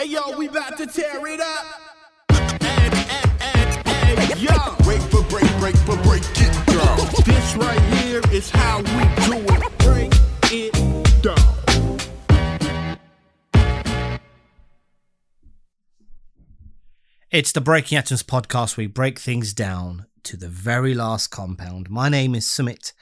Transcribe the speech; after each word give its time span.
Hey 0.00 0.06
yo, 0.06 0.34
we 0.38 0.48
about 0.48 0.78
to 0.78 0.86
tear 0.86 1.26
it 1.26 1.42
up. 1.42 1.66
Hey, 2.32 2.56
hey, 2.62 3.68
hey, 3.84 4.16
hey, 4.16 4.40
yo. 4.40 4.74
Break 4.82 5.02
for 5.02 5.22
break, 5.24 5.44
break 5.58 5.76
for 5.76 5.94
break 5.98 6.22
it 6.36 6.66
down. 6.68 6.96
This 7.26 7.54
right 7.56 7.78
here 7.96 8.22
is 8.32 8.48
how 8.48 8.78
we 8.78 8.84
do 9.26 9.44
it. 9.44 9.78
Break 9.80 10.10
it 10.50 10.72
down. 11.20 11.98
It's 17.30 17.52
the 17.52 17.60
Breaking 17.60 17.98
Atoms 17.98 18.22
podcast. 18.22 18.78
We 18.78 18.86
break 18.86 19.18
things 19.18 19.52
down 19.52 20.06
to 20.22 20.38
the 20.38 20.48
very 20.48 20.94
last 20.94 21.26
compound. 21.26 21.90
My 21.90 22.08
name 22.08 22.34
is 22.34 22.48
Summit, 22.48 22.94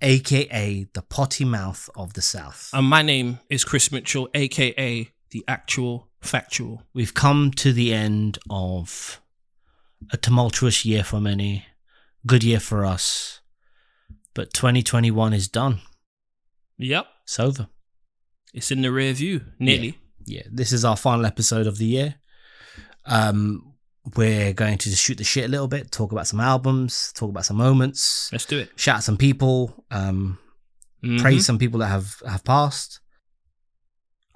aka 0.00 0.86
the 0.94 1.02
potty 1.02 1.44
mouth 1.44 1.90
of 1.94 2.14
the 2.14 2.22
South. 2.22 2.70
And 2.72 2.86
my 2.86 3.02
name 3.02 3.40
is 3.50 3.62
Chris 3.62 3.92
Mitchell, 3.92 4.30
aka 4.32 5.10
the 5.30 5.44
actual 5.48 6.08
factual. 6.20 6.82
We've 6.94 7.14
come 7.14 7.50
to 7.52 7.72
the 7.72 7.92
end 7.92 8.38
of 8.50 9.20
a 10.12 10.16
tumultuous 10.16 10.84
year 10.84 11.02
for 11.04 11.20
many, 11.20 11.66
good 12.26 12.44
year 12.44 12.60
for 12.60 12.84
us, 12.84 13.40
but 14.34 14.52
2021 14.52 15.32
is 15.32 15.48
done. 15.48 15.80
Yep, 16.78 17.06
It's 17.24 17.40
over. 17.40 17.68
it's 18.52 18.70
in 18.70 18.82
the 18.82 18.92
rear 18.92 19.12
view, 19.14 19.40
nearly. 19.58 19.98
Yeah, 20.24 20.42
this 20.50 20.72
is 20.72 20.84
our 20.84 20.96
final 20.96 21.24
episode 21.24 21.66
of 21.66 21.78
the 21.78 21.86
year. 21.86 22.16
Um, 23.04 23.74
we're 24.16 24.52
going 24.52 24.78
to 24.78 24.90
just 24.90 25.02
shoot 25.02 25.18
the 25.18 25.24
shit 25.24 25.44
a 25.44 25.48
little 25.48 25.68
bit, 25.68 25.90
talk 25.90 26.12
about 26.12 26.26
some 26.26 26.40
albums, 26.40 27.12
talk 27.14 27.30
about 27.30 27.44
some 27.44 27.56
moments, 27.56 28.30
Let's 28.32 28.44
do 28.44 28.58
it. 28.58 28.70
shout 28.76 28.96
out 28.96 29.04
some 29.04 29.16
people, 29.16 29.84
um, 29.90 30.38
Mhm. 31.02 31.20
praise 31.20 31.46
some 31.46 31.58
people 31.58 31.80
that 31.80 31.88
have 31.88 32.20
have 32.26 32.44
passed. 32.44 33.00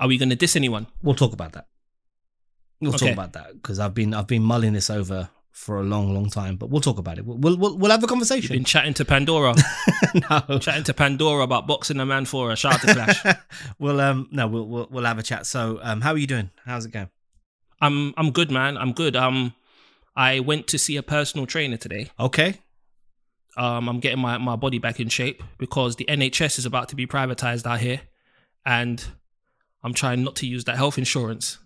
Are 0.00 0.08
we 0.08 0.18
going 0.18 0.30
to 0.30 0.36
diss 0.36 0.56
anyone? 0.56 0.86
We'll 1.02 1.14
talk 1.14 1.32
about 1.32 1.52
that. 1.52 1.66
We'll 2.80 2.94
Okay. 2.94 3.06
talk 3.06 3.12
about 3.12 3.34
that 3.34 3.52
because 3.52 3.78
I've 3.78 3.94
been 3.94 4.14
I've 4.14 4.26
been 4.26 4.42
mulling 4.42 4.72
this 4.72 4.88
over 4.90 5.28
for 5.52 5.78
a 5.80 5.82
long, 5.82 6.14
long 6.14 6.30
time. 6.30 6.56
But 6.56 6.70
we'll 6.70 6.80
talk 6.80 6.98
about 6.98 7.18
it. 7.18 7.26
We'll 7.26 7.36
we'll, 7.56 7.76
we'll, 7.76 7.90
have 7.90 8.00
a 8.00 8.02
You've 8.02 8.08
conversation. 8.08 8.54
been 8.56 8.64
chatting 8.64 8.94
to 8.94 9.04
Pandora, 9.04 9.54
no, 10.48 10.58
chatting 10.58 10.84
to 10.84 10.94
Pandora 10.94 11.44
about 11.44 11.66
boxing 11.66 12.00
a 12.00 12.06
man 12.06 12.24
for 12.24 12.50
a 12.50 12.56
shout 12.56 12.74
out 12.74 12.80
to 12.80 12.94
Clash. 12.94 13.36
we'll 13.78 14.00
um 14.00 14.28
no 14.30 14.46
we'll, 14.48 14.66
we'll 14.66 14.88
we'll 14.90 15.04
have 15.04 15.18
a 15.18 15.22
chat. 15.22 15.44
So 15.46 15.78
um, 15.82 16.00
how 16.00 16.12
are 16.12 16.18
you 16.18 16.26
doing? 16.26 16.50
How's 16.64 16.86
it 16.86 16.92
going? 16.92 17.10
I'm 17.80 18.14
I'm 18.16 18.30
good, 18.30 18.50
man. 18.50 18.78
I'm 18.78 18.92
good. 18.92 19.14
Um, 19.16 19.54
I 20.16 20.40
went 20.40 20.66
to 20.68 20.78
see 20.78 20.96
a 20.96 21.02
personal 21.02 21.46
trainer 21.46 21.76
today. 21.76 22.10
Okay. 22.18 22.58
Um, 23.56 23.88
I'm 23.88 24.00
getting 24.00 24.20
my, 24.20 24.38
my 24.38 24.56
body 24.56 24.78
back 24.78 25.00
in 25.00 25.08
shape 25.08 25.42
because 25.58 25.96
the 25.96 26.04
NHS 26.06 26.58
is 26.58 26.66
about 26.66 26.88
to 26.90 26.96
be 26.96 27.06
privatized 27.06 27.66
out 27.66 27.80
here, 27.80 28.00
and 28.64 29.04
I'm 29.82 29.94
trying 29.94 30.24
not 30.24 30.36
to 30.36 30.46
use 30.46 30.64
that 30.64 30.76
health 30.76 30.98
insurance. 30.98 31.58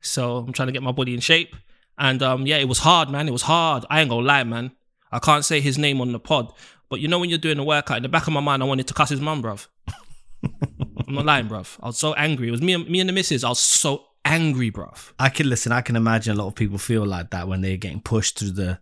So 0.00 0.38
I'm 0.38 0.52
trying 0.52 0.68
to 0.68 0.72
get 0.72 0.82
my 0.82 0.92
body 0.92 1.14
in 1.14 1.20
shape. 1.20 1.54
And 1.96 2.22
um, 2.22 2.46
yeah, 2.46 2.56
it 2.56 2.68
was 2.68 2.80
hard, 2.80 3.08
man. 3.08 3.28
It 3.28 3.32
was 3.32 3.42
hard. 3.42 3.84
I 3.88 4.00
ain't 4.00 4.10
gonna 4.10 4.26
lie, 4.26 4.44
man. 4.44 4.72
I 5.12 5.18
can't 5.20 5.44
say 5.44 5.60
his 5.60 5.78
name 5.78 6.00
on 6.00 6.10
the 6.12 6.18
pod, 6.18 6.52
but 6.88 7.00
you 7.00 7.06
know 7.06 7.20
when 7.20 7.30
you're 7.30 7.38
doing 7.38 7.58
a 7.58 7.64
workout, 7.64 7.98
in 7.98 8.02
the 8.02 8.08
back 8.08 8.26
of 8.26 8.32
my 8.32 8.40
mind, 8.40 8.62
I 8.62 8.66
wanted 8.66 8.88
to 8.88 8.94
cuss 8.94 9.10
his 9.10 9.20
mum, 9.20 9.42
bruv. 9.42 9.68
I'm 10.42 11.14
not 11.14 11.24
lying, 11.24 11.48
bruv. 11.48 11.78
I 11.80 11.86
was 11.86 11.98
so 11.98 12.14
angry. 12.14 12.48
It 12.48 12.50
was 12.50 12.62
me 12.62 12.72
and 12.72 12.88
me 12.88 12.98
and 13.00 13.08
the 13.08 13.12
missus. 13.12 13.44
I 13.44 13.48
was 13.48 13.60
so 13.60 14.04
angry, 14.24 14.70
bruv. 14.72 15.12
I 15.18 15.28
can 15.28 15.48
listen. 15.48 15.70
I 15.70 15.82
can 15.82 15.96
imagine 15.96 16.34
a 16.34 16.38
lot 16.42 16.48
of 16.48 16.54
people 16.54 16.78
feel 16.78 17.06
like 17.06 17.30
that 17.30 17.46
when 17.46 17.60
they're 17.60 17.76
getting 17.76 18.00
pushed 18.00 18.38
through 18.38 18.52
the 18.52 18.78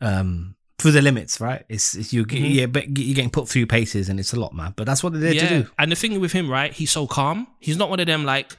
um 0.00 0.55
through 0.78 0.92
the 0.92 1.00
limits, 1.02 1.40
right? 1.40 1.64
It's, 1.68 1.94
it's 1.94 2.12
you 2.12 2.24
Mhm. 2.26 2.54
yeah, 2.54 2.66
but 2.66 2.98
you're 2.98 3.14
getting 3.14 3.30
put 3.30 3.48
through 3.48 3.66
paces, 3.66 4.08
and 4.08 4.20
it's 4.20 4.32
a 4.32 4.38
lot, 4.40 4.54
man. 4.54 4.74
But 4.76 4.84
that's 4.86 5.02
what 5.02 5.12
they're 5.12 5.22
there 5.32 5.34
to 5.34 5.48
do. 5.62 5.70
And 5.78 5.90
the 5.90 5.96
thing 5.96 6.18
with 6.20 6.32
him, 6.32 6.50
right? 6.50 6.72
He's 6.72 6.90
so 6.90 7.06
calm. 7.06 7.46
He's 7.60 7.76
not 7.76 7.88
one 7.90 8.00
of 8.00 8.06
them 8.06 8.24
like 8.24 8.56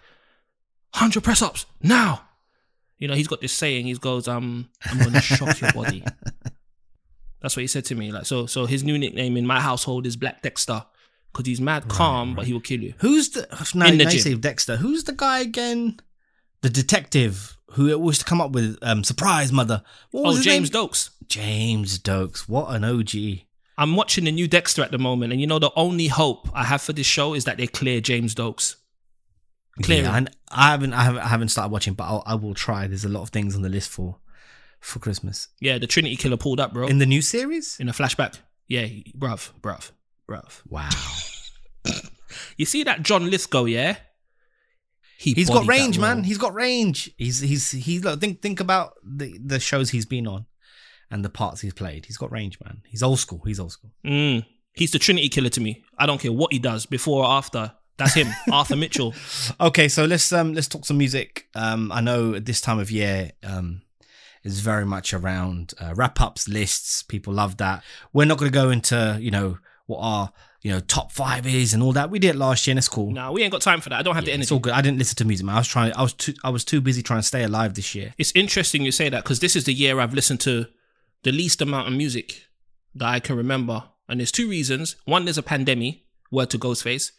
hundred 0.94 1.24
press 1.24 1.42
ups 1.42 1.66
now. 1.82 2.24
You 2.98 3.08
know, 3.08 3.14
he's 3.14 3.28
got 3.28 3.42
this 3.42 3.54
saying. 3.54 3.86
He 3.86 3.94
goes, 3.94 4.28
"Um, 4.28 4.70
I'm 4.86 4.98
gonna 4.98 5.22
shock 5.22 5.62
your 5.62 5.72
body." 5.74 6.04
That's 7.42 7.56
what 7.56 7.62
he 7.62 7.68
said 7.68 7.86
to 7.86 7.96
me. 7.96 8.12
Like, 8.12 8.26
so, 8.26 8.48
so 8.48 8.66
his 8.66 8.84
new 8.84 8.98
nickname 8.98 9.38
in 9.38 9.46
my 9.46 9.60
household 9.62 10.08
is 10.08 10.16
Black 10.16 10.42
Dexter 10.42 10.84
because 11.32 11.46
he's 11.46 11.62
mad 11.62 11.88
calm, 11.88 12.34
but 12.34 12.48
he 12.48 12.54
will 12.54 12.60
kill 12.60 12.82
you. 12.82 12.96
Who's 12.98 13.30
the 13.30 13.42
no? 13.76 13.86
In 13.86 14.00
the 14.00 14.06
now 14.06 14.10
gym. 14.10 14.20
say 14.20 14.34
Dexter. 14.34 14.78
Who's 14.78 15.04
the 15.04 15.14
guy 15.14 15.40
again? 15.42 16.00
The 16.62 16.70
detective 16.72 17.56
who 17.72 17.94
always 17.94 18.18
to 18.18 18.26
come 18.26 18.42
up 18.42 18.52
with 18.52 18.80
um 18.82 19.04
surprise 19.04 19.52
mother. 19.52 19.84
What 20.10 20.24
was 20.24 20.40
Oh, 20.40 20.42
James 20.42 20.74
name? 20.74 20.84
Doakes. 20.88 21.12
James 21.28 22.00
Doakes. 22.00 22.48
What 22.48 22.74
an 22.76 22.84
OG. 22.84 23.42
I'm 23.78 23.96
watching 23.96 24.24
the 24.26 24.32
new 24.32 24.48
Dexter 24.48 24.82
at 24.82 24.92
the 24.92 24.98
moment, 24.98 25.32
and 25.32 25.40
you 25.40 25.48
know 25.48 25.60
the 25.60 25.72
only 25.76 26.08
hope 26.08 26.50
I 26.54 26.64
have 26.64 26.82
for 26.82 26.94
this 26.94 27.06
show 27.06 27.34
is 27.34 27.46
that 27.46 27.58
they 27.58 27.68
clear 27.68 28.02
James 28.02 28.34
Doakes. 28.34 28.76
Clear 29.84 30.04
Yeah, 30.04 30.18
and 30.18 30.30
I 30.50 30.72
haven't, 30.72 30.94
I 30.94 31.04
haven't, 31.04 31.22
I 31.22 31.28
haven't 31.28 31.50
started 31.50 31.72
watching, 31.72 31.94
but 31.94 32.06
I'll, 32.06 32.24
I 32.26 32.34
will 32.36 32.56
try. 32.56 32.88
There's 32.88 33.06
a 33.06 33.10
lot 33.10 33.22
of 33.22 33.30
things 33.30 33.56
on 33.56 33.62
the 33.62 33.70
list 33.70 33.90
for 33.90 34.18
for 34.80 35.00
Christmas 35.00 35.48
Yeah, 35.60 35.80
the 35.80 35.88
Trinity 35.88 36.16
Killer 36.16 36.38
pulled 36.38 36.60
up, 36.60 36.74
bro, 36.74 36.88
in 36.88 36.98
the 37.00 37.06
new 37.06 37.22
series. 37.22 37.78
in 37.80 37.90
a 37.90 37.94
flashback. 37.94 38.40
Yeah, 38.68 38.88
bruv, 39.18 39.52
bruv, 39.62 39.92
bruv. 40.28 40.62
Wow, 40.68 40.90
You 42.58 42.66
see 42.66 42.84
that 42.84 43.04
John 43.04 43.30
Lithgow, 43.30 43.66
yeah? 43.66 43.98
He 45.20 45.34
he's 45.34 45.50
got 45.50 45.68
range, 45.68 45.98
man. 46.00 46.24
He's 46.24 46.38
got 46.38 46.54
range. 46.54 47.12
He's 47.18 47.40
he's 47.40 47.72
he's 47.72 48.04
look, 48.04 48.20
think 48.20 48.42
think 48.42 48.60
about 48.60 48.94
the 49.04 49.38
the 49.44 49.60
shows 49.60 49.90
he's 49.90 50.06
been 50.06 50.28
on 50.28 50.46
and 51.12 51.24
the 51.24 51.30
parts 51.30 51.62
he's 51.62 51.74
played. 51.74 52.06
He's 52.06 52.18
got 52.18 52.32
range, 52.32 52.60
man. 52.64 52.82
He's 52.88 53.04
old 53.04 53.20
school. 53.20 53.42
He's 53.46 53.60
old 53.60 53.72
school. 53.72 53.92
Mm. 54.06 54.46
He's 54.74 54.92
the 54.92 55.00
Trinity 55.00 55.30
Killer 55.30 55.50
to 55.50 55.62
me. 55.62 55.84
I 55.98 56.06
don't 56.06 56.20
care 56.22 56.32
what 56.32 56.54
he 56.54 56.60
does 56.60 56.86
before 56.86 57.24
or 57.24 57.30
after. 57.32 57.72
That's 57.98 58.14
him, 58.14 58.28
Arthur 58.52 58.76
Mitchell. 58.76 59.16
Okay, 59.60 59.88
so 59.88 60.06
let's 60.06 60.32
um 60.32 60.54
let's 60.54 60.68
talk 60.68 60.86
some 60.86 60.98
music. 61.00 61.48
Um, 61.56 61.92
I 61.92 62.00
know 62.02 62.36
at 62.36 62.46
this 62.46 62.62
time 62.62 62.78
of 62.80 62.92
year 62.92 63.32
um 63.44 63.82
is 64.44 64.60
very 64.60 64.86
much 64.86 65.14
around 65.14 65.74
uh, 65.82 65.94
wrap 65.96 66.22
ups 66.22 66.48
lists. 66.48 67.02
People 67.04 67.34
love 67.34 67.58
that. 67.58 67.84
We're 68.14 68.26
not 68.26 68.38
going 68.38 68.52
to 68.52 68.56
go 68.56 68.70
into 68.70 69.18
you 69.20 69.32
know 69.32 69.58
what 69.88 69.98
our 70.00 70.32
you 70.62 70.72
know 70.72 70.80
top 70.80 71.12
five 71.12 71.48
is 71.48 71.74
and 71.74 71.82
all 71.82 71.94
that. 71.94 72.12
We 72.12 72.20
did 72.20 72.36
it 72.36 72.38
last 72.38 72.68
year, 72.68 72.74
and 72.74 72.78
it's 72.78 72.88
cool. 72.88 73.10
No, 73.12 73.32
we 73.32 73.42
ain't 73.42 73.52
got 73.52 73.62
time 73.62 73.82
for 73.82 73.90
that. 73.90 73.98
I 74.00 74.04
don't 74.04 74.14
have 74.14 74.26
the 74.26 74.30
Yeah, 74.30 74.36
energy. 74.36 74.44
it's 74.44 74.52
all 74.52 74.60
good. 74.60 74.74
I 74.74 74.82
didn't 74.82 75.00
listen 75.00 75.16
to 75.16 75.26
music, 75.26 75.46
man. 75.48 75.56
I 75.56 75.60
was 75.60 75.68
trying. 75.68 75.92
I 75.94 76.04
was 76.04 76.14
too. 76.14 76.34
I 76.44 76.52
was 76.52 76.64
too 76.64 76.82
busy 76.82 77.02
trying 77.02 77.20
to 77.22 77.28
stay 77.28 77.42
alive 77.44 77.74
this 77.74 77.96
year. 77.96 78.14
It's 78.20 78.32
interesting 78.36 78.84
you 78.84 78.92
say 78.92 79.10
that 79.10 79.24
because 79.24 79.40
this 79.40 79.56
is 79.56 79.64
the 79.64 79.74
year 79.74 80.00
I've 80.00 80.14
listened 80.14 80.40
to 80.42 80.68
the 81.24 81.32
least 81.32 81.62
amount 81.62 81.88
of 81.88 81.94
music 81.94 82.44
that 82.96 83.08
I 83.08 83.20
can 83.20 83.36
remember. 83.36 83.84
And 84.08 84.20
there's 84.20 84.32
two 84.32 84.50
reasons. 84.50 84.96
One, 85.06 85.26
there's 85.26 85.38
a 85.38 85.44
pandemic, 85.44 86.04
word 86.32 86.50
to 86.52 86.60
Ghostface. 86.60 87.12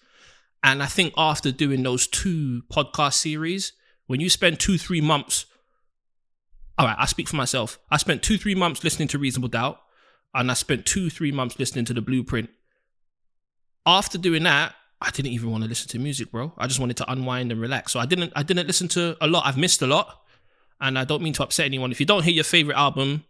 And 0.62 0.82
I 0.82 0.86
think 0.86 1.14
after 1.16 1.52
doing 1.52 1.82
those 1.82 2.06
two 2.06 2.62
podcast 2.72 3.14
series, 3.14 3.72
when 4.06 4.20
you 4.20 4.30
spend 4.30 4.58
two, 4.58 4.78
three 4.78 5.00
months, 5.00 5.46
all 6.78 6.86
right, 6.86 6.96
I 6.98 7.06
speak 7.06 7.28
for 7.28 7.36
myself. 7.36 7.78
I 7.90 7.96
spent 7.96 8.22
two, 8.22 8.38
three 8.38 8.54
months 8.54 8.82
listening 8.82 9.08
to 9.08 9.18
Reasonable 9.18 9.48
Doubt, 9.48 9.80
and 10.34 10.50
I 10.50 10.54
spent 10.54 10.86
two, 10.86 11.10
three 11.10 11.32
months 11.32 11.58
listening 11.58 11.84
to 11.86 11.94
The 11.94 12.00
Blueprint. 12.00 12.50
After 13.84 14.18
doing 14.18 14.44
that, 14.44 14.74
I 15.00 15.10
didn't 15.10 15.32
even 15.32 15.50
want 15.50 15.62
to 15.62 15.68
listen 15.68 15.88
to 15.90 15.98
music, 15.98 16.30
bro. 16.30 16.52
I 16.58 16.66
just 16.66 16.80
wanted 16.80 16.96
to 16.98 17.10
unwind 17.10 17.52
and 17.52 17.60
relax. 17.60 17.92
So 17.92 18.00
I 18.00 18.06
didn't 18.06 18.32
I 18.34 18.42
didn't 18.42 18.66
listen 18.66 18.88
to 18.88 19.16
a 19.20 19.26
lot. 19.26 19.46
I've 19.46 19.56
missed 19.56 19.80
a 19.82 19.86
lot. 19.86 20.22
And 20.80 20.98
I 20.98 21.04
don't 21.04 21.22
mean 21.22 21.32
to 21.34 21.42
upset 21.42 21.66
anyone. 21.66 21.90
If 21.90 22.00
you 22.00 22.06
don't 22.06 22.24
hear 22.24 22.34
your 22.34 22.44
favorite 22.44 22.76
album, 22.76 23.24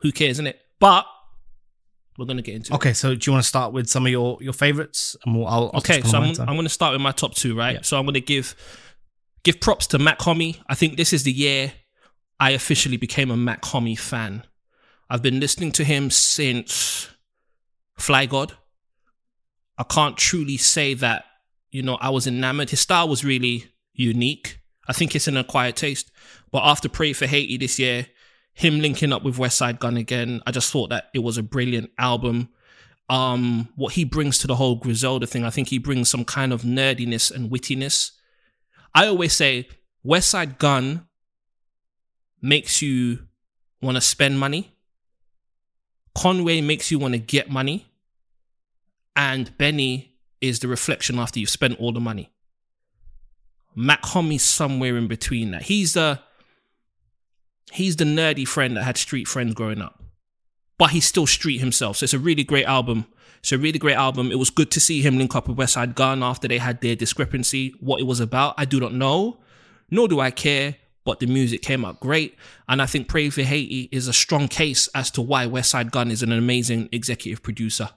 who 0.00 0.12
cares, 0.12 0.32
isn't 0.32 0.46
it? 0.46 0.60
But 0.80 1.06
we're 2.16 2.26
gonna 2.26 2.42
get 2.42 2.56
into 2.56 2.72
it. 2.72 2.76
Okay, 2.76 2.92
so 2.92 3.14
do 3.14 3.28
you 3.28 3.32
want 3.32 3.44
to 3.44 3.48
start 3.48 3.72
with 3.72 3.88
some 3.88 4.04
of 4.06 4.12
your 4.12 4.38
your 4.40 4.52
favorites? 4.52 5.16
And 5.24 5.36
we'll, 5.36 5.46
I'll, 5.46 5.70
I'll 5.72 5.78
okay, 5.78 6.02
so 6.02 6.18
I'm. 6.18 6.34
I'm 6.40 6.56
going 6.56 6.62
to 6.62 6.68
start 6.68 6.92
with 6.92 7.00
my 7.00 7.12
top 7.12 7.34
two, 7.34 7.56
right? 7.56 7.76
Yeah. 7.76 7.82
So 7.82 7.98
I'm 7.98 8.04
going 8.04 8.14
to 8.14 8.20
give 8.20 8.56
give 9.44 9.60
props 9.60 9.86
to 9.88 9.98
Mach-Hommy. 9.98 10.60
I 10.68 10.74
think 10.74 10.96
this 10.96 11.12
is 11.12 11.22
the 11.22 11.32
year 11.32 11.72
I 12.40 12.50
officially 12.50 12.96
became 12.96 13.30
a 13.30 13.36
Mach-Hommy 13.36 13.96
fan. 13.96 14.44
I've 15.08 15.22
been 15.22 15.40
listening 15.40 15.72
to 15.72 15.84
him 15.84 16.10
since 16.10 17.08
Fly 17.96 18.26
God. 18.26 18.52
I 19.78 19.84
can't 19.84 20.16
truly 20.16 20.56
say 20.56 20.94
that, 20.94 21.24
you 21.70 21.82
know, 21.82 21.98
I 22.00 22.10
was 22.10 22.26
enamored. 22.26 22.70
His 22.70 22.80
style 22.80 23.08
was 23.08 23.24
really 23.24 23.66
unique. 23.94 24.60
I 24.88 24.92
think 24.92 25.14
it's 25.14 25.28
an 25.28 25.36
acquired 25.36 25.76
taste. 25.76 26.10
But 26.50 26.64
after 26.64 26.88
Pray 26.88 27.12
for 27.12 27.26
Haiti 27.26 27.56
this 27.56 27.78
year, 27.78 28.06
him 28.58 28.80
linking 28.80 29.12
up 29.12 29.22
with 29.22 29.36
Westside 29.36 29.78
Gunn 29.78 29.96
again, 29.96 30.42
I 30.44 30.50
just 30.50 30.72
thought 30.72 30.90
that 30.90 31.10
it 31.14 31.20
was 31.20 31.38
a 31.38 31.42
brilliant 31.42 31.90
album 31.96 32.48
um 33.10 33.70
what 33.76 33.94
he 33.94 34.04
brings 34.04 34.36
to 34.36 34.46
the 34.46 34.56
whole 34.56 34.74
Griselda 34.74 35.26
thing. 35.26 35.44
I 35.44 35.50
think 35.50 35.68
he 35.68 35.78
brings 35.78 36.10
some 36.10 36.24
kind 36.24 36.52
of 36.52 36.62
nerdiness 36.62 37.34
and 37.34 37.50
wittiness. 37.50 38.10
I 38.94 39.06
always 39.06 39.32
say 39.32 39.68
Westside 40.04 40.58
Gunn 40.58 41.06
makes 42.42 42.82
you 42.82 43.20
want 43.80 43.96
to 43.96 44.00
spend 44.00 44.40
money. 44.40 44.74
Conway 46.16 46.60
makes 46.60 46.90
you 46.90 46.98
want 46.98 47.14
to 47.14 47.20
get 47.20 47.48
money. 47.50 47.86
And 49.14 49.56
Benny 49.56 50.16
is 50.40 50.58
the 50.58 50.68
reflection 50.68 51.18
after 51.18 51.38
you've 51.38 51.50
spent 51.50 51.78
all 51.80 51.92
the 51.92 52.00
money. 52.00 52.30
Mach-Hommy's 53.74 54.42
somewhere 54.42 54.96
in 54.96 55.06
between 55.06 55.52
that. 55.52 55.62
He's 55.62 55.92
the 55.94 56.20
he's 57.72 57.96
the 57.96 58.04
nerdy 58.04 58.46
friend 58.46 58.76
that 58.76 58.84
had 58.84 58.96
street 58.96 59.28
friends 59.28 59.54
growing 59.54 59.80
up 59.80 60.02
but 60.78 60.90
he's 60.90 61.04
still 61.04 61.26
street 61.26 61.58
himself. 61.58 61.98
So 61.98 62.04
it's 62.04 62.14
a 62.14 62.18
really 62.18 62.44
great 62.44 62.64
album. 62.64 63.06
It's 63.40 63.52
a 63.52 63.58
really 63.58 63.78
great 63.78 63.96
album. 63.96 64.30
It 64.30 64.38
was 64.38 64.48
good 64.48 64.70
to 64.70 64.80
see 64.80 65.02
him 65.02 65.18
link 65.18 65.34
up 65.34 65.48
with 65.48 65.56
Westside 65.56 65.94
Gunn 65.94 66.22
after 66.22 66.48
they 66.48 66.58
had 66.58 66.80
their 66.80 66.96
discrepancy. 66.96 67.74
What 67.80 68.00
it 68.00 68.04
was 68.04 68.20
about, 68.20 68.54
I 68.56 68.64
do 68.64 68.80
not 68.80 68.94
know. 68.94 69.40
nor 69.90 70.08
do 70.08 70.20
I 70.20 70.30
care. 70.30 70.76
But 71.04 71.20
the 71.20 71.26
music 71.26 71.62
came 71.62 71.86
out 71.86 72.00
great, 72.00 72.36
and 72.68 72.82
I 72.82 72.86
think 72.86 73.08
Pray 73.08 73.30
for 73.30 73.40
Haiti 73.40 73.88
is 73.90 74.08
a 74.08 74.12
strong 74.12 74.46
case 74.46 74.88
as 74.94 75.10
to 75.12 75.22
why 75.22 75.46
Westside 75.46 75.90
Gunn 75.90 76.10
is 76.10 76.22
an 76.22 76.32
amazing 76.32 76.90
executive 76.92 77.42
producer. 77.42 77.88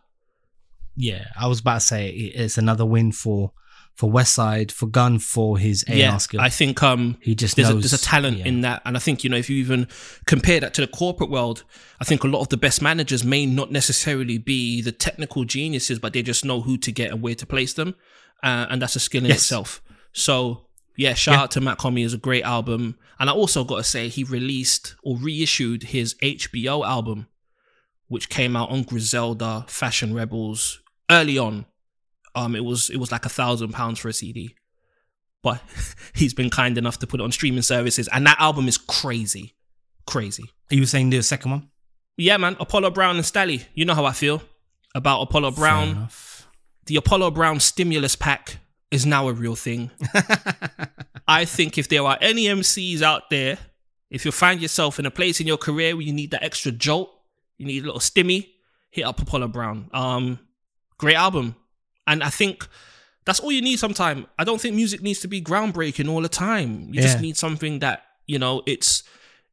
Yeah, 0.95 1.25
I 1.37 1.47
was 1.47 1.59
about 1.59 1.81
to 1.81 1.85
say 1.85 2.07
it's 2.09 2.57
another 2.57 2.85
win 2.85 3.11
for 3.11 3.51
for 3.95 4.09
West 4.09 4.33
Side 4.33 4.71
for 4.71 4.87
Gun 4.87 5.19
for 5.19 5.57
his 5.57 5.83
AR 5.87 5.95
yeah, 5.95 6.17
skill. 6.17 6.41
I 6.41 6.49
think 6.49 6.81
um, 6.81 7.17
he 7.21 7.35
just 7.35 7.55
there's 7.55 7.69
a, 7.69 7.73
there's 7.73 7.93
a 7.93 7.97
talent 7.99 8.37
yeah. 8.37 8.45
in 8.45 8.61
that, 8.61 8.81
and 8.85 8.95
I 8.95 8.99
think 8.99 9.23
you 9.23 9.29
know 9.29 9.37
if 9.37 9.49
you 9.49 9.57
even 9.57 9.87
compare 10.25 10.59
that 10.59 10.73
to 10.75 10.81
the 10.81 10.87
corporate 10.87 11.29
world, 11.29 11.63
I 11.99 12.03
think 12.03 12.23
a 12.23 12.27
lot 12.27 12.41
of 12.41 12.49
the 12.49 12.57
best 12.57 12.81
managers 12.81 13.23
may 13.23 13.45
not 13.45 13.71
necessarily 13.71 14.37
be 14.37 14.81
the 14.81 14.91
technical 14.91 15.43
geniuses, 15.45 15.99
but 15.99 16.13
they 16.13 16.23
just 16.23 16.45
know 16.45 16.61
who 16.61 16.77
to 16.77 16.91
get 16.91 17.11
and 17.11 17.21
where 17.21 17.35
to 17.35 17.45
place 17.45 17.73
them, 17.73 17.95
uh, 18.43 18.67
and 18.69 18.81
that's 18.81 18.95
a 18.95 18.99
skill 18.99 19.23
in 19.23 19.29
Yes. 19.29 19.39
itself. 19.39 19.81
So 20.13 20.67
yeah, 20.97 21.13
shout 21.13 21.35
out 21.35 21.51
to 21.51 21.61
Mach-Hommy 21.61 22.03
is 22.03 22.13
a 22.13 22.17
great 22.17 22.43
album, 22.43 22.97
and 23.19 23.29
I 23.29 23.33
also 23.33 23.63
got 23.63 23.77
to 23.77 23.83
say 23.83 24.07
he 24.07 24.23
released 24.23 24.95
or 25.03 25.17
reissued 25.17 25.83
his 25.83 26.15
HBO 26.21 26.85
album, 26.85 27.27
which 28.07 28.29
came 28.29 28.55
out 28.55 28.69
on 28.69 28.83
Griselda, 28.83 29.65
Fashion 29.67 30.13
Rebels 30.13 30.81
early 31.09 31.37
on. 31.37 31.65
Um, 32.35 32.55
it 32.55 32.63
was 32.63 32.89
it 32.89 32.97
was 32.97 33.11
like 33.11 33.25
a 33.25 33.29
thousand 33.29 33.73
pounds 33.73 33.99
for 33.99 34.07
a 34.09 34.13
CD 34.13 34.55
but 35.41 35.61
he's 36.15 36.33
been 36.33 36.49
kind 36.49 36.77
enough 36.77 36.99
to 36.99 37.07
put 37.07 37.19
it 37.19 37.23
on 37.23 37.31
streaming 37.31 37.61
services, 37.61 38.07
and 38.11 38.25
that 38.27 38.39
album 38.39 38.67
is 38.67 38.77
crazy, 38.77 39.55
crazy. 40.05 40.43
Are 40.71 40.75
you 40.75 40.85
saying 40.85 41.09
the 41.09 41.21
second 41.21 41.51
one? 41.51 41.69
Yeah, 42.17 42.37
man. 42.37 42.55
Apollo 42.59 42.91
Brown 42.91 43.15
and 43.15 43.25
Stalley. 43.25 43.65
You 43.73 43.85
know 43.85 43.95
how 43.95 44.05
I 44.05 44.11
feel 44.11 44.41
about 44.93 45.21
Apollo 45.21 45.51
Brown. 45.51 46.09
The 46.85 46.95
Apollo 46.97 47.31
Brown 47.31 47.59
stimulus 47.59 48.15
pack 48.15 48.57
is 48.89 49.05
now 49.05 49.29
a 49.29 49.33
real 49.33 49.55
thing. 49.55 49.91
I 51.27 51.45
think 51.45 51.77
if 51.77 51.87
there 51.87 52.03
are 52.03 52.17
any 52.21 52.45
MCs 52.45 53.01
out 53.01 53.29
there, 53.29 53.57
if 54.09 54.25
you 54.25 54.31
find 54.31 54.61
yourself 54.61 54.99
in 54.99 55.05
a 55.05 55.11
place 55.11 55.39
in 55.39 55.47
your 55.47 55.57
career 55.57 55.95
where 55.95 56.03
you 56.03 56.11
need 56.11 56.31
that 56.31 56.43
extra 56.43 56.71
jolt, 56.71 57.11
you 57.57 57.65
need 57.65 57.83
a 57.83 57.85
little 57.85 58.01
stimmy, 58.01 58.49
hit 58.89 59.03
up 59.03 59.21
Apollo 59.21 59.49
Brown. 59.49 59.89
Um, 59.93 60.39
great 60.97 61.15
album, 61.15 61.55
and 62.11 62.23
I 62.23 62.29
think 62.29 62.67
that's 63.25 63.39
all 63.39 63.51
you 63.51 63.61
need. 63.61 63.79
Sometime 63.79 64.27
I 64.37 64.43
don't 64.43 64.61
think 64.61 64.75
music 64.75 65.01
needs 65.01 65.19
to 65.21 65.27
be 65.27 65.41
groundbreaking 65.41 66.09
all 66.09 66.21
the 66.21 66.29
time. 66.29 66.93
You 66.93 67.01
just 67.01 67.21
need 67.21 67.37
something 67.37 67.79
that 67.79 68.03
you 68.27 68.39
know 68.39 68.61
it's 68.65 69.03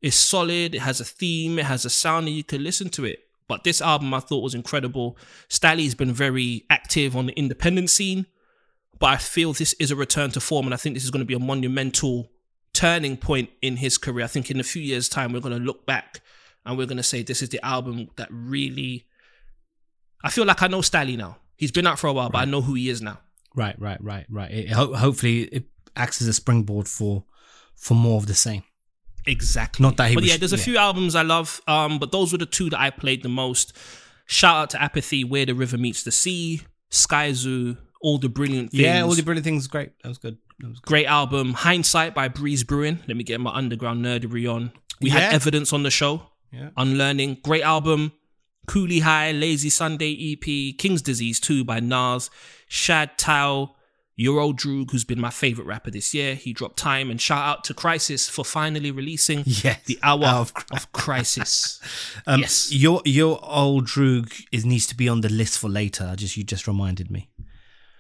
it's 0.03 0.17
solid. 0.17 0.75
It 0.75 0.81
has 0.81 1.01
a 1.01 1.05
theme. 1.05 1.59
It 1.59 1.67
has 1.67 1.85
a 1.85 1.91
sound, 1.91 2.29
and 2.29 2.37
you 2.37 2.45
can 2.45 2.63
listen 2.63 2.89
to 2.91 3.05
it. 3.05 3.21
But 3.47 3.65
this 3.65 3.81
album 3.81 4.13
I 4.13 4.21
thought 4.21 4.43
was 4.43 4.55
incredible. 4.55 5.17
Stalley's 5.49 5.95
been 5.95 6.13
very 6.13 6.67
active 6.69 7.17
on 7.17 7.27
the 7.27 7.33
independent 7.33 7.91
scene 7.91 8.27
but 8.99 9.07
I 9.07 9.17
feel 9.17 9.53
this 9.53 9.75
is 9.75 9.91
a 9.91 9.97
return 9.97 10.31
to 10.33 10.41
form, 10.41 10.67
and 10.67 10.75
I 10.75 10.77
think 10.77 10.95
this 10.95 11.05
is 11.05 11.11
going 11.11 11.21
to 11.21 11.27
be 11.27 11.35
a 11.35 11.39
monumental 11.39 12.31
turning 12.73 13.17
point 13.17 13.51
in 13.63 13.77
his 13.77 13.99
career. 13.99 14.25
I 14.25 14.29
think 14.29 14.51
in 14.51 14.61
a 14.61 14.65
few 14.65 14.83
years' 14.83 15.09
time, 15.09 15.33
we're 15.33 15.41
going 15.41 15.57
to 15.57 15.65
look 15.65 15.87
back 15.87 16.21
and 16.67 16.77
we're 16.77 16.87
going 16.87 16.99
to 16.99 17.03
say 17.03 17.23
this 17.23 17.43
is 17.43 17.49
the 17.49 17.65
album 17.65 18.11
that 18.17 18.29
really. 18.31 19.07
I 20.25 20.31
feel 20.31 20.45
like 20.45 20.63
I 20.63 20.67
know 20.67 20.81
Stalley 20.81 21.17
now. 21.17 21.37
He's 21.59 21.71
been 21.73 21.87
out 21.87 21.99
for 21.99 22.07
a 22.07 22.13
while, 22.15 22.31
but 22.31 22.39
I 22.39 22.45
know 22.47 22.63
who 22.63 22.73
he 22.75 22.89
is 22.89 23.03
now. 23.03 23.19
Right, 23.55 23.79
right, 23.79 24.03
right, 24.03 24.25
right. 24.31 24.51
It, 24.51 24.71
ho- 24.71 24.95
hopefully, 24.95 25.43
it 25.43 25.65
acts 25.97 26.23
as 26.23 26.29
a 26.29 26.33
springboard 26.33 26.89
for 26.89 27.25
for 27.77 27.95
more 27.95 28.17
of 28.17 28.27
the 28.27 28.35
same. 28.35 28.63
Exactly. 29.27 29.83
Not 29.83 29.97
that 29.99 30.09
he 30.09 30.15
But 30.15 30.23
was- 30.23 30.31
yeah, 30.31 30.37
there's 30.39 30.53
a 30.55 30.57
yeah. 30.57 30.63
few 30.65 30.79
albums 30.79 31.15
I 31.15 31.23
love, 31.23 31.61
um, 31.69 31.99
but 31.99 32.13
those 32.13 32.33
were 32.33 32.39
the 32.39 32.47
two 32.47 32.71
that 32.71 32.81
I 32.81 32.91
played 32.91 33.23
the 33.23 33.29
most. 33.29 33.77
Shout 34.27 34.57
out 34.57 34.71
to 34.71 34.83
Apathy, 34.83 35.23
Where 35.25 35.45
the 35.45 35.55
River 35.55 35.77
Meets 35.77 36.03
the 36.05 36.13
Sea, 36.13 36.63
Skyzoo, 36.91 37.77
all 38.01 38.19
the 38.19 38.29
brilliant 38.29 38.71
things. 38.71 38.83
Yeah, 38.83 39.03
all 39.03 39.15
the 39.15 39.23
brilliant 39.23 39.45
things. 39.45 39.67
Great. 39.67 39.91
That 40.03 40.09
was 40.09 40.19
good. 40.19 40.39
That 40.61 40.69
was 40.69 40.81
good. 40.81 40.87
Great 40.89 41.07
album, 41.07 41.55
Hindsight 41.55 42.15
by 42.15 42.29
Breeze 42.29 42.65
Brewin. 42.65 43.01
Let 43.09 43.17
me 43.17 43.25
get 43.25 43.41
my 43.41 43.51
underground 43.53 44.05
nerdery 44.05 44.53
on. 44.53 44.73
We 45.01 45.11
Yeah. 45.11 45.21
had 45.21 45.35
evidence 45.35 45.73
on 45.73 45.83
the 45.83 45.91
show. 45.91 46.23
Yeah. 46.53 46.71
Unlearning. 46.77 47.39
Great 47.43 47.63
album. 47.63 48.13
Coolie 48.69 49.03
High, 49.03 49.33
Lazy 49.33 49.71
Sunday 49.71 50.33
EP, 50.33 50.77
King's 50.79 51.03
Disease 51.03 51.41
2 51.41 51.65
by 51.65 51.81
Nas, 51.81 52.31
Shad 52.69 53.17
Tao, 53.17 53.75
Your 54.15 54.41
Old 54.41 54.59
Droog, 54.59 54.91
who's 54.91 55.05
been 55.05 55.21
my 55.21 55.31
favorite 55.31 55.67
rapper 55.67 55.91
this 55.91 56.13
year. 56.13 56.35
He 56.35 56.53
dropped 56.53 56.77
time 56.77 57.11
and 57.11 57.21
shout 57.21 57.45
out 57.47 57.65
to 57.65 57.75
Crisis 57.75 58.29
for 58.29 58.45
finally 58.45 58.91
releasing 58.91 59.43
Yes. 59.47 59.81
the 59.87 59.99
hour 60.03 60.27
of, 60.27 60.53
of 60.71 60.93
Crisis. 60.93 61.81
Um, 62.27 62.41
Yes. 62.41 62.71
Your 62.73 63.01
your 63.07 63.39
old 63.43 63.87
Droog 63.87 64.33
is 64.53 64.65
needs 64.67 64.87
to 64.89 64.95
be 64.97 65.09
on 65.09 65.23
the 65.23 65.31
list 65.31 65.59
for 65.59 65.69
later. 65.71 66.05
I 66.13 66.15
just 66.15 66.37
you 66.37 66.45
just 66.45 66.67
reminded 66.67 67.11
me. 67.11 67.31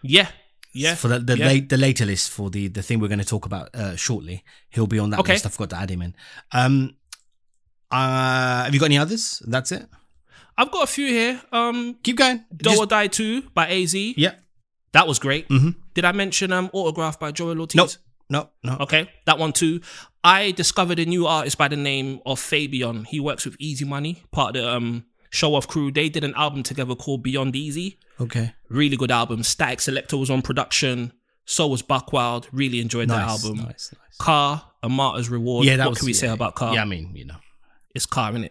yeah. 0.03 0.29
Yeah. 0.75 0.97
For 0.97 1.09
the 1.09 1.19
the, 1.19 1.39
yeah. 1.39 1.47
late, 1.47 1.69
the 1.71 1.79
later 1.79 2.05
list 2.05 2.31
for 2.31 2.51
the 2.51 2.69
the 2.69 2.83
thing 2.83 3.01
we're 3.01 3.09
going 3.09 3.19
to 3.21 3.25
talk 3.25 3.47
about 3.47 3.75
uh, 3.75 3.97
shortly. 3.97 4.45
He'll 4.69 4.87
be 4.87 4.99
on 4.99 5.11
that 5.11 5.21
Okay. 5.21 5.33
list. 5.33 5.47
I 5.47 5.49
forgot 5.49 5.71
to 5.71 5.77
add 5.77 5.91
him 5.91 6.03
in. 6.03 6.15
Um. 6.53 6.95
Uh, 7.91 8.65
have 8.65 8.75
you 8.75 8.79
got 8.81 8.87
any 8.87 8.99
others? 8.99 9.43
That's 9.47 9.73
it. 9.73 9.89
I've 10.59 10.71
got 10.71 10.85
a 10.85 10.87
few 10.89 11.07
here. 11.07 11.41
Um, 11.53 11.97
Keep 12.03 12.17
going. 12.19 12.45
Do 12.55 12.65
Just- 12.71 12.79
or 12.81 12.87
Die 12.87 13.07
2 13.07 13.43
by 13.55 13.69
AZ. 13.69 13.95
yeah. 13.95 14.35
That 14.93 15.07
was 15.07 15.19
great. 15.19 15.49
Mhm. 15.49 15.77
Did 15.95 16.05
I 16.05 16.13
mention 16.13 16.51
um 16.53 16.71
Autograph 16.73 17.21
by 17.21 17.31
Joell 17.33 17.61
Ortiz? 17.61 17.77
Nope. 17.77 17.91
No. 18.31 18.51
No. 18.63 18.77
Okay, 18.81 19.09
that 19.27 19.39
one 19.39 19.53
too. 19.53 19.81
I 20.25 20.51
discovered 20.51 20.99
a 20.99 21.07
new 21.07 21.27
artist 21.27 21.57
by 21.59 21.69
the 21.69 21.77
name 21.77 22.21
of 22.27 22.39
Fabian. 22.41 23.05
He 23.05 23.21
works 23.21 23.45
with 23.45 23.55
Easy 23.59 23.85
Money, 23.85 24.23
part 24.33 24.57
of 24.57 24.63
the 24.63 24.69
um, 24.71 25.05
Show 25.31 25.55
Off 25.55 25.69
crew. 25.69 25.91
They 25.93 26.09
did 26.09 26.25
an 26.25 26.35
album 26.37 26.63
together 26.63 26.95
called 26.95 27.23
Beyond 27.23 27.55
Easy. 27.55 27.99
Okay. 28.21 28.53
Really 28.71 28.97
good 28.97 29.11
album. 29.11 29.43
Statik 29.43 29.79
Selektah 29.79 30.19
was 30.19 30.31
on 30.31 30.43
production. 30.43 31.13
So 31.45 31.67
was 31.69 31.81
Buckwild. 31.83 32.49
Really 32.53 32.81
enjoyed 32.81 33.09
that 33.11 33.27
Nice. 33.27 33.45
album. 33.45 33.59
Nice. 33.65 33.93
Nice. 33.93 34.17
Ka, 34.19 34.71
A 34.83 34.89
Martyr's 34.89 35.29
Reward. 35.31 35.65
Yeah. 35.67 35.77
That 35.77 35.85
what 35.85 35.91
was, 35.91 35.99
can 36.01 36.07
we 36.07 36.13
say 36.15 36.27
yeah, 36.27 36.33
about 36.35 36.55
Ka? 36.57 36.73
Yeah. 36.73 36.83
I 36.83 36.85
mean, 36.87 37.13
you 37.15 37.25
know. 37.27 37.37
It's 37.95 38.05
Ka, 38.07 38.31
innit? 38.33 38.51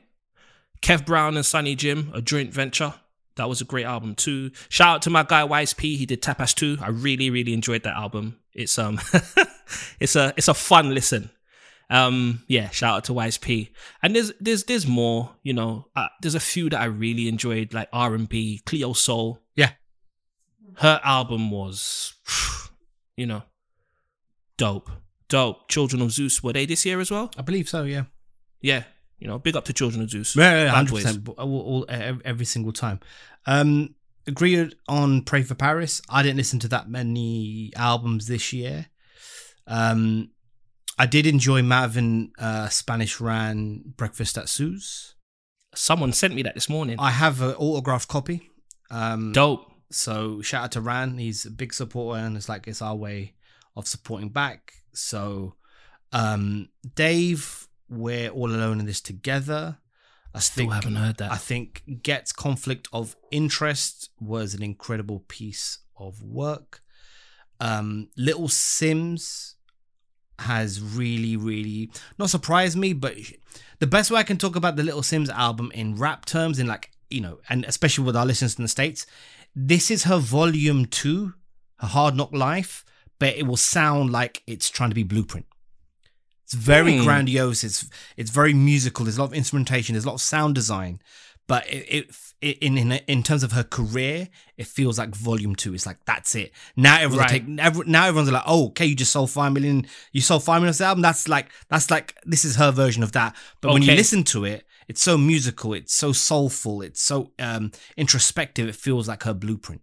Kev 0.82 1.06
Brown 1.06 1.36
and 1.36 1.46
Sunny 1.46 1.76
Jim, 1.76 2.12
a 2.14 2.22
joint 2.22 2.54
venture. 2.54 2.94
That 3.36 3.50
was 3.50 3.62
a 3.62 3.66
great 3.66 3.86
album 3.86 4.16
too. 4.16 4.52
Shout 4.70 4.96
out 4.96 5.02
to 5.04 5.10
my 5.10 5.24
guy 5.24 5.44
Wais 5.44 5.74
P. 5.74 5.96
He 5.96 6.06
did 6.06 6.22
Tapas 6.22 6.54
too. 6.54 6.78
I 6.82 6.90
really, 6.90 7.30
really 7.30 7.54
enjoyed 7.54 7.84
that 7.84 7.96
album. 7.96 8.38
It's 8.54 8.78
um, 8.78 9.00
it's 10.00 10.16
a 10.16 10.34
it's 10.36 10.48
a 10.48 10.54
fun 10.54 10.94
listen. 10.94 11.30
Um, 11.90 12.44
yeah. 12.48 12.70
Shout 12.70 12.96
out 12.96 13.04
to 13.06 13.14
Wais 13.14 13.38
P. 13.38 13.70
And 14.02 14.16
there's 14.16 14.34
there's 14.40 14.64
there's 14.66 14.88
more. 14.88 15.32
You 15.44 15.54
know, 15.54 15.88
uh, 15.96 16.08
there's 16.22 16.36
a 16.36 16.40
few 16.40 16.70
that 16.72 16.82
I 16.82 16.86
really 16.86 17.28
enjoyed, 17.28 17.74
like 17.74 17.90
R 17.94 18.16
and 18.16 18.28
B, 18.28 18.62
Cleo 18.66 18.94
Sol. 18.94 19.40
Yeah. 19.56 19.72
Her 20.78 21.00
album 21.04 21.50
was, 21.50 22.14
you 23.16 23.26
know, 23.26 23.44
dope, 24.58 24.90
dope. 25.30 25.70
Children 25.70 26.02
of 26.02 26.12
Zeus 26.12 26.44
were 26.44 26.54
they 26.54 26.66
this 26.66 26.86
year 26.86 27.00
as 27.00 27.12
well? 27.12 27.32
I 27.38 27.42
believe 27.42 27.70
so. 27.70 27.84
Yeah. 27.84 28.04
Yeah. 28.62 28.84
You 29.20 29.28
know, 29.28 29.40
big 29.40 29.56
up 29.56 29.66
to 29.66 29.74
Children 29.74 30.04
of 30.04 30.10
Zeus. 30.10 30.36
Yeah, 30.36 30.68
hundred 30.68 30.96
percent, 30.96 31.28
All, 31.30 31.38
all, 31.40 31.86
every 31.90 32.46
single 32.46 32.72
time. 32.72 33.00
Um, 33.46 33.96
agreed 34.28 34.76
on 34.88 35.24
"Pray 35.24 35.42
for 35.44 35.56
Paris." 35.56 36.02
I 36.10 36.22
didn't 36.22 36.38
listen 36.38 36.60
to 36.60 36.68
that 36.70 36.90
many 36.90 37.72
albums 37.76 38.28
this 38.28 38.54
year. 38.54 38.88
Um, 39.66 40.30
I 41.00 41.06
did 41.06 41.26
enjoy 41.28 41.62
Marvin 41.64 42.32
uh, 42.38 42.70
Spanish 42.70 43.20
Ran 43.20 43.84
"Breakfast 43.98 44.38
at 44.38 44.50
Sue's." 44.50 45.16
Someone 45.74 46.14
sent 46.14 46.34
me 46.34 46.44
that 46.44 46.56
this 46.56 46.70
morning. 46.70 46.98
I 47.00 47.12
have 47.12 47.42
an 47.42 47.54
autographed 47.56 48.08
copy. 48.08 48.50
Um, 48.90 49.32
Dope. 49.32 49.72
so 49.92 50.42
shout 50.42 50.64
out 50.66 50.72
to 50.74 50.82
Ran. 50.82 51.18
He's 51.18 51.46
a 51.46 51.52
big 51.52 51.74
supporter, 51.74 52.20
and 52.20 52.38
it's 52.38 52.50
like 52.50 52.68
it's 52.68 52.82
our 52.82 52.96
way 52.96 53.34
of 53.76 53.88
supporting 53.88 54.30
back. 54.30 54.74
So, 54.94 55.56
um, 56.12 56.70
Dave, 56.96 57.67
we're 57.90 58.30
all 58.30 58.50
alone 58.52 58.80
in 58.80 58.86
this 58.86 59.02
together. 59.02 59.78
I 60.34 60.40
Still 60.40 60.64
think- 60.64 60.74
haven't 60.74 60.96
heard 60.96 61.18
that. 61.18 61.32
I 61.32 61.38
think 61.38 61.84
Ghetts' 62.04 62.32
conflict 62.32 62.88
of 62.94 63.16
interest 63.32 64.10
was 64.20 64.54
an 64.54 64.62
incredible 64.62 65.22
piece 65.28 65.80
of 65.98 66.22
work. 66.22 66.82
Um, 67.60 68.10
Little 68.18 68.48
Simz 68.50 69.54
has 70.40 70.80
really, 70.82 71.36
really 71.36 71.90
not 72.20 72.30
surprised 72.30 72.78
me, 72.78 72.94
but 72.94 73.16
the 73.80 73.88
best 73.88 74.12
way 74.12 74.20
I 74.20 74.24
can 74.24 74.38
talk 74.38 74.56
about 74.56 74.76
the 74.76 74.84
Little 74.84 75.02
Simz 75.02 75.30
album 75.30 75.72
in 75.74 75.96
rap 75.96 76.26
terms, 76.26 76.60
in 76.60 76.68
like 76.68 76.92
you 77.10 77.22
know, 77.22 77.40
and 77.50 77.64
especially 77.66 78.04
with 78.04 78.16
our 78.18 78.26
listeners 78.26 78.56
in 78.58 78.64
the 78.64 78.68
states, 78.68 79.06
this 79.56 79.90
is 79.90 80.04
her 80.04 80.18
volume 80.20 80.86
two, 80.86 81.34
her 81.80 81.88
Hard 81.88 82.16
Knock 82.16 82.34
Life, 82.34 82.84
but 83.18 83.36
it 83.36 83.48
will 83.48 83.58
sound 83.58 84.12
like 84.12 84.44
it's 84.46 84.70
trying 84.70 84.90
to 84.90 84.96
be 84.96 85.04
Blueprint. 85.04 85.46
It's 86.48 86.54
very 86.54 86.98
Hmm. 86.98 87.04
grandiose. 87.04 87.64
It's 87.66 87.90
it's 88.16 88.32
very 88.32 88.54
musical. 88.54 89.04
There's 89.04 89.18
a 89.18 89.22
lot 89.22 89.28
of 89.32 89.34
instrumentation. 89.34 89.94
There's 89.94 90.06
a 90.06 90.08
lot 90.08 90.14
of 90.16 90.22
sound 90.22 90.56
design. 90.56 91.02
But 91.46 91.66
it, 91.70 92.10
it, 92.42 92.58
in 92.60 92.78
in 92.78 92.92
in 92.92 93.22
terms 93.24 93.44
of 93.44 93.52
her 93.52 93.64
career, 93.64 94.30
it 94.58 94.66
feels 94.68 94.98
like 94.98 95.14
volume 95.16 95.56
two. 95.56 95.74
It's 95.74 95.86
like 95.86 95.98
that's 96.06 96.36
it. 96.36 96.52
Now 96.78 96.96
everyone's 96.96 97.20
Right. 97.32 97.40
taking. 97.42 97.60
Every, 97.60 97.86
now 97.86 98.06
everyone's 98.08 98.32
like, 98.32 98.44
oh, 98.46 98.68
okay, 98.68 98.86
you 98.86 98.96
just 98.96 99.12
sold 99.12 99.30
five 99.32 99.52
million. 99.54 99.88
You 100.14 100.22
sold 100.22 100.44
five 100.44 100.62
million 100.62 100.70
of 100.70 100.78
the 100.78 100.86
album. 100.86 101.02
That's 101.02 101.28
like 101.28 101.48
that's 101.70 101.90
like 101.92 102.16
this 102.26 102.44
is 102.46 102.56
her 102.58 102.72
version 102.72 103.04
of 103.04 103.12
that. 103.14 103.36
But 103.62 103.74
when 103.74 103.82
you 103.82 103.94
listen 103.94 104.24
to 104.26 104.46
it, 104.46 104.66
it's 104.88 105.02
so 105.02 105.18
musical. 105.18 105.74
It's 105.74 105.94
so 105.94 106.12
soulful. 106.14 106.82
It's 106.82 107.02
so 107.02 107.32
um 107.40 107.72
introspective. 107.98 108.68
It 108.70 108.76
feels 108.76 109.08
like 109.08 109.24
her 109.24 109.34
blueprint. 109.34 109.82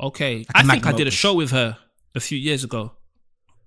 Okay. 0.00 0.38
Like 0.38 0.46
I 0.54 0.62
think 0.62 0.86
I 0.86 0.92
did 0.92 1.06
a 1.08 1.10
show 1.12 1.34
with 1.34 1.50
her 1.50 1.78
a 2.14 2.20
few 2.20 2.38
years 2.38 2.64
ago. 2.64 2.92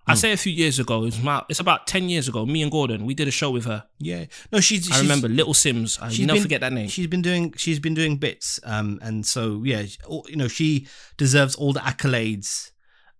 I 0.05 0.15
say 0.15 0.31
a 0.33 0.38
few 0.38 0.51
years 0.51 0.79
ago. 0.79 1.05
It's 1.05 1.17
about, 1.17 1.45
it's 1.50 1.60
about 1.62 1.88
ten 1.88 2.10
years 2.10 2.27
ago. 2.27 2.45
Me 2.45 2.62
and 2.62 2.72
Gordon, 2.72 3.05
we 3.05 3.13
did 3.13 3.27
a 3.27 3.31
show 3.31 3.50
with 3.51 3.65
her. 3.65 3.86
Yeah, 4.00 4.25
no, 4.51 4.60
she's. 4.60 4.89
I 4.91 4.95
she's- 4.95 5.01
remember 5.01 5.29
Little 5.29 5.53
Simz. 5.53 5.98
I 6.01 6.07
never 6.25 6.33
been- 6.33 6.41
forget 6.43 6.62
that 6.62 6.74
name. 6.74 6.89
She's 6.89 7.07
been 7.07 7.22
doing 7.22 7.53
she's 7.57 7.79
been 7.79 7.93
doing 7.93 8.17
bits, 8.17 8.60
um, 8.65 9.00
and 9.01 9.25
so 9.25 9.62
yeah, 9.63 9.83
you 10.27 10.36
know, 10.36 10.48
she 10.50 10.88
deserves 11.17 11.55
all 11.55 11.74
the 11.74 11.79
accolades. 11.81 12.72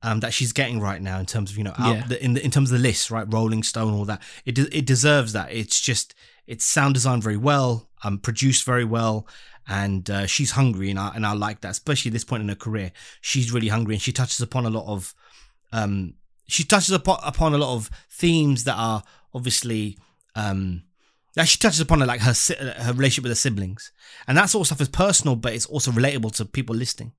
Um, 0.06 0.20
that 0.20 0.34
she's 0.34 0.52
getting 0.52 0.82
right 0.82 1.02
now 1.02 1.18
in 1.18 1.26
terms 1.26 1.50
of 1.50 1.58
you 1.58 1.64
know 1.64 1.74
out 1.80 1.96
Yeah. 1.96 2.08
the, 2.08 2.22
in 2.22 2.34
the, 2.34 2.44
in 2.44 2.52
terms 2.52 2.70
of 2.74 2.78
the 2.78 2.84
list 2.84 3.10
right 3.10 3.26
Rolling 3.32 3.64
Stone 3.64 3.94
all 3.94 4.04
that 4.04 4.22
it 4.44 4.54
de- 4.54 4.78
it 4.78 4.86
deserves 4.86 5.32
that 5.32 5.54
it's 5.54 5.80
just 5.80 6.14
it's 6.46 6.66
sound 6.66 6.94
designed 6.96 7.24
very 7.24 7.38
well 7.38 7.88
um 8.04 8.18
produced 8.18 8.66
very 8.66 8.84
well 8.84 9.26
and 9.66 10.10
uh, 10.10 10.26
she's 10.28 10.52
hungry 10.52 10.90
and 10.90 11.00
I 11.00 11.14
and 11.16 11.26
I 11.26 11.32
like 11.32 11.62
that 11.62 11.72
especially 11.72 12.10
at 12.10 12.14
this 12.16 12.26
point 12.26 12.44
in 12.44 12.50
her 12.50 12.56
career 12.56 12.92
she's 13.22 13.54
really 13.54 13.70
hungry 13.70 13.96
and 13.96 14.02
she 14.02 14.12
touches 14.12 14.42
upon 14.42 14.66
a 14.66 14.70
lot 14.70 14.88
of 14.88 15.16
um 15.72 16.16
she 16.48 16.64
touches 16.64 16.92
upon, 16.92 17.20
upon 17.24 17.54
a 17.54 17.58
lot 17.58 17.76
of 17.76 17.90
themes 18.10 18.64
that 18.66 18.76
are 18.76 19.04
obviously 19.34 19.98
um 20.36 20.84
that 21.36 21.48
she 21.48 21.58
touches 21.58 21.80
upon 21.80 22.00
like 22.00 22.22
her 22.22 22.34
her 22.78 22.94
relationship 22.94 23.24
with 23.24 23.32
her 23.32 23.36
siblings. 23.36 23.92
And 24.28 24.38
that 24.38 24.50
sort 24.50 24.62
of 24.62 24.68
stuff 24.68 24.82
is 24.82 24.90
personal 24.90 25.36
but 25.36 25.54
it's 25.54 25.66
also 25.66 25.92
relatable 25.92 26.32
to 26.38 26.46
people 26.46 26.76
listening. 26.76 27.14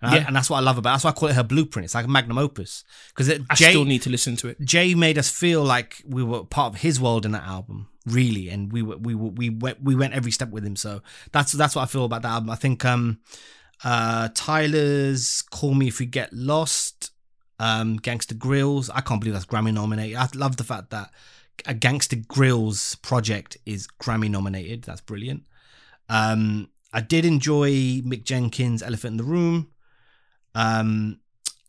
And, 0.00 0.10
I- 0.12 0.16
Yeah. 0.18 0.24
and 0.28 0.36
that's 0.36 0.48
what 0.48 0.58
I 0.58 0.60
love 0.60 0.78
about 0.78 0.90
it. 0.90 0.92
that's 0.94 1.04
why 1.04 1.10
I 1.10 1.14
call 1.14 1.28
it 1.28 1.34
her 1.34 1.42
blueprint. 1.42 1.84
It's 1.84 1.94
like 1.94 2.04
a 2.06 2.08
magnum 2.08 2.38
opus. 2.38 2.84
Because 3.08 3.28
I 3.50 3.54
Jay 3.54 3.70
still 3.70 3.84
need 3.84 4.02
to 4.02 4.10
listen 4.10 4.36
to 4.36 4.48
it. 4.48 4.60
Jay 4.64 4.94
made 4.94 5.18
us 5.18 5.28
feel 5.28 5.62
like 5.64 6.02
we 6.06 6.22
were 6.22 6.44
part 6.44 6.72
of 6.74 6.80
his 6.80 7.00
world 7.00 7.26
in 7.26 7.32
that 7.32 7.42
album 7.44 7.88
really. 8.06 8.48
And 8.48 8.72
we 8.72 8.80
were 8.80 8.96
we 8.96 9.14
were, 9.14 9.30
we 9.30 9.50
went 9.50 9.82
we 9.82 9.94
went 9.94 10.14
every 10.14 10.30
step 10.32 10.50
with 10.50 10.64
him. 10.64 10.76
So 10.76 11.02
that's 11.32 11.52
that's 11.52 11.74
what 11.76 11.82
I 11.82 11.86
feel 11.86 12.04
about 12.06 12.22
that 12.22 12.28
album. 12.30 12.48
I 12.50 12.54
think 12.56 12.84
um 12.84 13.18
uh 13.84 14.28
Tyler's 14.34 15.42
Call 15.50 15.74
Me 15.74 15.88
If 15.88 15.98
We 16.00 16.06
Get 16.06 16.32
Lost 16.32 16.97
um 17.58 17.98
Gangsta 17.98 18.34
Grillz. 18.34 18.90
I 18.94 19.00
can't 19.00 19.20
believe 19.20 19.34
that's 19.34 19.46
Grammy 19.46 19.72
nominated. 19.72 20.16
I 20.16 20.28
love 20.34 20.56
the 20.56 20.64
fact 20.64 20.90
that 20.90 21.10
a 21.66 21.74
Gangsta 21.74 22.24
Grillz 22.26 23.00
project 23.02 23.56
is 23.66 23.88
Grammy 24.00 24.30
nominated. 24.30 24.82
That's 24.84 25.00
brilliant. 25.00 25.44
Um 26.08 26.70
I 26.92 27.00
did 27.00 27.24
enjoy 27.24 27.70
Mick 28.00 28.24
Jenkins 28.24 28.82
Elephant 28.82 29.12
in 29.12 29.16
the 29.18 29.24
Room. 29.24 29.70
Um 30.54 31.20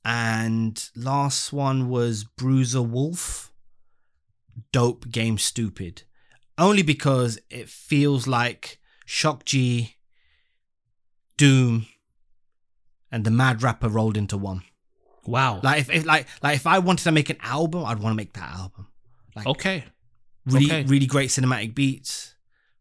and 0.06 0.90
last 0.96 1.52
one 1.52 1.90
was 1.90 2.24
Bruiser 2.24 2.82
Wolf. 2.82 3.52
Dope 4.72 5.10
game 5.10 5.38
stupid. 5.38 6.04
Only 6.58 6.82
because 6.84 7.40
it 7.50 7.70
feels 7.70 8.28
like 8.28 8.80
Shock 9.06 9.46
G 9.46 9.96
Doom 11.38 11.88
and 13.12 13.24
the 13.24 13.32
Mad 13.32 13.64
Rapper 13.64 13.90
rolled 13.90 14.18
into 14.18 14.38
one 14.38 14.64
Wow. 15.30 15.62
like 15.64 15.82
if, 15.82 15.90
if 15.90 16.06
like 16.06 16.28
like 16.42 16.56
if 16.56 16.68
I 16.68 16.80
wanted 16.80 17.04
to 17.04 17.12
make 17.12 17.30
an 17.30 17.38
album 17.42 17.86
I'd 17.86 18.00
want 18.00 18.14
to 18.14 18.18
make 18.18 18.34
that 18.34 18.52
album 18.52 18.88
like 19.36 19.48
okay. 19.48 19.84
really 20.46 20.66
okay. 20.66 20.84
really 20.84 21.06
great 21.06 21.30
cinematic 21.30 21.76
beats 21.76 22.36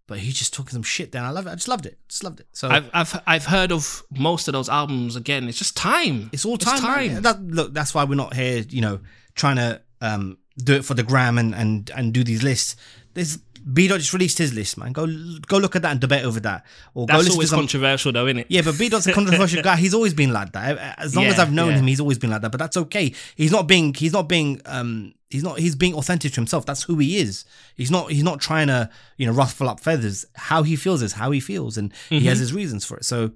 but 0.06 0.18
he's 0.18 0.38
just 0.38 0.54
talking 0.54 0.72
some 0.72 0.82
shit 0.82 1.12
then 1.12 1.24
I 1.24 1.30
love 1.30 1.46
it 1.46 1.50
I 1.50 1.54
just 1.54 1.68
loved 1.68 1.86
it 1.86 1.98
just 2.08 2.24
loved 2.24 2.40
it 2.40 2.46
so 2.52 2.68
I've 2.68 2.90
I've 2.92 3.22
I've 3.26 3.44
heard 3.44 3.72
of 3.72 4.02
most 4.10 4.48
of 4.48 4.52
those 4.52 4.68
albums. 4.68 5.16
Again, 5.16 5.48
it's 5.48 5.58
just 5.58 5.76
time. 5.76 6.30
It's 6.32 6.44
all 6.44 6.58
time. 6.58 6.80
time. 6.80 7.12
man. 7.14 7.22
That, 7.22 7.42
look, 7.42 7.72
that's 7.72 7.94
why 7.94 8.04
we're 8.04 8.14
not 8.14 8.34
here, 8.34 8.64
you 8.68 8.80
know, 8.80 9.00
trying 9.34 9.56
to 9.56 9.80
um, 10.00 10.38
do 10.56 10.74
it 10.74 10.84
for 10.84 10.94
the 10.94 11.02
gram 11.02 11.38
and 11.38 11.54
and 11.54 11.90
and 11.94 12.12
do 12.12 12.24
these 12.24 12.42
lists. 12.42 12.76
There's 13.14 13.38
B 13.72 13.88
Dot 13.88 13.98
just 14.00 14.12
released 14.12 14.38
his 14.38 14.52
list, 14.54 14.76
man. 14.78 14.92
Go 14.92 15.06
go 15.46 15.58
look 15.58 15.76
at 15.76 15.82
that 15.82 15.92
and 15.92 16.00
debate 16.00 16.24
over 16.24 16.40
that, 16.40 16.64
or 16.94 17.06
go 17.06 17.12
That's 17.14 17.18
listen 17.18 17.30
to 17.30 17.34
always 17.36 17.50
some. 17.50 17.58
controversial, 17.60 18.12
though, 18.12 18.26
isn't 18.26 18.38
it? 18.38 18.46
yeah, 18.50 18.62
but 18.62 18.78
B 18.78 18.88
Dot's 18.88 19.06
a 19.06 19.12
controversial 19.12 19.62
guy. 19.68 19.76
He's 19.76 19.94
always 19.94 20.14
been 20.14 20.32
like 20.32 20.52
that. 20.52 20.98
As 20.98 21.14
long 21.16 21.26
as 21.26 21.38
I've 21.38 21.52
known 21.52 21.70
yeah. 21.70 21.78
him, 21.78 21.86
he's 21.86 22.00
always 22.00 22.18
been 22.18 22.30
like 22.30 22.42
that. 22.42 22.50
But 22.52 22.58
that's 22.58 22.76
okay. 22.76 23.12
He's 23.36 23.52
not 23.52 23.66
being. 23.66 23.94
He's 23.94 24.12
not 24.12 24.28
being. 24.28 24.60
Um. 24.66 25.14
He's 25.30 25.44
not. 25.44 25.58
He's 25.58 25.76
being 25.76 25.92
authentic 25.94 26.32
to 26.32 26.36
himself. 26.36 26.64
That's 26.64 26.82
who 26.84 26.96
he 26.98 27.18
is. 27.18 27.44
He's 27.76 27.90
not. 27.90 28.10
He's 28.10 28.22
not 28.22 28.40
trying 28.40 28.68
to. 28.68 28.88
You 29.18 29.26
know, 29.26 29.32
ruffle 29.32 29.68
up 29.68 29.80
feathers. 29.80 30.24
How 30.34 30.62
he 30.62 30.74
feels 30.76 31.02
is 31.02 31.12
how 31.12 31.30
he 31.32 31.40
feels, 31.40 31.76
and 31.76 31.92
he 32.08 32.18
Mm-hmm. 32.18 32.28
has 32.28 32.38
his 32.38 32.52
reasons 32.52 32.84
for 32.86 32.96
it. 32.96 33.04
So. 33.04 33.32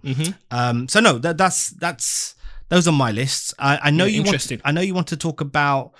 Um. 0.51 0.89
So 0.89 1.01
no. 1.01 1.19
That 1.19 1.37
that's 1.39 1.71
that's. 1.71 2.35
Those 2.71 2.89
are 2.89 2.93
my 2.93 3.11
lists. 3.13 3.53
I, 3.59 3.79
I 3.83 3.91
know 3.91 4.07
Yeah, 4.07 4.21
you 4.21 4.23
want. 4.23 4.53
I 4.65 4.73
know 4.73 4.81
you 4.81 4.95
want 4.95 5.09
to 5.09 5.17
talk 5.19 5.41
about. 5.43 5.93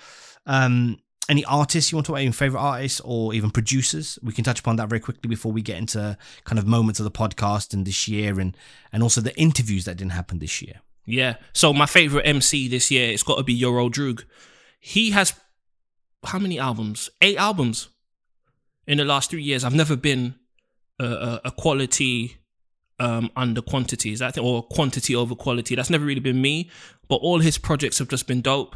Um. 0.47 0.97
Any 1.29 1.45
artists 1.45 1.91
you 1.91 1.95
want 1.95 2.05
to 2.05 2.11
talk 2.11 2.15
about, 2.17 2.23
your 2.23 2.33
favorite 2.33 2.59
artists 2.59 2.99
or 2.99 3.33
even 3.33 3.49
producers? 3.49 4.19
We 4.21 4.33
can 4.33 4.43
touch 4.43 4.59
upon 4.59 4.75
that 4.75 4.89
very 4.89 4.99
quickly 4.99 5.29
before 5.29 5.53
we 5.53 5.61
get 5.61 5.77
into 5.77 6.17
kind 6.43 6.59
of 6.59 6.67
moments 6.67 6.99
of 6.99 7.05
the 7.05 7.11
podcast 7.11 7.73
and 7.73 7.87
this 7.87 8.07
year 8.07 8.39
and 8.39 8.57
and 8.91 9.01
also 9.01 9.21
the 9.21 9.35
interviews 9.39 9.85
that 9.85 9.95
didn't 9.95 10.11
happen 10.11 10.39
this 10.39 10.61
year. 10.61 10.81
Yeah. 11.05 11.35
So 11.53 11.73
my 11.73 11.85
favorite 11.85 12.23
MC 12.23 12.67
this 12.67 12.91
year, 12.91 13.11
it's 13.11 13.23
got 13.23 13.37
to 13.37 13.43
be 13.43 13.53
Your 13.53 13.79
Old 13.79 13.93
Droog. 13.93 14.23
He 14.79 15.11
has 15.11 15.33
how 16.25 16.39
many 16.39 16.59
albums? 16.59 17.09
Eight 17.21 17.37
albums 17.37 17.89
in 18.87 18.97
the 18.97 19.05
last 19.05 19.29
three 19.29 19.43
years. 19.43 19.63
I've 19.63 19.73
never 19.73 19.95
been 19.95 20.35
a, 20.99 21.05
a, 21.05 21.41
a 21.45 21.51
quality 21.51 22.37
um, 22.99 23.31
under 23.35 23.61
quantity. 23.61 24.11
Is 24.11 24.19
that 24.19 24.37
or 24.37 24.63
quantity 24.63 25.15
over 25.15 25.35
quality? 25.35 25.75
That's 25.75 25.89
never 25.89 26.05
really 26.05 26.19
been 26.19 26.41
me. 26.41 26.69
But 27.07 27.15
all 27.15 27.39
his 27.39 27.57
projects 27.57 27.99
have 27.99 28.07
just 28.07 28.27
been 28.27 28.41
dope. 28.41 28.75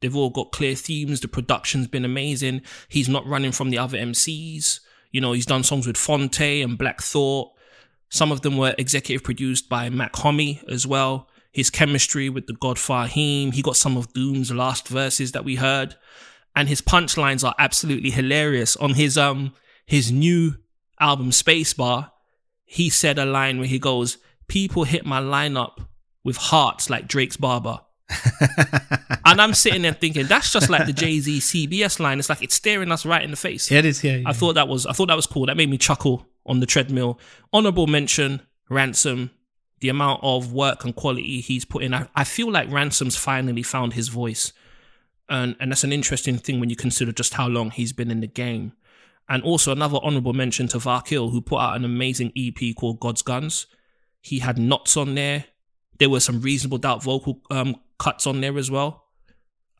They've 0.00 0.14
all 0.14 0.30
got 0.30 0.52
clear 0.52 0.74
themes. 0.74 1.20
The 1.20 1.28
production's 1.28 1.88
been 1.88 2.04
amazing. 2.04 2.62
He's 2.88 3.08
not 3.08 3.26
running 3.26 3.52
from 3.52 3.70
the 3.70 3.78
other 3.78 3.98
MCs. 3.98 4.80
You 5.10 5.20
know, 5.20 5.32
he's 5.32 5.46
done 5.46 5.62
songs 5.62 5.86
with 5.86 5.96
Phonte 5.96 6.62
and 6.62 6.76
Black 6.76 7.00
Thought. 7.00 7.52
Some 8.08 8.32
of 8.32 8.42
them 8.42 8.56
were 8.56 8.74
executive 8.78 9.24
produced 9.24 9.68
by 9.68 9.88
Mach-Hommy 9.88 10.60
as 10.68 10.86
well. 10.86 11.28
His 11.52 11.70
chemistry 11.70 12.28
with 12.28 12.46
the 12.46 12.52
God 12.54 12.76
Fahim. 12.76 13.54
He 13.54 13.62
got 13.62 13.76
some 13.76 13.96
of 13.96 14.12
Doom's 14.12 14.50
last 14.50 14.88
verses 14.88 15.32
that 15.32 15.44
we 15.44 15.56
heard. 15.56 15.96
And 16.56 16.68
his 16.68 16.80
punchlines 16.80 17.46
are 17.46 17.54
absolutely 17.58 18.10
hilarious. 18.10 18.76
On 18.76 18.94
his 18.94 19.16
um 19.16 19.54
his 19.86 20.10
new 20.10 20.56
album 21.00 21.30
Spacebar, 21.30 22.10
he 22.64 22.90
said 22.90 23.18
a 23.18 23.24
line 23.24 23.58
where 23.58 23.68
he 23.68 23.78
goes, 23.78 24.18
People 24.48 24.84
hit 24.84 25.06
my 25.06 25.20
lineup 25.20 25.86
with 26.22 26.36
hearts 26.36 26.90
like 26.90 27.08
Drake's 27.08 27.36
barber. 27.36 27.80
and 29.24 29.40
I'm 29.40 29.54
sitting 29.54 29.82
there 29.82 29.92
thinking, 29.92 30.26
that's 30.26 30.52
just 30.52 30.68
like 30.68 30.86
the 30.86 30.92
Jay-Z 30.92 31.38
CBS 31.38 32.00
line. 32.00 32.18
It's 32.18 32.28
like 32.28 32.42
it's 32.42 32.54
staring 32.54 32.92
us 32.92 33.06
right 33.06 33.22
in 33.22 33.30
the 33.30 33.36
face. 33.36 33.70
Yeah, 33.70 33.78
it 33.78 33.86
is. 33.86 34.04
Yeah, 34.04 34.22
I 34.26 34.32
thought 34.32 34.54
that 34.54 34.68
was 34.68 34.86
I 34.86 34.92
thought 34.92 35.08
that 35.08 35.16
was 35.16 35.26
cool. 35.26 35.46
That 35.46 35.56
made 35.56 35.70
me 35.70 35.78
chuckle 35.78 36.26
on 36.46 36.60
the 36.60 36.66
treadmill. 36.66 37.18
Honorable 37.52 37.86
mention, 37.86 38.42
Ransom. 38.68 39.30
The 39.80 39.88
amount 39.88 40.20
of 40.22 40.52
work 40.52 40.84
and 40.84 40.94
quality 40.94 41.40
he's 41.40 41.64
put 41.64 41.82
in. 41.82 41.92
I, 41.92 42.08
I 42.14 42.24
feel 42.24 42.50
like 42.50 42.70
Ransom's 42.70 43.16
finally 43.16 43.62
found 43.62 43.92
his 43.92 44.08
voice. 44.08 44.52
And 45.28 45.56
and 45.58 45.70
that's 45.70 45.84
an 45.84 45.92
interesting 45.92 46.38
thing 46.38 46.60
when 46.60 46.70
you 46.70 46.76
consider 46.76 47.12
just 47.12 47.34
how 47.34 47.48
long 47.48 47.70
he's 47.70 47.92
been 47.92 48.10
in 48.10 48.20
the 48.20 48.26
game. 48.26 48.72
And 49.28 49.42
also 49.42 49.72
another 49.72 49.98
honorable 50.02 50.34
mention 50.34 50.68
to 50.68 50.78
Vakill, 50.78 51.32
who 51.32 51.40
put 51.40 51.58
out 51.58 51.76
an 51.76 51.84
amazing 51.84 52.32
EP 52.36 52.74
called 52.76 53.00
God's 53.00 53.22
Guns. 53.22 53.66
He 54.20 54.40
had 54.40 54.58
knots 54.58 54.96
on 54.96 55.14
there. 55.14 55.46
There 55.98 56.10
were 56.10 56.20
some 56.20 56.40
reasonable 56.40 56.78
doubt 56.78 57.02
vocal 57.02 57.40
um, 57.50 57.76
cuts 57.98 58.26
on 58.26 58.40
there 58.40 58.58
as 58.58 58.70
well. 58.70 59.04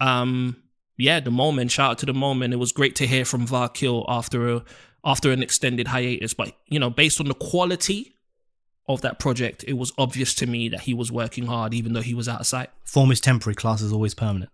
Um, 0.00 0.62
yeah, 0.96 1.20
the 1.20 1.30
moment. 1.30 1.70
Shout 1.70 1.92
out 1.92 1.98
to 1.98 2.06
the 2.06 2.14
moment. 2.14 2.54
It 2.54 2.58
was 2.58 2.72
great 2.72 2.96
to 2.96 3.06
hear 3.06 3.24
from 3.24 3.46
Vakill 3.46 4.04
after 4.08 4.48
a 4.48 4.64
after 5.04 5.32
an 5.32 5.42
extended 5.42 5.88
hiatus. 5.88 6.34
But 6.34 6.52
you 6.66 6.78
know, 6.78 6.90
based 6.90 7.20
on 7.20 7.26
the 7.26 7.34
quality 7.34 8.16
of 8.88 9.00
that 9.00 9.18
project, 9.18 9.64
it 9.66 9.74
was 9.74 9.92
obvious 9.98 10.34
to 10.36 10.46
me 10.46 10.68
that 10.68 10.82
he 10.82 10.94
was 10.94 11.10
working 11.10 11.46
hard, 11.46 11.74
even 11.74 11.92
though 11.92 12.02
he 12.02 12.14
was 12.14 12.28
out 12.28 12.40
of 12.40 12.46
sight. 12.46 12.70
form 12.84 13.10
is 13.10 13.20
temporary, 13.20 13.54
class 13.54 13.80
is 13.80 13.92
always 13.92 14.14
permanent. 14.14 14.50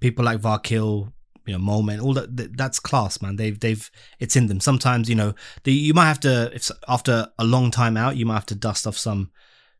People 0.00 0.24
like 0.24 0.40
Vakill, 0.40 1.12
you 1.46 1.52
know, 1.52 1.58
Moment, 1.58 2.02
all 2.02 2.12
that, 2.14 2.36
that 2.36 2.56
that's 2.56 2.78
class, 2.78 3.22
man. 3.22 3.36
They've 3.36 3.58
they've 3.58 3.90
it's 4.18 4.36
in 4.36 4.48
them. 4.48 4.60
Sometimes, 4.60 5.08
you 5.08 5.14
know, 5.14 5.34
the, 5.64 5.72
you 5.72 5.94
might 5.94 6.08
have 6.08 6.20
to 6.20 6.50
if 6.54 6.70
after 6.86 7.28
a 7.38 7.44
long 7.44 7.70
time 7.70 7.96
out, 7.96 8.16
you 8.16 8.26
might 8.26 8.34
have 8.34 8.46
to 8.46 8.54
dust 8.54 8.86
off 8.86 8.98
some 8.98 9.30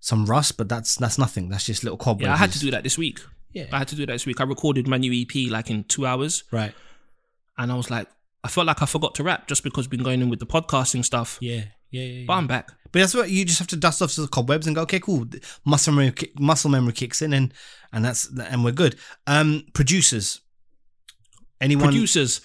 some 0.01 0.27
rust, 0.27 0.57
but 0.57 0.69
that's 0.69 0.95
that's 0.97 1.19
nothing. 1.19 1.49
That's 1.49 1.65
just 1.67 1.83
little 1.85 1.99
cobwebs. 1.99 2.27
Yeah, 2.27 2.35
I 2.35 2.37
had 2.37 2.53
to 2.53 2.59
do 2.59 2.71
that 2.71 2.83
this 2.85 2.97
week. 2.99 3.21
Yeah. 3.53 3.67
I 3.73 3.79
had 3.79 3.89
to 3.89 3.97
do 3.97 4.05
that 4.07 4.13
this 4.13 4.27
week. 4.27 4.41
I 4.41 4.45
recorded 4.45 4.87
my 4.87 4.99
new 4.99 5.13
EP 5.23 5.51
like 5.51 5.71
in 5.71 5.85
two 5.85 6.07
hours, 6.07 6.45
Right. 6.53 6.75
and 7.57 7.73
I 7.73 7.75
was 7.75 7.91
like, 7.91 8.07
I 8.45 8.49
felt 8.49 8.67
like 8.67 8.83
I 8.83 8.87
forgot 8.87 9.15
to 9.17 9.23
rap 9.25 9.49
just 9.49 9.65
because 9.65 9.87
we've 9.87 9.99
been 9.99 10.05
going 10.05 10.21
in 10.21 10.29
with 10.29 10.39
the 10.39 10.47
podcasting 10.47 11.05
stuff. 11.05 11.39
Yeah. 11.41 11.65
Yeah. 11.91 12.03
yeah, 12.03 12.25
But 12.27 12.35
I'm 12.35 12.47
back. 12.47 12.69
But 12.93 13.01
that's 13.01 13.15
what 13.15 13.31
you 13.31 13.45
just 13.45 13.59
have 13.59 13.69
to 13.69 13.77
dust 13.77 14.01
off 14.03 14.15
the 14.15 14.29
cobwebs 14.29 14.67
and 14.67 14.77
go, 14.77 14.83
okay, 14.83 15.01
cool. 15.01 15.27
Muscle 15.65 15.93
memory, 15.95 16.15
muscle 16.39 16.71
memory 16.71 16.93
kicks 16.93 17.21
in, 17.23 17.33
and 17.33 17.53
and 17.93 18.05
that's 18.05 18.29
and 18.39 18.65
we're 18.65 18.73
good. 18.73 18.97
Um, 19.27 19.65
producers. 19.73 20.41
Anyone? 21.61 21.87
Producers. 21.89 22.41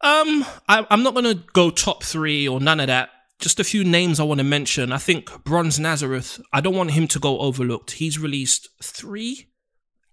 Um, 0.00 0.44
I, 0.68 0.86
I'm 0.90 1.02
not 1.02 1.14
gonna 1.14 1.34
go 1.34 1.70
top 1.70 2.02
three 2.04 2.46
or 2.48 2.60
none 2.60 2.80
of 2.80 2.86
that. 2.88 3.10
Just 3.40 3.60
a 3.60 3.64
few 3.64 3.84
names 3.84 4.20
I 4.20 4.24
want 4.24 4.38
to 4.38 4.44
mention. 4.44 4.92
I 4.92 4.98
think 4.98 5.44
Bronze 5.44 5.78
Nazareth. 5.78 6.40
I 6.52 6.60
don't 6.60 6.76
want 6.76 6.92
him 6.92 7.08
to 7.08 7.18
go 7.18 7.38
overlooked. 7.40 7.92
He's 7.92 8.18
released 8.18 8.68
three 8.82 9.48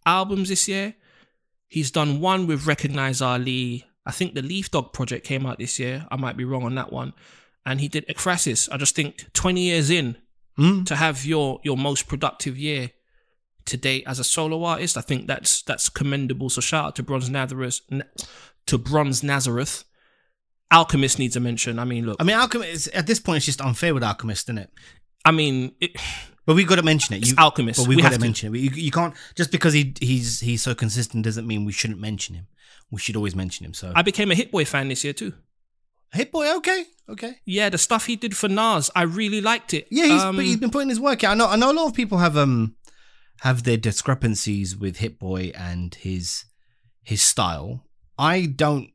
albums 0.05 0.49
this 0.49 0.67
year. 0.67 0.95
He's 1.67 1.91
done 1.91 2.19
one 2.19 2.47
with 2.47 2.65
Recognize 2.67 3.21
Ali. 3.21 3.85
I 4.05 4.11
think 4.11 4.33
the 4.33 4.41
Leaf 4.41 4.71
Dog 4.71 4.91
project 4.93 5.25
came 5.25 5.45
out 5.45 5.59
this 5.59 5.79
year. 5.79 6.05
I 6.11 6.15
might 6.17 6.35
be 6.35 6.43
wrong 6.43 6.63
on 6.63 6.75
that 6.75 6.91
one. 6.91 7.13
And 7.65 7.79
he 7.79 7.87
did 7.87 8.07
Ekphrasis. 8.07 8.67
I 8.71 8.77
just 8.77 8.95
think 8.95 9.31
20 9.33 9.61
years 9.61 9.89
in 9.89 10.17
Mm. 10.59 10.85
to 10.87 10.97
have 10.97 11.23
your 11.25 11.61
your 11.63 11.77
most 11.77 12.07
productive 12.07 12.57
year, 12.57 12.91
today 13.65 14.03
as 14.05 14.19
a 14.19 14.23
solo 14.23 14.63
artist. 14.65 14.97
I 14.97 15.01
think 15.01 15.27
that's 15.27 15.61
that's 15.61 15.87
commendable. 15.87 16.49
So 16.49 16.59
shout 16.59 16.85
out 16.85 16.95
to 16.97 17.03
Bronze 17.03 17.29
Nazareth, 17.29 17.79
to 18.65 18.77
Bronze 18.77 19.23
Nazareth. 19.23 19.85
Alchemist 20.71 21.19
needs 21.19 21.35
a 21.35 21.39
mention. 21.39 21.79
I 21.79 21.85
mean, 21.85 22.05
look, 22.05 22.17
I 22.19 22.23
mean, 22.23 22.35
Alchemist 22.37 22.87
at 22.89 23.07
this 23.07 23.19
point 23.19 23.37
it's 23.37 23.45
just 23.45 23.61
unfair 23.61 23.93
with 23.93 24.03
Alchemist, 24.03 24.45
isn't 24.45 24.57
it? 24.57 24.69
I 25.25 25.31
mean, 25.31 25.73
it, 25.79 25.91
But 26.45 26.55
we've 26.55 26.67
got 26.67 26.75
to 26.77 26.83
mention 26.83 27.15
it. 27.15 27.19
It's 27.21 27.29
You- 27.31 27.35
Alchemist. 27.37 27.79
But 27.79 27.87
we, 27.87 27.95
We 27.97 28.01
got 28.01 28.09
to 28.09 28.15
to. 28.15 28.21
mention 28.21 28.55
it. 28.55 28.59
You, 28.59 28.69
you 28.71 28.91
can't 28.91 29.13
just 29.35 29.51
because 29.51 29.73
he 29.73 29.93
he's 29.99 30.39
he's 30.39 30.61
so 30.61 30.73
consistent 30.73 31.23
doesn't 31.23 31.45
mean 31.45 31.65
we 31.65 31.71
shouldn't 31.71 31.99
mention 31.99 32.35
him. 32.35 32.47
We 32.89 32.99
should 32.99 33.15
always 33.15 33.35
mention 33.35 33.65
him. 33.65 33.73
So 33.73 33.91
I 33.95 34.01
became 34.01 34.31
a 34.31 34.35
Hit 34.35 34.51
Boy 34.51 34.65
fan 34.65 34.87
this 34.87 35.03
year 35.03 35.13
too. 35.13 35.33
Hit 36.13 36.31
Boy, 36.31 36.53
okay, 36.57 36.85
okay. 37.07 37.35
Yeah, 37.45 37.69
the 37.69 37.77
stuff 37.77 38.05
he 38.05 38.15
did 38.17 38.35
for 38.35 38.49
Nas, 38.49 38.89
I 38.95 39.03
really 39.03 39.39
liked 39.39 39.73
it. 39.73 39.87
Yeah, 39.89 40.05
he's 40.07 40.21
Um, 40.21 40.39
he's 40.39 40.57
been 40.57 40.71
putting 40.71 40.89
his 40.89 40.99
work 40.99 41.23
out. 41.23 41.31
I 41.31 41.35
know 41.35 41.47
I 41.47 41.55
know 41.55 41.71
a 41.71 41.73
lot 41.73 41.87
of 41.87 41.93
people 41.93 42.17
have 42.17 42.35
um 42.35 42.75
have 43.41 43.63
their 43.63 43.77
discrepancies 43.77 44.75
with 44.75 44.97
Hit 44.97 45.19
Boy 45.19 45.51
and 45.55 45.95
his 45.95 46.45
his 47.03 47.21
style. 47.21 47.85
I 48.17 48.45
don't 48.45 48.90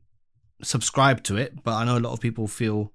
subscribe 0.63 1.23
to 1.23 1.37
it, 1.37 1.63
but 1.63 1.73
I 1.73 1.83
know 1.85 1.97
a 1.97 1.99
lot 1.99 2.13
of 2.13 2.19
people 2.19 2.47
feel 2.47 2.91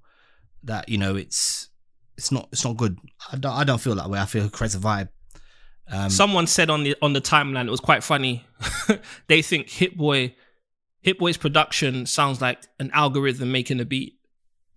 that 0.64 0.88
you 0.88 0.99
know 0.99 1.16
it's 1.16 1.69
it's 2.16 2.31
not 2.33 2.49
it's 2.52 2.64
not 2.64 2.76
good. 2.76 2.99
I 3.33 3.37
don't 3.37 3.52
I 3.52 3.64
don't 3.64 3.81
feel 3.81 3.95
that 3.97 4.11
way. 4.11 4.19
I 4.19 4.26
feel 4.26 4.45
it 4.47 4.52
creates 4.52 4.75
a 4.75 4.78
vibe. 4.78 5.09
Um, 5.90 6.11
Someone 6.11 6.47
said 6.47 6.71
on 6.71 6.85
the 6.85 6.97
on 7.02 7.12
the 7.12 7.21
timeline, 7.21 7.66
it 7.66 7.71
was 7.71 7.81
quite 7.81 8.02
funny. 8.04 8.47
they 9.28 9.42
think 9.42 9.69
Hit 9.69 9.97
Boy, 9.97 10.35
Hit 11.00 11.19
Boy's 11.19 11.37
production 11.37 12.07
sounds 12.07 12.40
like 12.40 12.59
an 12.78 12.90
algorithm 12.95 13.50
making 13.52 13.81
a 13.81 13.85
beat, 13.85 14.14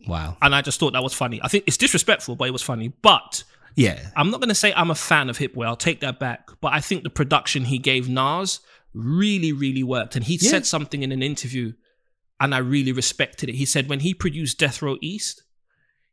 wow. 0.07 0.35
and 0.41 0.53
I 0.55 0.61
just 0.61 0.79
thought 0.79 0.93
that 0.93 1.03
was 1.03 1.13
funny. 1.13 1.39
I 1.43 1.47
think 1.47 1.65
it's 1.67 1.77
disrespectful, 1.77 2.35
but 2.35 2.47
it 2.47 2.51
was 2.51 2.63
funny. 2.63 2.89
But 3.01 3.43
Yeah. 3.75 3.99
I'm 4.15 4.31
not 4.31 4.39
going 4.39 4.49
to 4.49 4.55
say 4.55 4.73
I'm 4.73 4.89
a 4.89 4.95
fan 4.95 5.29
of 5.29 5.37
Hit 5.37 5.53
Boy. 5.53 5.65
I'll 5.65 5.75
take 5.75 5.99
that 5.99 6.19
back. 6.19 6.49
But 6.59 6.73
I 6.73 6.79
think 6.81 7.03
the 7.03 7.09
production 7.11 7.65
he 7.65 7.77
gave 7.77 8.09
Nas 8.09 8.59
really, 8.93 9.51
really 9.53 9.83
worked. 9.83 10.15
And 10.15 10.25
he 10.25 10.39
Yeah. 10.41 10.49
said 10.49 10.65
something 10.65 11.03
in 11.03 11.11
an 11.11 11.21
interview, 11.21 11.73
and 12.39 12.53
I 12.53 12.59
really 12.59 12.91
respected 12.91 13.49
it. 13.49 13.55
He 13.55 13.65
said 13.65 13.89
when 13.89 14.01
he 14.01 14.13
produced 14.13 14.59
Death 14.59 14.81
Row 14.81 14.97
East, 15.01 15.43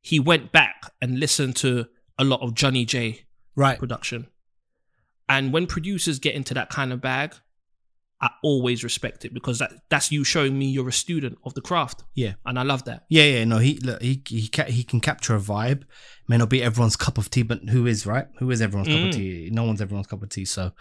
he 0.00 0.19
went 0.21 0.52
back 0.52 0.93
and 1.00 1.19
listened 1.21 1.57
to 1.57 1.87
a 2.19 2.25
lot 2.25 2.41
of 2.41 2.55
Johnny 2.55 2.85
J 2.85 3.25
Right. 3.57 3.79
production. 3.79 4.26
And 5.29 5.52
when 5.52 5.67
producers 5.67 6.19
get 6.19 6.35
into 6.35 6.55
that 6.55 6.69
kind 6.71 6.93
of 6.93 7.00
bag, 7.00 7.35
I 8.21 8.31
always 8.45 8.85
respect 8.85 9.25
it 9.25 9.35
because 9.35 9.59
that, 9.59 9.73
that's 9.88 10.12
you 10.12 10.23
showing 10.23 10.57
me 10.57 10.67
you're 10.67 10.88
a 10.88 10.93
student 10.93 11.38
of 11.45 11.55
the 11.55 11.61
craft. 11.61 12.05
Yeah. 12.14 12.35
And 12.47 12.57
I 12.59 12.62
love 12.62 12.85
that. 12.85 13.05
Yeah, 13.09 13.25
yeah, 13.25 13.45
no, 13.45 13.59
he 13.59 13.79
look, 13.79 14.00
he 14.00 14.23
he 14.29 14.47
ca- 14.49 14.67
he 14.71 14.85
can 14.85 15.00
capture 15.00 15.35
a 15.35 15.41
vibe. 15.41 15.83
May 16.29 16.37
not 16.37 16.49
be 16.49 16.62
everyone's 16.62 16.95
cup 16.97 17.19
of 17.19 17.31
tea, 17.31 17.43
but 17.43 17.69
who 17.69 17.87
is 17.87 18.07
right? 18.07 18.26
Who 18.38 18.49
is 18.52 18.62
everyone's 18.62 18.88
cup 18.88 18.97
Mm. 18.99 19.09
of 19.09 19.14
tea? 19.17 19.49
No 19.52 19.64
one's 19.64 19.81
everyone's 19.81 20.07
cup 20.07 20.23
of 20.23 20.29
tea. 20.29 20.45
So, 20.45 20.73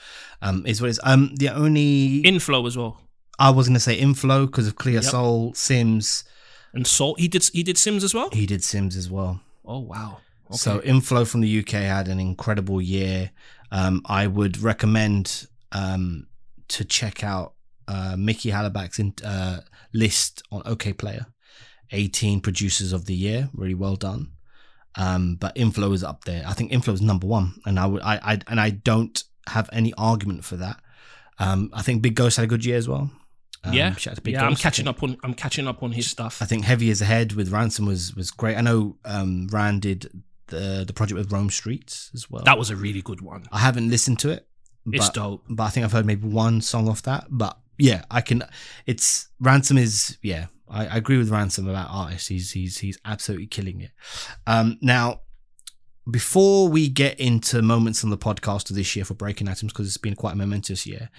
um, 0.44 0.66
is 0.68 0.82
what 0.82 0.88
it 0.88 0.92
is. 0.92 1.00
Um, 1.04 1.34
the 1.36 1.50
only 1.50 2.22
Inflo 2.24 2.68
as 2.68 2.78
well. 2.78 3.02
I 3.42 3.50
was 3.50 3.68
gonna 3.68 3.80
say 3.80 4.00
Inflo 4.00 4.46
because 4.46 4.68
of 4.68 4.76
Clear 4.76 4.96
Yep. 5.02 5.04
Soul, 5.04 5.54
Sims. 5.56 6.24
And 6.74 6.86
Soul. 6.86 7.16
He 7.16 7.28
did 7.28 7.44
he 7.52 7.64
did 7.64 7.76
Simz 7.76 8.04
as 8.04 8.14
well? 8.14 8.30
He 8.32 8.46
did 8.46 8.62
Simz 8.62 8.96
as 8.96 9.10
well. 9.10 9.42
Oh 9.66 9.80
wow. 9.80 10.20
Okay. 10.50 10.58
So 10.58 10.80
Inflo 10.80 11.28
from 11.28 11.42
the 11.42 11.60
UK 11.60 11.72
had 11.72 12.08
an 12.08 12.20
incredible 12.20 12.82
year. 12.82 13.32
Um, 13.72 14.02
I 14.06 14.28
would 14.28 14.60
recommend 14.60 15.48
um 15.72 16.28
to 16.70 16.86
check 16.86 17.24
out 17.24 17.54
uh 17.88 18.16
Mickey 18.18 18.52
Halleback's 18.52 19.00
in, 19.00 19.14
uh, 19.26 19.62
list 19.94 20.44
on 20.52 20.62
Okayplayer. 20.64 21.26
18 21.94 22.40
producers 22.40 22.94
of 22.94 23.06
the 23.06 23.14
year, 23.14 23.50
really 23.54 23.74
well 23.74 23.98
done. 23.98 24.32
Um, 24.96 25.36
but 25.36 25.56
Inflo 25.56 25.94
is 25.94 26.04
up 26.04 26.24
there. 26.26 26.44
I 26.48 26.54
think 26.54 26.72
Inflo 26.72 26.94
is 26.94 27.02
number 27.02 27.28
one, 27.28 27.60
and 27.66 27.80
I 27.80 27.86
would 27.86 28.02
I, 28.02 28.16
I 28.24 28.40
and 28.48 28.60
I 28.60 28.70
don't 28.70 29.22
have 29.48 29.70
any 29.74 29.94
argument 29.98 30.46
for 30.46 30.58
that. 30.58 30.78
Um, 31.40 31.70
I 31.74 31.82
think 31.82 32.02
Big 32.02 32.16
Ghost 32.16 32.38
had 32.38 32.44
a 32.44 32.48
good 32.48 32.64
year 32.66 32.78
as 32.78 32.88
well. 32.88 33.10
Um, 33.64 33.74
yeah, 33.74 33.94
shout 33.96 34.14
out 34.14 34.16
to 34.16 34.22
Big 34.22 34.34
yeah. 34.34 34.46
I'm 34.46 34.56
catching 34.56 34.88
up 34.88 35.04
on 35.04 35.18
I'm 35.24 35.34
catching 35.34 35.68
up 35.68 35.84
on 35.84 35.92
his 35.92 36.10
stuff. 36.10 36.42
I 36.42 36.46
think 36.46 36.66
Heavy 36.66 36.90
is 36.90 37.02
Ahead 37.02 37.34
with 37.34 37.50
Ransom 37.50 37.86
was 37.86 38.16
was 38.16 38.32
great. 38.32 38.58
I 38.58 38.62
know 38.62 38.98
um, 39.06 39.48
Rand 39.52 39.84
did 39.84 40.24
the 40.48 40.84
the 40.86 40.94
project 40.94 41.18
with 41.18 41.32
Rome 41.32 41.50
Streets 41.50 42.10
as 42.14 42.30
well. 42.30 42.44
That 42.44 42.58
was 42.58 42.70
a 42.70 42.76
really 42.76 43.02
good 43.02 43.22
one. 43.22 43.46
I 43.52 43.60
haven't 43.60 43.90
listened 43.90 44.20
to 44.20 44.30
it. 44.30 44.48
But, 44.86 44.96
It's 44.96 45.10
dope. 45.10 45.44
But 45.48 45.64
I 45.64 45.70
think 45.70 45.84
I've 45.84 45.92
heard 45.92 46.06
maybe 46.06 46.28
one 46.28 46.62
song 46.62 46.90
off 46.90 47.04
that. 47.04 47.26
But 47.30 47.58
yeah, 47.78 48.04
I 48.10 48.22
can. 48.22 48.44
It's 48.86 49.30
Ransom 49.40 49.78
is 49.78 50.18
yeah. 50.22 50.48
I, 50.68 50.88
I 50.88 50.96
agree 50.98 51.18
with 51.18 51.30
Ransom 51.30 51.68
about 51.68 51.90
artists. 51.92 52.30
He's 52.30 52.52
he's 52.52 52.80
he's 52.80 52.98
absolutely 53.06 53.48
killing 53.48 53.82
it. 53.82 53.92
Um, 54.48 54.80
now, 54.82 55.22
before 56.10 56.68
we 56.68 56.90
get 56.90 57.20
into 57.20 57.62
moments 57.62 58.04
on 58.04 58.10
the 58.10 58.18
podcast 58.18 58.70
of 58.70 58.76
this 58.76 58.96
year 58.96 59.06
for 59.06 59.14
breaking 59.14 59.48
atoms, 59.48 59.72
because 59.72 59.88
it's 59.88 59.98
been 59.98 60.16
quite 60.16 60.34
a 60.34 60.38
momentous 60.38 60.86
year. 60.86 61.10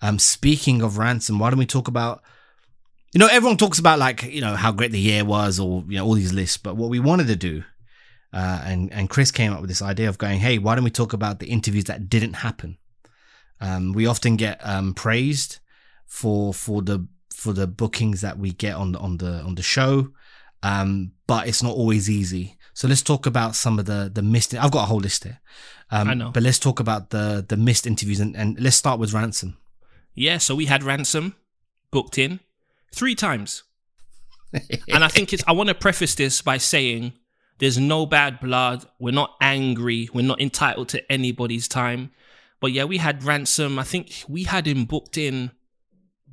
Um, 0.00 0.18
speaking 0.18 0.82
of 0.82 0.98
Ransom, 0.98 1.38
why 1.38 1.50
don't 1.50 1.58
we 1.58 1.66
talk 1.66 1.88
about? 1.88 2.22
You 3.12 3.18
know, 3.18 3.28
everyone 3.30 3.56
talks 3.56 3.78
about 3.78 3.98
like 3.98 4.22
you 4.24 4.40
know 4.40 4.54
how 4.54 4.72
great 4.72 4.92
the 4.92 5.00
year 5.00 5.24
was, 5.24 5.58
or 5.60 5.84
you 5.88 5.96
know 5.96 6.06
all 6.06 6.14
these 6.14 6.32
lists. 6.32 6.56
But 6.56 6.76
what 6.76 6.90
we 6.90 7.00
wanted 7.00 7.26
to 7.26 7.36
do 7.36 7.64
uh, 8.32 8.62
and 8.64 8.92
and 8.92 9.10
Chris 9.10 9.30
came 9.30 9.52
up 9.52 9.60
with 9.60 9.68
this 9.68 9.82
idea 9.82 10.08
of 10.08 10.18
going, 10.18 10.38
hey, 10.38 10.58
why 10.58 10.74
don't 10.74 10.84
we 10.84 10.90
talk 10.90 11.12
about 11.12 11.40
the 11.40 11.48
interviews 11.48 11.84
that 11.84 12.08
didn't 12.08 12.34
happen? 12.34 12.78
Um, 13.60 13.92
we 13.92 14.06
often 14.06 14.36
get 14.36 14.60
um, 14.62 14.94
praised 14.94 15.58
for 16.06 16.54
for 16.54 16.82
the 16.82 17.06
for 17.34 17.52
the 17.52 17.66
bookings 17.66 18.20
that 18.20 18.38
we 18.38 18.52
get 18.52 18.74
on 18.74 18.92
the 18.92 18.98
on 18.98 19.16
the 19.16 19.40
on 19.42 19.56
the 19.56 19.62
show, 19.62 20.10
um, 20.62 21.12
but 21.26 21.48
it's 21.48 21.62
not 21.62 21.74
always 21.74 22.08
easy. 22.08 22.56
So 22.80 22.88
let's 22.88 23.02
talk 23.02 23.26
about 23.26 23.56
some 23.56 23.78
of 23.78 23.84
the 23.84 24.10
the 24.10 24.22
missed. 24.22 24.54
I've 24.54 24.70
got 24.70 24.84
a 24.84 24.86
whole 24.86 25.00
list 25.00 25.24
here. 25.24 25.38
Um, 25.90 26.08
I 26.08 26.14
know. 26.14 26.30
but 26.30 26.42
let's 26.42 26.58
talk 26.58 26.80
about 26.80 27.10
the 27.10 27.44
the 27.46 27.58
missed 27.58 27.86
interviews 27.86 28.20
and, 28.20 28.34
and 28.34 28.58
let's 28.58 28.76
start 28.76 28.98
with 28.98 29.12
Ransom. 29.12 29.58
Yeah, 30.14 30.38
so 30.38 30.54
we 30.54 30.64
had 30.64 30.82
Ransom 30.82 31.34
booked 31.90 32.16
in 32.16 32.40
three 32.90 33.14
times. 33.14 33.64
and 34.88 35.04
I 35.04 35.08
think 35.08 35.34
it's 35.34 35.44
I 35.46 35.52
want 35.52 35.68
to 35.68 35.74
preface 35.74 36.14
this 36.14 36.40
by 36.40 36.56
saying 36.56 37.12
there's 37.58 37.76
no 37.76 38.06
bad 38.06 38.40
blood. 38.40 38.86
We're 38.98 39.12
not 39.12 39.36
angry. 39.42 40.08
We're 40.14 40.24
not 40.26 40.40
entitled 40.40 40.88
to 40.90 41.12
anybody's 41.12 41.68
time. 41.68 42.12
But 42.60 42.72
yeah, 42.72 42.84
we 42.84 42.96
had 42.96 43.24
Ransom. 43.24 43.78
I 43.78 43.84
think 43.84 44.24
we 44.26 44.44
had 44.44 44.66
him 44.66 44.86
booked 44.86 45.18
in 45.18 45.50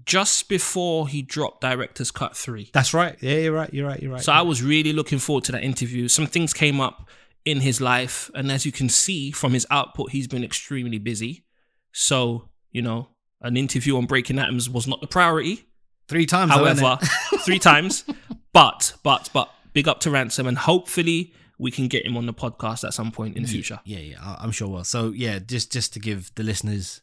just 0.07 0.47
before 0.47 1.07
he 1.07 1.21
dropped 1.21 1.61
Director's 1.61 2.11
Cut 2.11 2.35
3. 2.35 2.71
That's 2.73 2.93
right. 2.93 3.15
Yeah, 3.21 3.35
you're 3.35 3.53
right. 3.53 3.71
You're 3.71 3.87
right. 3.87 4.01
You're 4.01 4.13
right. 4.13 4.21
So 4.21 4.31
I 4.31 4.41
was 4.41 4.63
really 4.63 4.93
looking 4.93 5.19
forward 5.19 5.43
to 5.43 5.51
that 5.51 5.63
interview. 5.63 6.07
Some 6.07 6.25
things 6.25 6.53
came 6.53 6.79
up 6.79 7.09
in 7.45 7.59
his 7.59 7.79
life, 7.79 8.31
and 8.33 8.51
as 8.51 8.65
you 8.65 8.71
can 8.71 8.89
see 8.89 9.31
from 9.31 9.53
his 9.53 9.67
output, 9.69 10.11
he's 10.11 10.27
been 10.27 10.43
extremely 10.43 10.97
busy. 10.97 11.43
So, 11.91 12.49
you 12.71 12.81
know, 12.81 13.09
an 13.41 13.57
interview 13.57 13.97
on 13.97 14.05
Breaking 14.05 14.39
Atoms 14.39 14.69
was 14.69 14.87
not 14.87 15.01
the 15.01 15.07
priority. 15.07 15.65
Three 16.07 16.25
times. 16.25 16.51
However, 16.51 16.97
three 17.41 17.59
times. 17.59 18.05
But, 18.53 18.93
but, 19.03 19.29
but, 19.33 19.51
big 19.73 19.87
up 19.87 19.99
to 20.01 20.09
Ransom, 20.09 20.47
and 20.47 20.57
hopefully 20.57 21.33
we 21.59 21.69
can 21.69 21.89
get 21.89 22.05
him 22.05 22.15
on 22.15 22.25
the 22.25 22.33
podcast 22.33 22.85
at 22.85 22.93
some 22.93 23.11
point 23.11 23.35
in 23.35 23.43
the 23.43 23.49
future. 23.49 23.79
Yeah, 23.83 23.99
yeah, 23.99 24.35
I'm 24.39 24.51
sure. 24.51 24.69
Well, 24.69 24.83
so 24.83 25.11
yeah, 25.11 25.39
just 25.39 25.71
just 25.71 25.93
to 25.93 25.99
give 25.99 26.33
the 26.35 26.43
listeners 26.43 27.01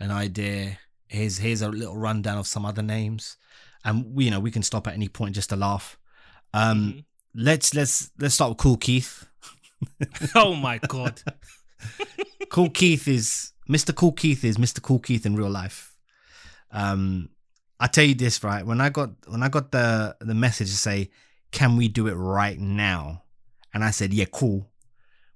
an 0.00 0.10
idea, 0.10 0.78
here's 1.08 1.38
here's 1.38 1.62
a 1.62 1.68
little 1.68 1.96
rundown 1.96 2.38
of 2.38 2.46
some 2.46 2.64
other 2.66 2.82
names, 2.82 3.36
and 3.84 4.14
we, 4.14 4.24
you 4.26 4.30
know 4.30 4.40
we 4.40 4.50
can 4.50 4.62
stop 4.62 4.86
at 4.86 4.94
any 4.94 5.08
point 5.08 5.34
just 5.34 5.50
to 5.50 5.56
laugh. 5.56 5.98
Um, 6.54 6.78
Mm-hmm. 6.78 6.98
let's 7.44 7.74
let's 7.74 8.10
let's 8.18 8.34
start 8.34 8.50
with 8.50 8.58
Kool 8.58 8.76
Keith. 8.76 9.26
oh 10.34 10.54
my 10.54 10.78
god! 10.78 11.22
Kool 12.50 12.70
Keith 12.70 13.06
is 13.08 13.52
Mr. 13.68 13.94
Kool 13.94 14.12
Keith 14.12 14.44
is 14.44 14.56
Mr. 14.56 14.80
Kool 14.80 14.98
Keith 15.00 15.26
in 15.26 15.36
real 15.36 15.50
life. 15.50 15.96
Um, 16.70 17.30
I 17.78 17.86
tell 17.88 18.04
you 18.04 18.14
this 18.14 18.42
right 18.42 18.64
when 18.64 18.80
I 18.80 18.88
got 18.88 19.10
when 19.26 19.42
I 19.42 19.48
got 19.48 19.70
the 19.72 20.16
the 20.20 20.34
message 20.34 20.68
to 20.70 20.76
say, 20.76 21.10
"Can 21.52 21.76
we 21.76 21.88
do 21.88 22.06
it 22.06 22.14
right 22.14 22.58
now?" 22.58 23.22
and 23.74 23.84
I 23.84 23.90
said, 23.90 24.12
"Yeah, 24.14 24.26
cool." 24.32 24.70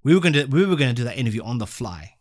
We 0.03 0.15
were 0.15 0.21
gonna 0.21 0.47
we 0.47 0.65
were 0.65 0.77
gonna 0.77 0.95
do 0.95 1.05
that 1.05 1.19
interview 1.19 1.43
on 1.43 1.59
the 1.59 1.67
fly. 1.67 2.15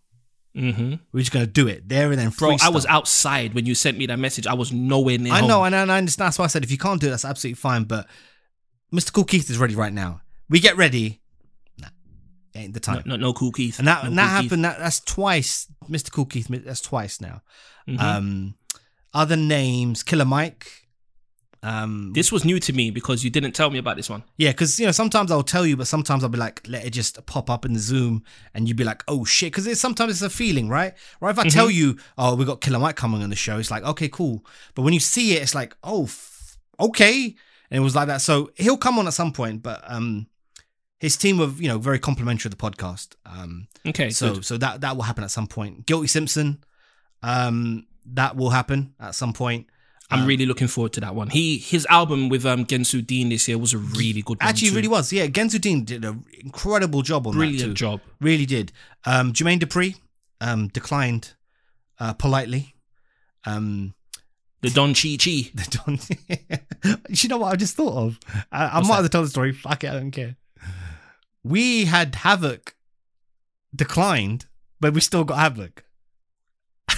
Hmm 0.56 0.72
We 0.72 1.00
We're 1.14 1.20
just 1.22 1.32
gonna 1.32 1.46
do 1.46 1.68
it 1.68 1.88
there 1.88 2.10
and 2.12 2.20
then. 2.20 2.30
Bro, 2.30 2.58
I 2.62 2.70
was 2.70 2.86
outside 2.88 3.54
when 3.54 3.66
you 3.66 3.76
sent 3.76 3.98
me 3.98 4.06
that 4.08 4.18
message. 4.20 4.48
I 4.48 4.54
was 4.54 4.72
nowhere 4.74 5.18
near. 5.18 5.34
I 5.34 5.40
home. 5.40 5.48
know, 5.48 5.64
and 5.64 5.76
I, 5.76 5.82
and 5.82 5.92
I 5.92 5.98
understand. 5.98 6.28
That's 6.28 6.40
why 6.40 6.46
I 6.46 6.48
said 6.50 6.64
if 6.64 6.72
you 6.72 6.78
can't 6.78 7.00
do 7.00 7.08
it, 7.08 7.12
that's 7.12 7.26
absolutely 7.26 7.56
fine. 7.56 7.84
But 7.84 8.08
Mr. 8.94 9.14
Kool 9.14 9.26
Keith 9.26 9.50
is 9.50 9.58
ready 9.60 9.76
right 9.76 9.94
now. 9.94 10.22
We 10.50 10.60
get 10.60 10.76
ready. 10.78 11.22
Nah, 11.78 11.90
ain't 12.56 12.74
the 12.74 12.80
No, 12.80 12.94
time. 12.96 13.04
no, 13.06 13.16
no 13.16 13.34
Kool 13.34 13.52
Keith. 13.52 13.78
And 13.80 13.88
that 13.88 14.04
No 14.04 14.10
and 14.10 14.18
that 14.18 14.24
Cool 14.34 14.42
happened. 14.44 14.66
That, 14.66 14.80
that's 14.80 15.00
twice, 15.02 15.68
Mr. 15.88 16.12
Kool 16.12 16.26
Keith. 16.26 16.48
That's 16.50 16.82
twice 16.82 17.22
now. 17.22 17.42
Mhm. 17.88 18.00
Um, 18.02 18.56
other 19.14 19.36
names, 19.36 20.02
Killer 20.04 20.26
Mike. 20.26 20.79
Um, 21.62 22.13
This 22.13 22.32
was 22.32 22.45
new 22.45 22.60
to 22.62 22.72
me 22.74 22.89
because 22.89 23.24
you 23.24 23.30
didn't 23.30 23.52
tell 23.52 23.69
me 23.69 23.80
about 23.80 23.98
this 23.98 24.10
one. 24.10 24.24
yeah, 24.38 24.52
because 24.52 24.80
you 24.80 24.86
know 24.86 24.93
sometimes 24.93 25.30
I'll 25.32 25.43
tell 25.43 25.65
you, 25.65 25.76
but 25.76 25.88
sometimes 25.88 26.24
I'll 26.24 26.30
be 26.30 26.38
like, 26.38 26.62
let 26.67 26.86
it 26.86 26.91
just 26.91 27.24
pop 27.26 27.50
up 27.50 27.65
in 27.65 27.74
the 27.74 27.80
Zoom, 27.80 28.24
and 28.54 28.67
you'd 28.67 28.78
be 28.78 28.84
like, 28.86 29.04
oh 29.08 29.26
shit, 29.26 29.52
because 29.52 29.67
it's 29.67 29.82
sometimes 29.82 30.12
it's 30.13 30.22
a 30.22 30.30
feeling, 30.30 30.69
right? 30.69 30.93
Right? 31.19 31.32
If 31.32 31.39
I 31.39 31.50
tell 31.50 31.69
you, 31.69 31.98
oh, 32.17 32.36
we 32.36 32.45
got 32.45 32.62
Killer 32.62 32.80
Mike 32.80 32.95
coming 32.95 33.22
on 33.24 33.30
the 33.30 33.36
show, 33.36 33.58
it's 33.60 33.72
like, 33.72 33.84
okay, 33.84 34.08
cool. 34.08 34.45
But 34.74 34.84
when 34.84 34.93
you 34.93 35.00
see 35.02 35.36
it, 35.36 35.41
it's 35.41 35.54
like, 35.56 35.76
oh, 35.84 36.04
f- 36.06 36.58
okay, 36.80 37.36
and 37.69 37.78
it 37.78 37.82
was 37.84 37.95
like 37.95 38.08
that. 38.08 38.22
So 38.22 38.52
he'll 38.56 38.78
come 38.78 38.98
on 38.98 39.08
at 39.08 39.13
some 39.13 39.34
point, 39.34 39.62
but 39.62 39.84
um, 39.86 40.28
his 41.02 41.17
team 41.17 41.39
of 41.41 41.62
you 41.62 41.67
know 41.67 41.78
very 41.78 42.00
complimentary 42.00 42.48
of 42.50 42.58
the 42.58 42.63
podcast. 42.72 43.15
Um, 43.26 43.67
Okay, 43.86 44.10
so 44.12 44.36
good. 44.36 44.45
so 44.45 44.58
that 44.58 44.80
that 44.82 44.95
will 44.95 45.04
happen 45.04 45.24
at 45.26 45.32
some 45.32 45.48
point. 45.48 45.86
Guilty 45.86 46.08
Simpson. 46.08 46.63
Um, 47.22 47.86
that 48.06 48.36
will 48.38 48.50
happen 48.52 48.93
at 49.00 49.13
some 49.13 49.34
point. 49.34 49.67
I'm 50.12 50.26
really 50.26 50.45
looking 50.45 50.67
forward 50.67 50.93
to 50.93 51.02
that 51.02 51.13
one. 51.13 51.30
He 51.30 51.58
his 51.58 51.86
album 51.89 52.30
with 52.30 52.45
um 52.45 52.65
Gensu 52.65 53.06
Dean 53.06 53.30
this 53.30 53.48
year 53.48 53.58
was 53.58 53.74
a 53.74 53.78
really 53.78 54.22
good. 54.22 54.38
Actually, 54.41 54.72
really 54.72 54.88
was. 54.88 55.13
Yeah, 55.13 55.28
Gensu 55.28 55.62
Dean 55.62 55.84
did 55.84 56.04
an 56.04 56.26
incredible 56.39 57.02
job 57.02 57.28
on 57.28 57.34
that 57.34 57.38
brilliant 57.38 57.76
job. 57.76 58.02
Really 58.19 58.45
did. 58.45 58.72
Um, 59.06 59.34
Jermaine 59.34 59.60
Dupri 59.60 59.95
um, 60.41 60.67
declined 60.69 61.34
uh, 62.00 62.13
politely. 62.13 62.74
Um, 63.45 63.93
The 64.62 64.69
Don 64.72 64.93
Chi 64.93 65.17
Chi. 65.17 65.52
the 65.54 65.80
Don. 65.86 67.00
you 67.10 67.30
know 67.30 67.38
what 67.38 67.54
I 67.54 67.56
just 67.56 67.76
thought 67.76 67.93
of? 67.95 68.19
I, 68.52 68.65
I 68.65 68.82
might 68.82 68.88
that? 68.88 69.04
have 69.04 69.12
told 69.12 69.26
the 69.26 69.30
story. 69.30 69.52
Fuck 69.54 69.84
it, 69.84 69.91
I 69.91 69.93
don't 69.93 70.12
care. 70.12 70.36
We 71.43 71.86
had 71.86 72.15
Havoc 72.15 72.76
declined, 73.76 74.48
but 74.80 74.93
we 74.93 75.02
still 75.02 75.24
got 75.24 75.38
Havoc. 75.38 75.84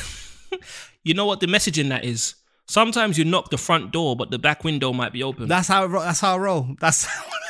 You 1.04 1.15
know 1.15 1.26
what 1.26 1.39
the 1.39 1.47
message 1.47 1.80
in 1.80 1.89
that 1.89 2.06
is? 2.06 2.36
Sometimes 2.72 3.18
you 3.18 3.26
knock 3.26 3.50
the 3.50 3.58
front 3.58 3.92
door, 3.92 4.16
but 4.16 4.32
the 4.32 4.40
back 4.40 4.64
window 4.64 4.94
might 4.94 5.12
be 5.12 5.24
open. 5.24 5.48
That's 5.50 5.68
how. 5.68 5.84
It, 5.84 5.88
ro- 5.88 6.02
that's 6.04 6.22
how 6.22 6.36
I 6.36 6.38
roll. 6.38 6.76
That's 6.80 7.06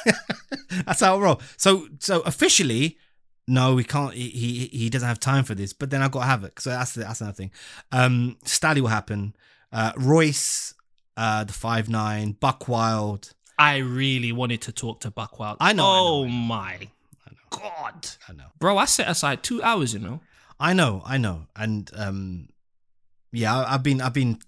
that's 0.85 0.99
how 1.01 1.15
I 1.17 1.19
roll. 1.19 1.41
So 1.57 1.87
so 1.99 2.21
officially, 2.21 2.97
no, 3.47 3.75
we 3.75 3.83
can't. 3.83 4.13
He 4.15 4.29
he, 4.29 4.65
he 4.77 4.89
doesn't 4.89 5.07
have 5.07 5.19
time 5.19 5.43
for 5.43 5.53
this. 5.53 5.73
But 5.73 5.91
then 5.91 6.01
I've 6.01 6.11
got 6.11 6.21
Havoc. 6.25 6.59
So 6.59 6.71
that's 6.71 6.93
that's 6.93 7.21
another 7.21 7.35
thing. 7.35 7.51
Um, 7.91 8.37
Stalley 8.45 8.81
will 8.81 8.87
happen. 8.87 9.35
Uh, 9.71 9.91
Royce, 9.95 10.73
uh, 11.17 11.43
the 11.43 11.53
five 11.53 11.87
nine, 11.87 12.31
Buck 12.39 12.67
Wild. 12.67 13.33
I 13.59 13.77
really 13.77 14.31
wanted 14.31 14.61
to 14.63 14.71
talk 14.71 15.01
to 15.01 15.11
Buckwild. 15.11 15.57
I 15.59 15.73
know, 15.73 15.83
I 15.83 15.87
know, 15.87 16.01
Oh 16.03 16.23
I 16.23 16.27
know. 16.27 16.31
my 16.31 16.89
god, 17.51 18.07
I 18.27 18.33
know. 18.33 18.47
bro! 18.57 18.77
I 18.79 18.85
set 18.85 19.07
aside 19.07 19.43
two 19.43 19.61
hours. 19.61 19.93
You 19.93 19.99
know. 19.99 20.21
I 20.59 20.73
know, 20.73 21.03
I 21.05 21.17
know, 21.17 21.45
and 21.55 21.89
um, 21.95 22.49
yeah, 23.31 23.55
I, 23.55 23.75
I've 23.75 23.83
been, 23.83 24.01
I've 24.01 24.13
been. 24.13 24.39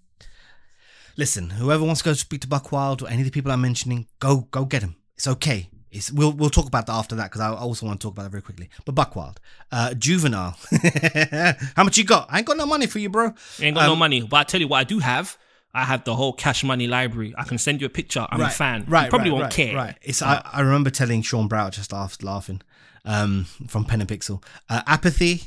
Listen, 1.17 1.52
whoever 1.52 1.84
wants 1.84 2.02
to 2.02 2.06
go 2.10 2.13
speak 2.13 2.41
to 2.41 2.47
Buck 2.47 2.71
Wild 2.71 3.02
or 3.04 3.08
any 3.10 3.21
of 3.21 3.26
the 3.26 3.32
people 3.32 3.52
I'm 3.52 3.62
mentioning, 3.62 4.08
go, 4.19 4.47
go 4.52 4.65
get 4.65 4.82
him. 4.82 4.95
It's 5.15 5.28
okay. 5.28 5.69
It's 5.91 6.12
we'll 6.12 6.32
we'll 6.32 6.49
talk 6.49 6.65
about 6.65 6.88
that 6.88 6.93
after 6.93 7.13
that 7.17 7.26
because 7.26 7.41
I 7.41 7.54
also 7.54 7.86
want 7.86 8.02
to 8.02 8.08
talk 8.08 8.13
about 8.13 8.23
that 8.23 8.32
very 8.32 8.41
quickly. 8.41 8.67
But 8.84 8.95
Buck 8.95 9.15
Wild, 9.15 9.39
uh, 9.71 9.93
Juvenile, 9.93 10.58
how 11.76 11.84
much 11.84 11.97
you 11.99 12.04
got? 12.04 12.28
I 12.32 12.39
ain't 12.39 12.47
got 12.47 12.58
no 12.58 12.65
money 12.65 12.88
for 12.88 12.97
you, 12.97 13.10
bro. 13.10 13.34
Ain't 13.60 13.76
got 13.76 13.86
no 13.86 13.93
Um, 13.93 13.99
money, 13.99 14.21
but 14.21 14.38
I 14.38 14.43
tell 14.43 14.60
you 14.60 14.67
what, 14.67 14.80
I 14.80 14.84
do 14.86 14.97
have. 14.99 15.38
I 15.71 15.84
have 15.86 16.04
the 16.04 16.15
whole 16.15 16.34
Cash 16.34 16.63
Money 16.63 16.88
library. 16.88 17.34
I 17.38 17.43
can 17.43 17.58
send 17.60 17.80
you 17.82 17.88
a 17.88 17.89
picture. 17.91 18.26
I'm 18.30 18.41
a 18.41 18.49
fan. 18.49 18.86
Right, 18.88 19.06
you 19.06 19.10
probably 19.10 19.30
right, 19.32 19.34
won't 19.34 19.43
right, 19.45 19.54
care. 19.54 19.76
Right. 19.76 19.95
It's 20.02 20.21
I, 20.21 20.41
I 20.52 20.62
remember 20.62 20.89
telling 20.89 21.21
Sean 21.23 21.47
Brout 21.47 21.73
just 21.73 21.91
laughed 21.91 22.23
laughing, 22.23 22.62
um, 23.06 23.45
from 23.67 23.86
Pen 23.86 23.99
and 24.02 24.10
Pixel. 24.10 24.43
Uh, 24.69 24.82
apathy, 24.88 25.43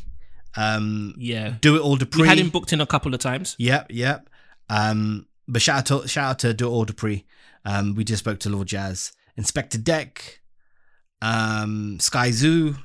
um, 0.57 1.15
Yeah. 1.17 1.55
do 1.61 1.77
it 1.77 1.81
all 1.81 1.97
Dupree. 1.97 2.23
We 2.23 2.29
had 2.29 2.39
him 2.39 2.51
booked 2.51 2.73
in 2.73 2.81
a 2.81 2.87
couple 2.87 3.15
of 3.15 3.21
times. 3.21 3.55
Yep, 3.59 3.87
yep. 3.91 4.29
Um, 4.69 5.27
but 5.49 5.63
shout 5.63 5.91
out 5.91 6.03
to 6.03 6.09
shout 6.09 6.31
out 6.31 6.39
to 6.41 6.55
Do 6.55 6.67
It 6.67 6.71
All 6.71 6.85
Dupree. 6.85 7.25
Um, 7.65 7.95
we 7.95 8.05
just 8.05 8.21
spoke 8.21 8.39
to 8.41 8.51
Lord 8.51 8.69
Jazz, 8.69 9.13
Inspectah 9.39 9.83
Deck, 9.83 10.41
um, 11.21 11.99
Skyzoo, 11.99 12.79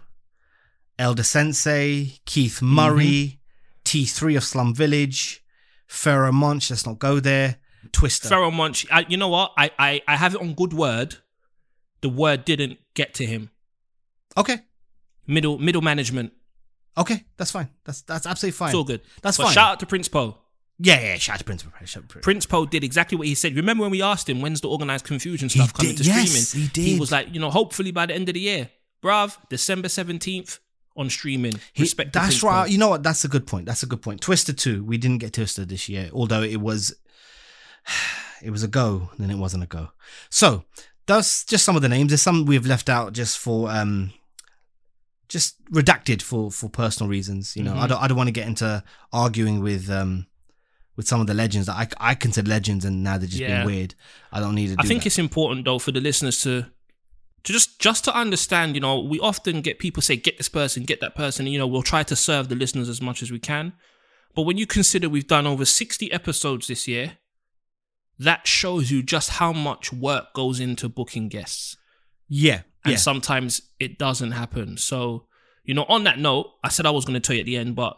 Elder 0.97 1.23
Sensei, 1.23 2.19
Keith 2.25 2.61
Murray, 2.61 3.39
T3 3.85 4.37
of 4.37 4.43
Slum 4.43 4.73
Village, 4.73 5.43
Pharoahe 5.87 6.33
Monch. 6.33 6.69
Let's 6.69 6.85
not 6.85 6.99
go 6.99 7.19
there. 7.19 7.57
Twister. 7.91 8.29
Pharoahe 8.29 8.53
Monch. 8.53 8.85
I, 8.91 9.05
you 9.07 9.17
know 9.17 9.29
what? 9.29 9.51
I, 9.57 9.71
I 9.77 10.01
I 10.07 10.15
have 10.15 10.35
it 10.35 10.41
on 10.41 10.53
good 10.53 10.73
word. 10.73 11.17
The 12.01 12.09
word 12.09 12.45
didn't 12.45 12.79
get 12.95 13.13
to 13.15 13.25
him. 13.25 13.51
okay, 14.37 14.59
Middle 15.27 15.57
middle 15.59 15.81
management. 15.81 16.33
okay, 16.97 17.25
that's 17.37 17.51
fine. 17.51 17.69
That's 17.85 18.01
that's 18.01 18.25
absolutely 18.25 18.57
fine. 18.57 18.69
It's 18.69 18.75
all 18.75 18.83
good. 18.83 19.01
That's 19.21 19.37
but 19.37 19.45
fine. 19.45 19.53
Shout 19.53 19.71
out 19.73 19.79
to 19.81 19.85
Prince 19.85 20.07
Po. 20.07 20.37
Yeah, 20.83 20.99
yeah. 20.99 21.17
Shout 21.17 21.35
out 21.35 21.39
to 21.39 21.45
Prince. 21.45 21.63
Prince. 21.63 21.97
Prince 22.23 22.45
Po 22.45 22.65
did 22.65 22.83
exactly 22.83 23.17
what 23.17 23.27
he 23.27 23.35
said. 23.35 23.55
Remember 23.55 23.81
when 23.83 23.91
we 23.91 24.01
asked 24.01 24.27
him 24.27 24.41
when's 24.41 24.61
the 24.61 24.69
Organized 24.69 25.05
Konfusion 25.05 25.49
stuff 25.51 25.73
coming 25.73 25.95
did, 25.95 26.03
to 26.03 26.09
yes, 26.09 26.47
streaming? 26.49 26.67
he 26.67 26.73
did. 26.73 26.85
He 26.93 26.99
was 26.99 27.11
like, 27.11 27.33
you 27.33 27.39
know, 27.39 27.51
hopefully 27.51 27.91
by 27.91 28.05
the 28.07 28.15
end 28.15 28.29
of 28.29 28.33
the 28.33 28.39
year, 28.41 28.69
bruv, 29.03 29.37
December 29.49 29.89
seventeenth 29.89 30.59
on 30.97 31.09
streaming. 31.09 31.53
He- 31.73 31.83
Respect. 31.83 32.13
that's 32.13 32.41
right. 32.41 32.65
Po. 32.65 32.71
You 32.71 32.77
know 32.79 32.89
what? 32.89 33.03
That's 33.03 33.23
a 33.23 33.27
good 33.27 33.45
point. 33.45 33.65
That's 33.67 33.83
a 33.83 33.85
good 33.85 34.01
point. 34.01 34.21
Twister 34.21 34.53
two. 34.53 34.83
We 34.83 34.97
didn't 34.97 35.19
get 35.19 35.33
Twister 35.33 35.65
this 35.65 35.87
year, 35.87 36.09
although 36.13 36.41
it 36.41 36.59
was 36.61 36.93
it 38.41 38.49
was 38.49 38.63
a 38.63 38.67
go. 38.67 39.09
Then 39.19 39.29
it 39.29 39.37
wasn't 39.37 39.63
a 39.63 39.67
go. 39.67 39.89
So 40.29 40.65
that's 41.05 41.43
just 41.45 41.63
some 41.65 41.75
of 41.75 41.81
the 41.81 41.89
names. 41.89 42.09
There's 42.09 42.21
some 42.21 42.45
we've 42.45 42.65
left 42.65 42.89
out 42.89 43.13
just 43.13 43.37
for 43.37 43.69
um 43.69 44.13
just 45.29 45.63
redacted 45.71 46.21
for 46.21 46.51
for 46.51 46.69
personal 46.69 47.09
reasons. 47.09 47.55
You 47.55 47.63
know, 47.63 47.73
I 47.75 47.85
Mhm. 47.85 47.89
don't 47.89 48.01
I 48.03 48.07
don't 48.07 48.17
want 48.17 48.27
to 48.29 48.31
get 48.33 48.47
into 48.47 48.83
arguing 49.13 49.61
with 49.61 49.89
um 49.89 50.25
with 51.01 51.07
some 51.07 51.19
of 51.21 51.27
the 51.27 51.33
legends 51.33 51.65
that 51.67 51.75
I 51.75 52.11
I 52.11 52.15
consider 52.15 52.47
legends 52.49 52.85
and 52.85 53.03
now 53.03 53.17
they're 53.17 53.27
just 53.27 53.39
Yeah. 53.41 53.63
being 53.65 53.75
weird. 53.75 53.95
I 54.31 54.39
don't 54.39 54.55
need 54.55 54.67
to. 54.67 54.75
Do 54.75 54.83
I 54.83 54.87
think 54.87 55.01
that. 55.01 55.07
it's 55.07 55.17
important 55.19 55.65
though 55.65 55.79
for 55.79 55.91
the 55.91 55.99
listeners 55.99 56.41
to 56.43 56.65
to 57.43 57.53
just 57.53 57.79
just 57.79 58.03
to 58.05 58.15
understand, 58.15 58.75
you 58.75 58.81
know, 58.81 58.99
we 58.99 59.19
often 59.19 59.61
get 59.61 59.79
people 59.79 60.01
say 60.03 60.15
get 60.15 60.37
this 60.37 60.49
person, 60.49 60.83
get 60.83 60.99
that 61.01 61.15
person, 61.15 61.45
and, 61.47 61.53
you 61.53 61.59
know, 61.59 61.65
we'll 61.67 61.81
try 61.81 62.03
to 62.03 62.15
serve 62.15 62.49
the 62.49 62.55
listeners 62.55 62.87
as 62.87 63.01
much 63.01 63.23
as 63.23 63.31
we 63.31 63.39
can. 63.39 63.73
But 64.35 64.43
when 64.43 64.57
you 64.59 64.67
consider 64.67 65.09
we've 65.09 65.27
done 65.27 65.47
over 65.47 65.65
60 65.65 66.11
episodes 66.11 66.67
this 66.67 66.87
year, 66.87 67.17
that 68.19 68.47
shows 68.47 68.91
you 68.91 69.01
just 69.01 69.29
how 69.41 69.51
much 69.51 69.91
work 69.91 70.33
goes 70.33 70.59
into 70.59 70.87
booking 70.87 71.27
guests. 71.29 71.75
yeah 72.29 72.61
And 72.85 72.91
yeah. 72.93 72.97
sometimes 72.97 73.61
it 73.79 73.97
doesn't 73.97 74.31
happen. 74.31 74.77
So, 74.77 75.25
you 75.65 75.73
know, 75.73 75.85
on 75.89 76.03
that 76.05 76.17
note, 76.19 76.47
I 76.63 76.69
said 76.69 76.85
I 76.85 76.91
was 76.91 77.05
going 77.05 77.19
to 77.19 77.25
tell 77.25 77.35
you 77.35 77.41
at 77.41 77.45
the 77.45 77.57
end, 77.57 77.75
but 77.75 77.97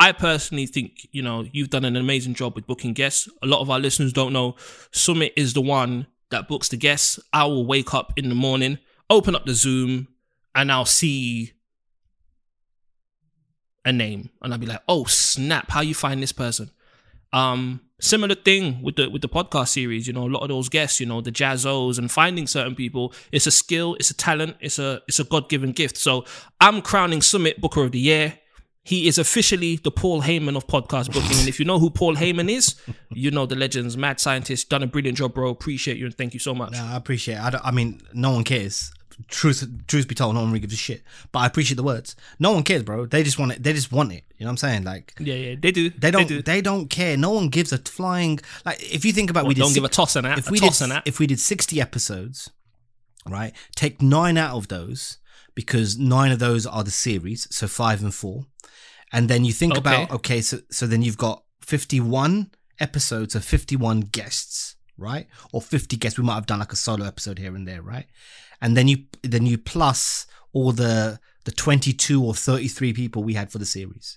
I 0.00 0.12
personally 0.12 0.64
think, 0.64 1.06
you 1.12 1.20
know, 1.20 1.44
you've 1.52 1.68
done 1.68 1.84
an 1.84 1.94
amazing 1.94 2.32
job 2.32 2.54
with 2.54 2.66
booking 2.66 2.94
guests. 2.94 3.28
A 3.42 3.46
lot 3.46 3.60
of 3.60 3.68
our 3.68 3.78
listeners 3.78 4.14
don't 4.14 4.32
know 4.32 4.56
Summit 4.92 5.34
is 5.36 5.52
the 5.52 5.60
one 5.60 6.06
that 6.30 6.48
books 6.48 6.70
the 6.70 6.78
guests. 6.78 7.20
I 7.34 7.44
will 7.44 7.66
wake 7.66 7.92
up 7.92 8.14
in 8.16 8.30
the 8.30 8.34
morning, 8.34 8.78
open 9.10 9.34
up 9.34 9.44
the 9.44 9.52
Zoom, 9.52 10.08
and 10.54 10.72
I'll 10.72 10.86
see 10.86 11.52
a 13.84 13.92
name. 13.92 14.30
And 14.40 14.54
I'll 14.54 14.58
be 14.58 14.66
like, 14.66 14.82
oh 14.88 15.04
snap, 15.04 15.70
how 15.70 15.82
you 15.82 15.94
find 15.94 16.22
this 16.22 16.32
person? 16.32 16.70
Um, 17.34 17.82
similar 18.00 18.34
thing 18.34 18.80
with 18.82 18.96
the 18.96 19.10
with 19.10 19.20
the 19.20 19.28
podcast 19.28 19.68
series, 19.68 20.06
you 20.06 20.14
know, 20.14 20.26
a 20.26 20.32
lot 20.32 20.42
of 20.42 20.48
those 20.48 20.70
guests, 20.70 20.98
you 20.98 21.06
know, 21.06 21.20
the 21.20 21.30
jazzos 21.30 21.98
and 21.98 22.10
finding 22.10 22.46
certain 22.46 22.74
people, 22.74 23.12
it's 23.32 23.46
a 23.46 23.50
skill, 23.50 23.96
it's 24.00 24.10
a 24.10 24.14
talent, 24.14 24.56
it's 24.60 24.78
a 24.78 25.02
it's 25.08 25.20
a 25.20 25.24
God 25.24 25.50
given 25.50 25.72
gift. 25.72 25.98
So 25.98 26.24
I'm 26.58 26.80
crowning 26.80 27.20
Summit 27.20 27.60
Booker 27.60 27.84
of 27.84 27.92
the 27.92 28.00
Year. 28.00 28.38
He 28.82 29.06
is 29.06 29.18
officially 29.18 29.76
the 29.76 29.90
Paul 29.90 30.22
Heyman 30.22 30.56
of 30.56 30.66
podcast 30.66 31.12
booking. 31.12 31.38
and 31.38 31.48
if 31.48 31.58
you 31.58 31.66
know 31.66 31.78
who 31.78 31.90
Paul 31.90 32.16
Heyman 32.16 32.50
is, 32.50 32.76
you 33.10 33.30
know 33.30 33.46
the 33.46 33.54
legends, 33.56 33.96
mad 33.96 34.20
scientist, 34.20 34.70
done 34.70 34.82
a 34.82 34.86
brilliant 34.86 35.18
job, 35.18 35.34
bro. 35.34 35.50
Appreciate 35.50 35.98
you 35.98 36.06
and 36.06 36.16
thank 36.16 36.32
you 36.32 36.40
so 36.40 36.54
much. 36.54 36.72
No, 36.72 36.84
I 36.84 36.96
appreciate. 36.96 37.34
It. 37.34 37.42
I, 37.42 37.50
don't, 37.50 37.64
I 37.64 37.70
mean, 37.70 38.00
no 38.14 38.30
one 38.32 38.44
cares. 38.44 38.92
Truth, 39.28 39.86
truth 39.86 40.08
be 40.08 40.14
told, 40.14 40.34
no 40.34 40.40
one 40.40 40.48
really 40.48 40.60
gives 40.60 40.72
a 40.72 40.78
shit. 40.78 41.02
But 41.30 41.40
I 41.40 41.46
appreciate 41.46 41.76
the 41.76 41.82
words. 41.82 42.16
No 42.38 42.52
one 42.52 42.62
cares, 42.62 42.82
bro. 42.84 43.04
They 43.04 43.22
just 43.22 43.38
want 43.38 43.52
it. 43.52 43.62
They 43.62 43.74
just 43.74 43.92
want 43.92 44.12
it. 44.12 44.24
You 44.38 44.44
know 44.44 44.48
what 44.48 44.52
I'm 44.52 44.56
saying? 44.56 44.84
Like 44.84 45.12
Yeah, 45.20 45.34
yeah, 45.34 45.56
they 45.60 45.72
do. 45.72 45.90
they 45.90 46.10
don't. 46.10 46.26
do. 46.26 46.40
They, 46.40 46.62
don't 46.62 46.88
care. 46.88 47.18
No 47.18 47.32
one 47.32 47.50
gives 47.50 47.70
a 47.74 47.78
flying. 47.78 48.40
Like 48.64 48.82
if 48.82 49.04
you 49.04 49.12
think 49.12 49.28
about, 49.28 49.44
we 49.46 49.52
did 49.52 49.60
don't 49.60 49.74
give 49.74 49.84
a 49.84 49.90
toss 49.90 50.16
and 50.16 50.24
that. 50.24 50.38
If 50.38 50.50
we 50.50 50.58
toss 50.58 50.78
did, 50.78 50.84
and 50.84 50.92
that. 50.92 51.02
if 51.04 51.18
we 51.18 51.26
did 51.26 51.38
60 51.38 51.78
episodes, 51.78 52.50
right? 53.28 53.52
Take 53.76 54.00
nine 54.00 54.38
out 54.38 54.56
of 54.56 54.68
those 54.68 55.18
because 55.60 55.98
nine 55.98 56.32
of 56.32 56.38
those 56.38 56.66
are 56.66 56.82
the 56.84 56.90
series, 56.90 57.46
so 57.54 57.66
five 57.68 58.02
and 58.02 58.14
four, 58.14 58.46
and 59.12 59.28
then 59.28 59.44
you 59.44 59.52
think 59.52 59.72
Okay. 59.72 59.80
about 59.80 60.10
okay, 60.10 60.40
so 60.40 60.58
so 60.70 60.86
then 60.86 61.02
you've 61.02 61.18
got 61.18 61.42
51 61.60 62.50
episodes 62.78 63.34
of 63.34 63.44
51 63.44 64.00
guests, 64.00 64.76
right? 64.96 65.26
Or 65.52 65.60
50 65.60 65.96
guests. 65.96 66.18
We 66.18 66.24
might 66.24 66.36
have 66.40 66.46
done 66.46 66.60
like 66.60 66.72
a 66.72 66.76
solo 66.76 67.04
episode 67.04 67.38
here 67.38 67.54
and 67.54 67.68
there, 67.68 67.82
right? 67.82 68.06
And 68.62 68.76
then 68.76 68.88
you 68.88 68.98
then 69.22 69.44
you 69.46 69.58
plus 69.58 70.26
all 70.52 70.72
the 70.72 71.20
the 71.44 71.52
22 71.52 72.24
or 72.24 72.34
33 72.34 72.92
people 72.92 73.22
we 73.22 73.34
had 73.34 73.50
for 73.52 73.58
the 73.58 73.66
series. 73.66 74.16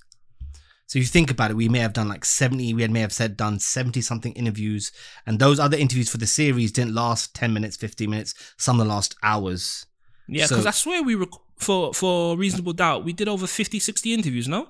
So 0.88 1.00
you 1.00 1.06
think 1.06 1.32
about 1.32 1.50
it, 1.52 1.58
we 1.58 1.70
may 1.70 1.80
have 1.80 1.94
done 1.94 2.10
like 2.10 2.26
70, 2.26 2.74
we 2.74 2.82
had, 2.84 2.92
may 2.92 3.00
have 3.00 3.14
said 3.14 3.36
done 3.38 3.58
70 3.60 4.02
something 4.02 4.34
interviews. 4.34 4.92
And 5.26 5.40
those 5.40 5.60
other 5.60 5.78
interviews 5.78 6.10
for 6.10 6.18
the 6.18 6.28
series 6.28 6.72
didn't 6.72 6.94
last 6.94 7.34
10 7.34 7.54
minutes, 7.54 7.78
15 7.78 8.10
minutes, 8.10 8.34
some 8.58 8.80
of 8.80 8.86
the 8.86 8.94
last 8.94 9.16
hours. 9.24 9.86
Yeah, 10.28 10.46
so- 10.46 10.56
because 10.56 10.66
I 10.66 10.72
swear 10.72 11.04
we 11.04 11.16
rec- 11.16 11.30
for 11.58 11.94
for 11.94 12.36
reasonable 12.38 12.74
doubt 12.74 13.04
we 13.06 13.14
did 13.14 13.28
over 13.28 13.48
50, 13.48 13.80
60 13.80 14.14
interviews. 14.14 14.48
No, 14.48 14.70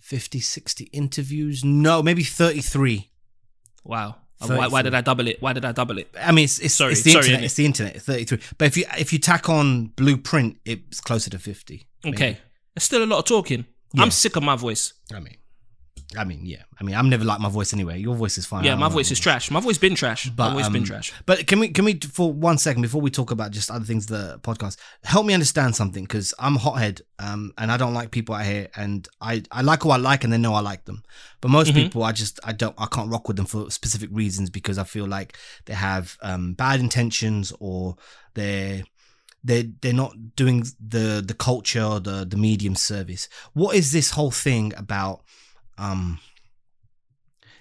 50, 0.00 0.40
60 0.40 0.84
interviews? 0.92 1.64
No, 1.64 2.02
maybe 2.02 2.22
33. 2.24 3.10
wow. 3.84 4.16
Uh, 4.42 4.46
Why, 4.56 4.68
why 4.68 4.80
did 4.80 4.94
I 4.94 5.02
double 5.02 5.28
it? 5.28 5.36
Why 5.42 5.52
did 5.52 5.66
I 5.66 5.72
double 5.72 5.98
it? 5.98 6.08
I 6.18 6.32
mean, 6.32 6.44
it's, 6.44 6.58
it's, 6.60 6.72
Sorry, 6.72 6.92
it's 6.92 7.02
the 7.02 7.10
sorry, 7.10 7.26
internet. 7.26 7.44
It's 7.44 7.54
the 7.56 7.66
internet. 7.66 8.00
33. 8.00 8.38
But 8.56 8.64
if 8.68 8.76
you 8.78 8.84
if 8.96 9.12
you 9.12 9.18
tack 9.18 9.50
on 9.50 9.88
Blueprint, 9.96 10.56
it's 10.64 10.98
closer 10.98 11.28
to 11.28 11.38
50. 11.38 11.86
maybe. 12.04 12.16
Okay, 12.16 12.38
it's 12.74 12.86
still 12.86 13.02
a 13.02 13.04
lot 13.04 13.18
of 13.18 13.26
talking. 13.26 13.66
Yeah. 13.92 14.02
I'm 14.02 14.10
sick 14.10 14.36
of 14.36 14.42
my 14.42 14.56
voice. 14.56 14.94
I 15.14 15.20
mean, 15.20 15.36
I 16.16 16.24
mean, 16.24 16.44
yeah. 16.44 16.62
I 16.80 16.82
mean, 16.82 16.96
I'm 16.96 17.08
never 17.08 17.24
like 17.24 17.38
my 17.38 17.48
voice 17.48 17.72
anyway. 17.72 18.00
Your 18.00 18.16
voice 18.16 18.36
is 18.36 18.44
fine. 18.44 18.64
Yeah, 18.64 18.74
my 18.74 18.86
like 18.86 18.94
voice 18.94 19.10
is 19.12 19.20
trash. 19.20 19.48
My 19.50 19.60
voice 19.60 19.78
been 19.78 19.94
trash. 19.94 20.26
my 20.26 20.32
But 20.34 20.52
voice 20.54 20.66
um, 20.66 20.72
been 20.72 20.82
trash. 20.84 21.12
But 21.24 21.46
can 21.46 21.60
we 21.60 21.68
can 21.68 21.84
we 21.84 21.94
for 22.00 22.32
one 22.32 22.58
second 22.58 22.82
before 22.82 23.00
we 23.00 23.10
talk 23.10 23.30
about 23.30 23.52
just 23.52 23.70
other 23.70 23.84
things 23.84 24.06
the 24.06 24.40
podcast 24.42 24.76
help 25.04 25.24
me 25.24 25.34
understand 25.34 25.76
something 25.76 26.02
because 26.04 26.34
I'm 26.38 26.56
a 26.56 26.58
hothead 26.58 27.02
um 27.20 27.52
and 27.58 27.70
I 27.70 27.76
don't 27.76 27.94
like 27.94 28.10
people 28.10 28.34
out 28.34 28.44
here 28.44 28.68
and 28.74 29.06
I 29.20 29.44
I 29.52 29.62
like 29.62 29.82
who 29.84 29.90
I 29.90 29.98
like 29.98 30.24
and 30.24 30.32
they 30.32 30.38
know 30.38 30.54
I 30.54 30.60
like 30.60 30.84
them 30.86 31.04
but 31.40 31.48
most 31.48 31.68
Mm-hmm. 31.68 31.82
people 31.82 32.02
I 32.02 32.10
just 32.10 32.40
I 32.42 32.52
don't 32.52 32.74
I 32.76 32.86
can't 32.86 33.08
rock 33.10 33.28
with 33.28 33.36
them 33.36 33.46
for 33.46 33.70
specific 33.70 34.10
reasons 34.12 34.50
because 34.50 34.78
I 34.78 34.84
feel 34.84 35.06
like 35.06 35.36
they 35.66 35.74
have 35.74 36.18
um 36.22 36.54
bad 36.54 36.80
intentions 36.80 37.52
or 37.60 37.96
they're 38.34 38.82
they 39.44 39.70
they're 39.80 39.92
not 39.92 40.34
doing 40.34 40.66
the 40.84 41.22
the 41.24 41.34
culture 41.34 41.84
or 41.84 42.00
the 42.00 42.24
the 42.28 42.36
medium 42.36 42.74
service. 42.74 43.28
What 43.52 43.76
is 43.76 43.92
this 43.92 44.10
whole 44.10 44.32
thing 44.32 44.74
about? 44.76 45.22
Um, 45.80 46.18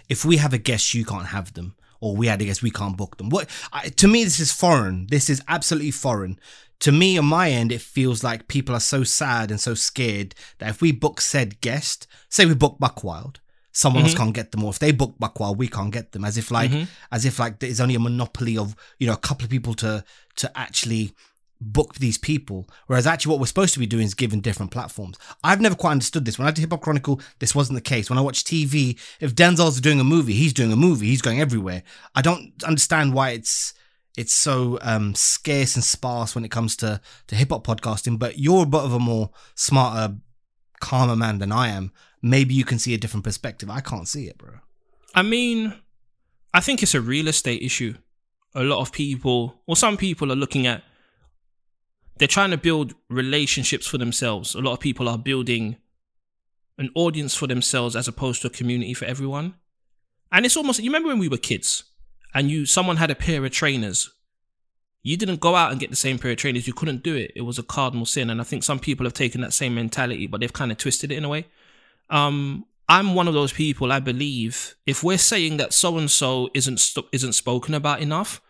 if 0.10 0.26
we 0.26 0.38
have 0.38 0.54
a 0.54 0.58
guest, 0.58 0.94
you 0.94 1.06
can't 1.06 1.28
have 1.28 1.54
them, 1.54 1.76
or 2.02 2.16
we 2.16 2.28
had 2.28 2.42
a 2.42 2.46
guest, 2.46 2.62
we 2.62 2.72
can't 2.72 2.98
book 2.98 3.18
them. 3.18 3.30
What 3.30 3.50
I, 3.72 3.90
to 3.90 4.08
me, 4.08 4.24
this 4.24 4.40
is 4.40 4.52
foreign. 4.52 5.08
This 5.08 5.30
is 5.30 5.42
absolutely 5.48 5.92
foreign. 5.92 6.40
To 6.82 6.92
me, 6.92 7.18
on 7.18 7.26
my 7.26 7.50
end, 7.50 7.72
it 7.72 7.82
feels 7.82 8.24
like 8.24 8.48
people 8.48 8.76
are 8.76 8.80
so 8.82 9.04
sad 9.04 9.52
and 9.52 9.60
so 9.60 9.74
scared 9.74 10.34
that 10.60 10.70
if 10.70 10.82
we 10.82 10.92
book 10.92 11.22
said 11.22 11.62
guest, 11.62 12.08
say 12.30 12.46
we 12.46 12.54
book 12.54 12.78
Buckwild, 12.80 13.40
someone 13.72 14.04
else 14.04 14.14
can't 14.16 14.34
get 14.34 14.52
them, 14.52 14.64
or 14.64 14.72
if 14.72 14.80
they 14.80 14.92
book 14.92 15.16
Buckwild, 15.20 15.58
we 15.58 15.68
can't 15.68 15.92
get 15.92 16.12
them. 16.12 16.26
As 16.26 16.38
if 16.38 16.52
like, 16.52 16.72
as 17.12 17.26
if 17.26 17.38
like 17.40 17.60
there's 17.60 17.82
only 17.82 17.96
a 17.96 18.00
monopoly 18.00 18.58
of 18.58 18.76
you 18.98 19.08
know 19.08 19.14
a 19.14 19.18
couple 19.18 19.46
of 19.46 19.52
people 19.52 19.74
to 19.76 20.04
to 20.38 20.58
actually 20.58 21.14
book 21.62 21.96
these 21.96 22.18
people. 22.18 22.68
Whereas 22.88 23.06
actually 23.06 23.32
what 23.32 23.40
we're 23.40 23.48
supposed 23.48 23.74
to 23.74 23.80
be 23.80 23.86
doing 23.86 24.06
is 24.06 24.14
giving 24.14 24.42
different 24.42 24.72
platforms. 24.72 25.18
I've 25.44 25.62
never 25.62 25.76
quite 25.76 25.92
understood 25.92 26.26
this. 26.26 26.40
When 26.40 26.48
I 26.48 26.52
did 26.52 26.62
Hip 26.62 26.72
Hop 26.72 26.82
Chronicle, 26.82 27.22
this 27.40 27.54
wasn't 27.54 27.76
the 27.76 27.82
case. 27.82 28.10
When 28.10 28.20
I 28.20 28.22
watch 28.22 28.44
TV, 28.44 29.00
if 29.20 29.36
Denzel's 29.36 29.82
doing 29.82 30.00
a 30.00 30.04
movie, 30.04 30.34
he's 30.34 30.54
doing 30.54 30.72
a 30.72 30.78
movie. 30.78 31.08
He's 31.08 31.22
going 31.22 31.42
everywhere. 31.42 31.84
I 32.16 32.22
don't 32.22 32.54
understand 32.64 33.14
why 33.14 33.32
it's 33.32 33.74
it's 34.18 34.34
so 34.34 34.80
um, 34.82 35.16
scarce 35.16 35.76
and 35.76 35.84
sparse 35.84 36.36
when 36.36 36.44
it 36.44 36.52
comes 36.52 36.76
to 36.78 37.00
to 37.28 37.36
hip 37.36 37.50
hop 37.50 37.66
podcasting. 37.66 38.20
But 38.20 38.40
you're 38.40 38.64
a 38.64 38.68
bit 38.68 38.82
of 38.82 38.94
a 38.94 39.00
more 39.00 39.32
smarter, 39.56 40.16
calmer 40.80 41.16
man 41.16 41.40
than 41.40 41.52
I 41.52 41.70
am. 41.70 41.92
Maybe 42.22 42.54
you 42.54 42.66
can 42.66 42.80
see 42.80 42.94
a 42.94 42.98
different 42.98 43.24
perspective. 43.24 43.70
I 43.70 43.82
can't 43.82 44.08
see 44.08 44.28
it, 44.28 44.38
bro. 44.38 44.56
I 45.16 45.22
mean, 45.22 45.74
I 46.54 46.60
think 46.60 46.84
it's 46.84 46.96
a 46.96 47.02
real 47.02 47.28
estate 47.28 47.62
issue. 47.62 47.96
A 48.56 48.64
lot 48.64 48.80
of 48.80 48.92
people, 48.92 49.62
or 49.68 49.76
some 49.76 49.98
people, 49.98 50.32
are 50.32 50.36
looking 50.36 50.68
at. 50.68 50.84
They're 52.20 52.28
trying 52.28 52.52
to 52.52 52.58
build 52.58 52.94
relationships 53.10 53.88
for 53.88 53.98
themselves. 53.98 54.54
A 54.54 54.60
lot 54.60 54.74
of 54.74 54.80
people 54.80 55.10
are 55.10 55.18
building 55.18 55.78
an 56.78 56.90
audience 56.94 57.34
for 57.34 57.48
themselves 57.48 57.96
as 57.96 58.08
opposed 58.08 58.42
to 58.42 58.48
a 58.48 58.52
community 58.52 58.94
for 58.94 59.06
everyone. 59.06 59.56
And 60.32 60.46
it's 60.46 60.58
almost 60.58 60.80
you 60.80 60.90
remember 60.90 61.10
when 61.10 61.20
we 61.20 61.30
were 61.30 61.38
kids 61.38 61.86
and 62.34 62.52
you 62.52 62.66
someone 62.66 62.98
had 62.98 63.10
a 63.10 63.16
pair 63.16 63.44
of 63.44 63.52
trainers. 63.52 64.12
You 65.02 65.16
didn't 65.16 65.40
go 65.40 65.56
out 65.56 65.72
and 65.72 65.80
get 65.80 65.90
the 65.90 65.96
same 65.96 66.20
pair 66.20 66.32
of 66.32 66.38
trainers. 66.38 66.68
You 66.68 66.74
couldn't 66.74 67.04
do 67.04 67.16
it. 67.16 67.32
It 67.36 67.42
was 67.42 67.58
a 67.58 67.64
cardinal 67.64 68.06
sin. 68.06 68.30
And 68.30 68.42
I 68.42 68.44
think 68.44 68.64
some 68.64 68.80
people 68.80 69.06
have 69.06 69.14
taken 69.14 69.40
that 69.42 69.54
same 69.54 69.74
mentality, 69.74 70.28
but 70.28 70.42
they've 70.42 70.52
kind 70.52 70.72
of 70.72 70.78
twisted 70.78 71.12
it 71.12 71.18
in 71.18 71.24
a 71.24 71.30
way. 71.30 71.48
Um, 72.10 72.66
I'm 72.90 73.14
one 73.14 73.28
of 73.28 73.34
those 73.34 73.54
people. 73.54 73.94
I 73.94 74.02
believe 74.02 74.76
if 74.86 75.02
we're 75.04 75.18
saying 75.18 75.56
that 75.58 75.74
so 75.74 75.98
and 75.98 76.12
so 76.12 76.50
isn't 76.54 76.96
isn't 77.14 77.34
spoken 77.34 77.76
about 77.76 78.02
enough, 78.02 78.42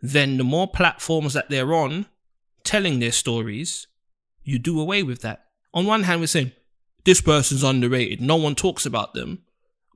then 0.00 0.38
the 0.38 0.44
more 0.44 0.66
platforms 0.66 1.34
that 1.34 1.50
they're 1.50 1.74
on, 1.74 2.06
telling 2.64 2.98
their 2.98 3.12
stories, 3.12 3.86
you 4.42 4.58
do 4.58 4.80
away 4.80 5.02
with 5.02 5.22
that. 5.22 5.44
On 5.74 5.86
one 5.86 6.02
hand, 6.04 6.20
we're 6.20 6.26
saying 6.26 6.52
this 7.04 7.20
person's 7.20 7.62
underrated. 7.62 8.20
No 8.20 8.36
one 8.36 8.54
talks 8.54 8.86
about 8.86 9.14
them. 9.14 9.42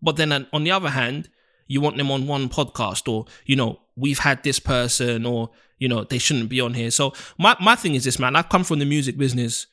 But 0.02 0.16
then 0.16 0.46
on- 0.52 0.64
the 0.64 0.70
other 0.70 0.90
hand, 0.90 1.28
you 1.66 1.80
want 1.80 1.96
them 1.96 2.10
on 2.10 2.26
one 2.26 2.48
podcast 2.48 3.10
or, 3.12 3.26
you 3.44 3.56
know, 3.56 3.80
we've 3.96 4.20
had 4.20 4.42
this 4.42 4.58
person 4.60 5.26
or, 5.26 5.50
you 5.78 5.88
know, 5.88 6.04
they 6.04 6.18
shouldn't 6.18 6.48
be 6.48 6.60
on 6.60 6.74
here. 6.74 6.90
So 6.90 7.12
my, 7.38 7.56
my 7.60 7.74
thing 7.74 7.94
is 7.94 8.04
this, 8.04 8.18
man. 8.18 8.36
I've 8.36 8.48
come 8.48 8.64
from 8.64 8.78
the 8.78 8.84
music 8.84 9.16
business. 9.16 9.66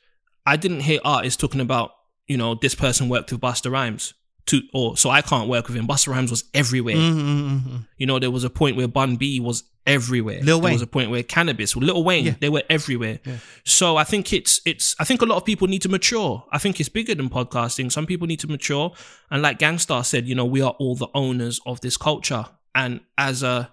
I 0.44 0.56
didn't 0.56 0.80
hear 0.80 1.00
artists 1.04 1.40
talking 1.40 1.60
about, 1.60 1.92
you 2.26 2.36
know, 2.36 2.54
this 2.54 2.74
person 2.74 3.08
worked 3.08 3.30
with 3.32 3.40
Busta 3.40 3.70
Rhymes. 3.70 4.14
To, 4.48 4.60
or 4.74 4.96
so 4.96 5.08
I 5.08 5.22
can't 5.22 5.48
work 5.48 5.68
with 5.68 5.76
him. 5.76 5.86
Busta 5.86 6.08
Rhymes 6.08 6.30
was 6.30 6.44
everywhere. 6.52 6.96
Mm-hmm. 6.96 7.76
You 7.96 8.06
know, 8.06 8.18
there 8.18 8.30
was 8.30 8.44
a 8.44 8.50
point 8.50 8.76
where 8.76 8.88
Bun 8.88 9.16
B 9.16 9.40
was 9.40 9.62
everywhere. 9.86 10.40
Lil 10.42 10.58
there 10.60 10.64
Wayne. 10.64 10.72
was 10.74 10.82
a 10.82 10.86
point 10.86 11.10
where 11.10 11.22
Cannabis, 11.22 11.76
Little 11.76 12.04
Wayne, 12.04 12.24
Yeah. 12.26 12.34
they 12.40 12.48
were 12.48 12.62
everywhere. 12.70 13.20
So 13.64 13.96
I 13.96 14.04
think 14.04 14.32
it's 14.32 14.60
it's 14.64 14.96
I 14.98 15.04
think 15.04 15.22
a 15.22 15.26
lot 15.26 15.36
of 15.36 15.44
people 15.44 15.68
need 15.68 15.82
to 15.82 15.88
mature. 15.88 16.44
I 16.52 16.58
think 16.58 16.80
it's 16.80 16.88
bigger 16.88 17.14
than 17.14 17.28
podcasting. 17.28 17.92
Some 17.92 18.06
people 18.06 18.26
need 18.26 18.40
to 18.40 18.48
mature. 18.48 18.92
And 19.30 19.42
like 19.42 19.58
Gang 19.58 19.78
Starr 19.78 20.04
said, 20.04 20.26
you 20.26 20.34
know, 20.34 20.44
we 20.46 20.60
are 20.62 20.74
all 20.78 20.94
the 20.96 21.08
owners 21.14 21.60
of 21.66 21.80
this 21.80 21.96
culture. 21.96 22.46
And 22.74 23.00
as 23.18 23.42
a 23.42 23.72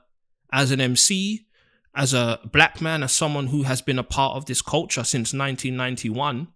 as 0.54 0.72
an 0.72 0.82
MC, 0.82 1.48
as 1.96 2.14
a 2.14 2.40
black 2.52 2.82
man, 2.82 3.04
as 3.04 3.12
someone 3.14 3.48
who 3.48 3.64
has 3.64 3.82
been 3.82 3.98
a 4.00 4.04
part 4.04 4.36
of 4.36 4.46
this 4.46 4.62
culture 4.62 5.04
since 5.04 5.34
1991, 5.34 6.48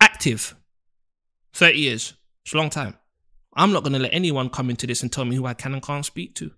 active, 0.00 0.54
30 1.54 1.78
years. 1.78 2.14
It's 2.44 2.54
a 2.54 2.56
long 2.56 2.70
time. 2.70 2.96
I'm 3.54 3.72
not 3.72 3.82
going 3.82 3.92
to 3.94 3.98
let 3.98 4.12
anyone 4.14 4.48
come 4.50 4.70
into 4.70 4.86
this 4.86 5.02
and 5.02 5.10
tell 5.12 5.24
me 5.24 5.36
who 5.36 5.44
I 5.46 5.54
can 5.54 5.72
and 5.74 5.82
can't 5.82 6.04
speak 6.04 6.34
to. 6.36 6.52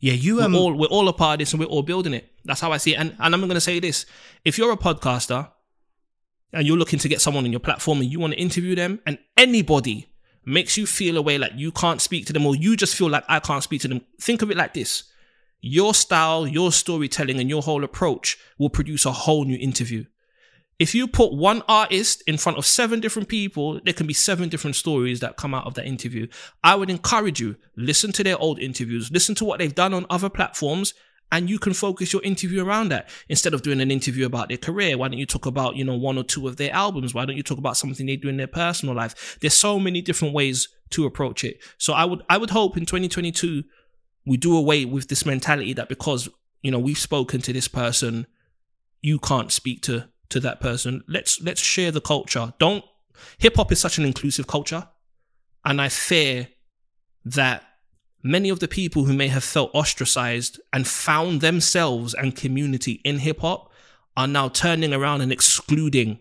Yeah, 0.00 0.14
you 0.14 0.36
We're 0.36 0.44
um, 0.46 0.54
all 0.54 0.72
we're 0.74 0.86
all 0.86 1.08
a 1.08 1.12
part 1.12 1.34
of 1.34 1.38
this 1.38 1.52
and 1.52 1.60
we're 1.60 1.66
all 1.66 1.82
building 1.82 2.12
it. 2.12 2.30
That's 2.44 2.60
how 2.60 2.72
I 2.72 2.78
see 2.78 2.94
it. 2.94 2.98
And 2.98 3.14
and 3.18 3.34
I'm 3.34 3.40
going 3.40 3.54
to 3.54 3.60
say 3.60 3.78
this: 3.78 4.04
if 4.44 4.58
you're 4.58 4.72
a 4.72 4.76
podcaster 4.76 5.48
and 6.52 6.66
you're 6.66 6.76
looking 6.76 6.98
to 6.98 7.08
get 7.08 7.20
someone 7.20 7.44
on 7.44 7.52
your 7.52 7.60
platform 7.60 8.00
and 8.00 8.10
you 8.10 8.18
want 8.18 8.32
to 8.32 8.38
interview 8.38 8.74
them, 8.74 9.00
and 9.06 9.18
anybody 9.36 10.08
makes 10.44 10.76
you 10.76 10.86
feel 10.86 11.16
a 11.16 11.22
way 11.22 11.38
like 11.38 11.52
you 11.54 11.70
can't 11.70 12.00
speak 12.00 12.26
to 12.26 12.32
them 12.32 12.44
or 12.44 12.56
you 12.56 12.76
just 12.76 12.96
feel 12.96 13.08
like 13.08 13.24
I 13.28 13.38
can't 13.38 13.62
speak 13.62 13.80
to 13.82 13.88
them, 13.88 14.00
think 14.20 14.42
of 14.42 14.50
it 14.50 14.56
like 14.56 14.74
this: 14.74 15.04
your 15.60 15.94
style, 15.94 16.46
your 16.46 16.72
storytelling, 16.72 17.38
and 17.38 17.48
your 17.48 17.62
whole 17.62 17.84
approach 17.84 18.38
will 18.58 18.70
produce 18.70 19.06
a 19.06 19.12
whole 19.12 19.44
new 19.44 19.58
interview. 19.58 20.04
If 20.78 20.94
you 20.94 21.06
put 21.06 21.32
one 21.32 21.62
artist 21.68 22.22
in 22.26 22.38
front 22.38 22.58
of 22.58 22.66
seven 22.66 23.00
different 23.00 23.28
people, 23.28 23.80
there 23.84 23.94
can 23.94 24.06
be 24.06 24.14
seven 24.14 24.48
different 24.48 24.74
stories 24.76 25.20
that 25.20 25.36
come 25.36 25.54
out 25.54 25.66
of 25.66 25.74
that 25.74 25.86
interview. 25.86 26.26
I 26.64 26.74
would 26.74 26.90
encourage 26.90 27.40
you, 27.40 27.56
listen 27.76 28.10
to 28.12 28.24
their 28.24 28.38
old 28.38 28.58
interviews, 28.58 29.10
listen 29.10 29.34
to 29.36 29.44
what 29.44 29.58
they've 29.58 29.74
done 29.74 29.94
on 29.94 30.06
other 30.10 30.28
platforms, 30.28 30.94
and 31.30 31.48
you 31.48 31.58
can 31.58 31.72
focus 31.72 32.12
your 32.12 32.22
interview 32.22 32.64
around 32.64 32.90
that. 32.90 33.08
Instead 33.28 33.54
of 33.54 33.62
doing 33.62 33.80
an 33.80 33.90
interview 33.90 34.26
about 34.26 34.48
their 34.48 34.58
career, 34.58 34.98
why 34.98 35.08
don't 35.08 35.18
you 35.18 35.26
talk 35.26 35.46
about, 35.46 35.76
you 35.76 35.84
know, 35.84 35.96
one 35.96 36.18
or 36.18 36.24
two 36.24 36.46
of 36.46 36.56
their 36.58 36.72
albums? 36.72 37.14
Why 37.14 37.24
don't 37.24 37.36
you 37.36 37.42
talk 37.42 37.58
about 37.58 37.76
something 37.76 38.04
they 38.04 38.16
do 38.16 38.28
in 38.28 38.36
their 38.36 38.46
personal 38.46 38.94
life? 38.94 39.38
There's 39.40 39.54
so 39.54 39.78
many 39.78 40.02
different 40.02 40.34
ways 40.34 40.68
to 40.90 41.06
approach 41.06 41.42
it. 41.42 41.58
So 41.78 41.94
I 41.94 42.04
would 42.04 42.22
I 42.28 42.36
would 42.36 42.50
hope 42.50 42.76
in 42.76 42.84
2022 42.84 43.64
we 44.26 44.36
do 44.36 44.56
away 44.56 44.84
with 44.84 45.08
this 45.08 45.24
mentality 45.24 45.72
that 45.72 45.88
because, 45.88 46.28
you 46.60 46.70
know, 46.70 46.78
we've 46.78 46.98
spoken 46.98 47.40
to 47.42 47.52
this 47.52 47.66
person, 47.66 48.26
you 49.00 49.18
can't 49.18 49.50
speak 49.50 49.82
to 49.82 50.08
to 50.32 50.40
that 50.40 50.60
person. 50.60 51.02
Let's 51.06 51.40
let's 51.40 51.60
share 51.60 51.90
the 51.90 52.00
culture. 52.00 52.52
Don't 52.58 52.84
hip 53.38 53.56
hop 53.56 53.72
is 53.72 53.80
such 53.80 53.98
an 53.98 54.04
inclusive 54.04 54.46
culture, 54.46 54.88
and 55.64 55.80
I 55.80 55.88
fear 55.88 56.48
that 57.24 57.62
many 58.22 58.48
of 58.48 58.60
the 58.60 58.68
people 58.68 59.04
who 59.04 59.12
may 59.12 59.28
have 59.28 59.44
felt 59.44 59.70
ostracized 59.74 60.60
and 60.72 60.86
found 60.86 61.40
themselves 61.40 62.14
and 62.14 62.34
community 62.34 63.00
in 63.04 63.18
hip 63.18 63.40
hop 63.40 63.70
are 64.16 64.26
now 64.26 64.48
turning 64.48 64.92
around 64.92 65.20
and 65.20 65.32
excluding 65.32 66.18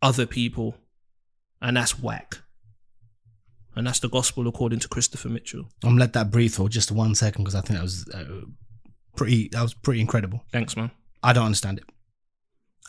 other 0.00 0.26
people, 0.26 0.76
and 1.60 1.76
that's 1.76 1.98
whack. 1.98 2.38
And 3.74 3.86
that's 3.86 4.00
the 4.00 4.08
gospel 4.08 4.46
according 4.46 4.80
to 4.80 4.88
Christopher 4.88 5.30
Mitchell. 5.30 5.64
I'm 5.82 5.96
let 5.96 6.12
that 6.12 6.30
breathe 6.30 6.52
for 6.52 6.68
just 6.68 6.92
one 6.92 7.14
second 7.14 7.44
because 7.44 7.54
I 7.54 7.62
think 7.62 7.78
that 7.78 7.82
was 7.82 8.06
uh, 8.12 8.24
pretty. 9.16 9.48
That 9.48 9.62
was 9.62 9.72
pretty 9.72 10.02
incredible. 10.02 10.44
Thanks, 10.52 10.76
man. 10.76 10.90
I 11.22 11.32
don't 11.32 11.46
understand 11.46 11.78
it. 11.78 11.84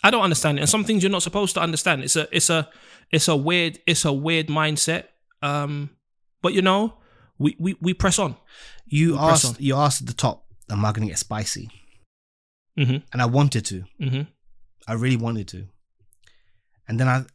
I 0.03 0.11
don't 0.11 0.21
understand 0.21 0.57
it. 0.57 0.61
And 0.61 0.69
some 0.69 0.83
things 0.83 1.01
you're 1.01 1.11
not 1.11 1.23
supposed 1.23 1.53
to 1.55 1.61
understand. 1.61 2.03
It's 2.03 2.15
a 2.15 2.27
it's 2.35 2.49
a 2.49 2.69
it's 3.11 3.27
a 3.27 3.35
weird 3.35 3.79
it's 3.87 4.05
a 4.05 4.13
weird 4.13 4.47
mindset. 4.47 5.05
Um 5.41 5.91
but 6.41 6.53
you 6.53 6.61
know, 6.61 6.95
we 7.37 7.55
we, 7.59 7.75
we 7.81 7.93
press 7.93 8.19
on. 8.19 8.35
You 8.85 9.15
press 9.15 9.45
asked. 9.45 9.57
on. 9.57 9.63
You 9.63 9.75
asked 9.75 10.01
at 10.01 10.07
the 10.07 10.13
top, 10.13 10.45
"Am 10.69 10.83
I 10.83 10.91
gonna 10.91 11.07
get 11.07 11.17
spicy?" 11.17 11.69
Mm-hmm. 12.77 12.97
And 13.11 13.21
I 13.21 13.25
wanted 13.25 13.65
to. 13.65 13.85
Mm-hmm. 14.01 14.21
I 14.87 14.93
really 14.93 15.17
wanted 15.17 15.47
to. 15.49 15.67
And 16.87 16.99
then 16.99 17.07
I 17.07 17.25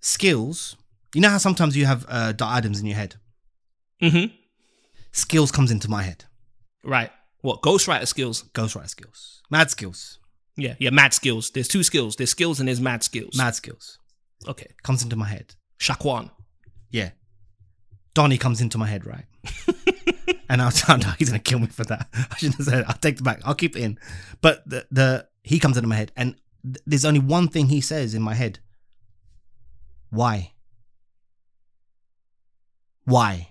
skills. 0.00 0.76
You 1.14 1.20
know 1.20 1.30
how 1.30 1.38
sometimes 1.38 1.76
you 1.76 1.86
have 1.86 2.04
uh, 2.08 2.32
items 2.40 2.78
in 2.80 2.86
your 2.86 2.96
head. 2.96 3.16
Mm-hmm. 4.02 4.34
Skills 5.12 5.50
comes 5.50 5.70
into 5.70 5.90
my 5.90 6.02
head. 6.02 6.24
Right. 6.84 7.10
What? 7.40 7.62
Ghostwriter 7.62 8.06
skills. 8.06 8.44
Ghostwriter 8.54 8.88
skills. 8.88 9.42
Mad 9.50 9.70
skills. 9.70 10.18
Yeah, 10.56 10.74
yeah, 10.78 10.90
mad 10.90 11.12
skills. 11.12 11.50
There's 11.50 11.68
two 11.68 11.82
skills. 11.82 12.16
There's 12.16 12.30
skills 12.30 12.60
and 12.60 12.68
there's 12.68 12.80
mad 12.80 13.02
skills. 13.02 13.36
Mad 13.36 13.54
skills. 13.54 13.98
Okay. 14.48 14.68
Comes 14.82 15.02
into 15.02 15.16
my 15.16 15.26
head. 15.26 15.54
Shaquan. 15.78 16.30
Yeah. 16.90 17.10
Donnie 18.14 18.38
comes 18.38 18.60
into 18.62 18.78
my 18.78 18.86
head, 18.86 19.04
right? 19.04 19.26
and 20.48 20.62
I 20.62 20.66
was 20.66 20.88
like, 20.88 21.00
no, 21.02 21.10
he's 21.18 21.28
gonna 21.28 21.38
kill 21.38 21.58
me 21.58 21.66
for 21.66 21.84
that. 21.84 22.08
I 22.14 22.36
shouldn't 22.36 22.56
have 22.56 22.66
said 22.66 22.78
it. 22.80 22.86
I'll 22.88 22.96
take 22.96 23.18
it 23.18 23.24
back. 23.24 23.40
I'll 23.44 23.54
keep 23.54 23.76
it 23.76 23.82
in. 23.82 23.98
But 24.40 24.68
the, 24.68 24.86
the 24.90 25.28
he 25.42 25.58
comes 25.58 25.76
into 25.76 25.88
my 25.88 25.96
head, 25.96 26.12
and 26.16 26.36
th- 26.64 26.82
there's 26.86 27.04
only 27.04 27.20
one 27.20 27.48
thing 27.48 27.66
he 27.66 27.80
says 27.80 28.14
in 28.14 28.22
my 28.22 28.34
head. 28.34 28.60
Why? 30.10 30.52
Why? 33.04 33.50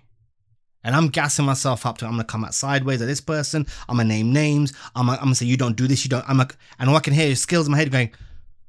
And 0.85 0.95
I'm 0.95 1.07
gassing 1.09 1.45
myself 1.45 1.83
up 1.85 1.97
to 1.97 2.05
I'm 2.05 2.11
gonna 2.11 2.23
come 2.23 2.45
out 2.45 2.53
sideways 2.53 3.01
at 3.01 3.07
this 3.07 3.19
person. 3.19 3.65
I'm 3.89 3.97
gonna 3.97 4.07
name 4.07 4.31
names. 4.31 4.71
I'm 4.95 5.07
gonna, 5.07 5.17
I'm 5.17 5.25
gonna 5.25 5.35
say 5.35 5.47
you 5.47 5.57
don't 5.57 5.75
do 5.75 5.87
this. 5.87 6.05
You 6.05 6.09
don't. 6.09 6.23
I'm 6.29 6.37
like, 6.37 6.55
and 6.77 6.89
all 6.89 6.95
I 6.95 6.99
can 6.99 7.13
hear 7.13 7.27
is 7.27 7.41
skills 7.41 7.65
in 7.65 7.71
my 7.71 7.77
head 7.79 7.91
going, 7.91 8.11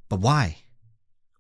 but 0.09 0.21
why? 0.21 0.57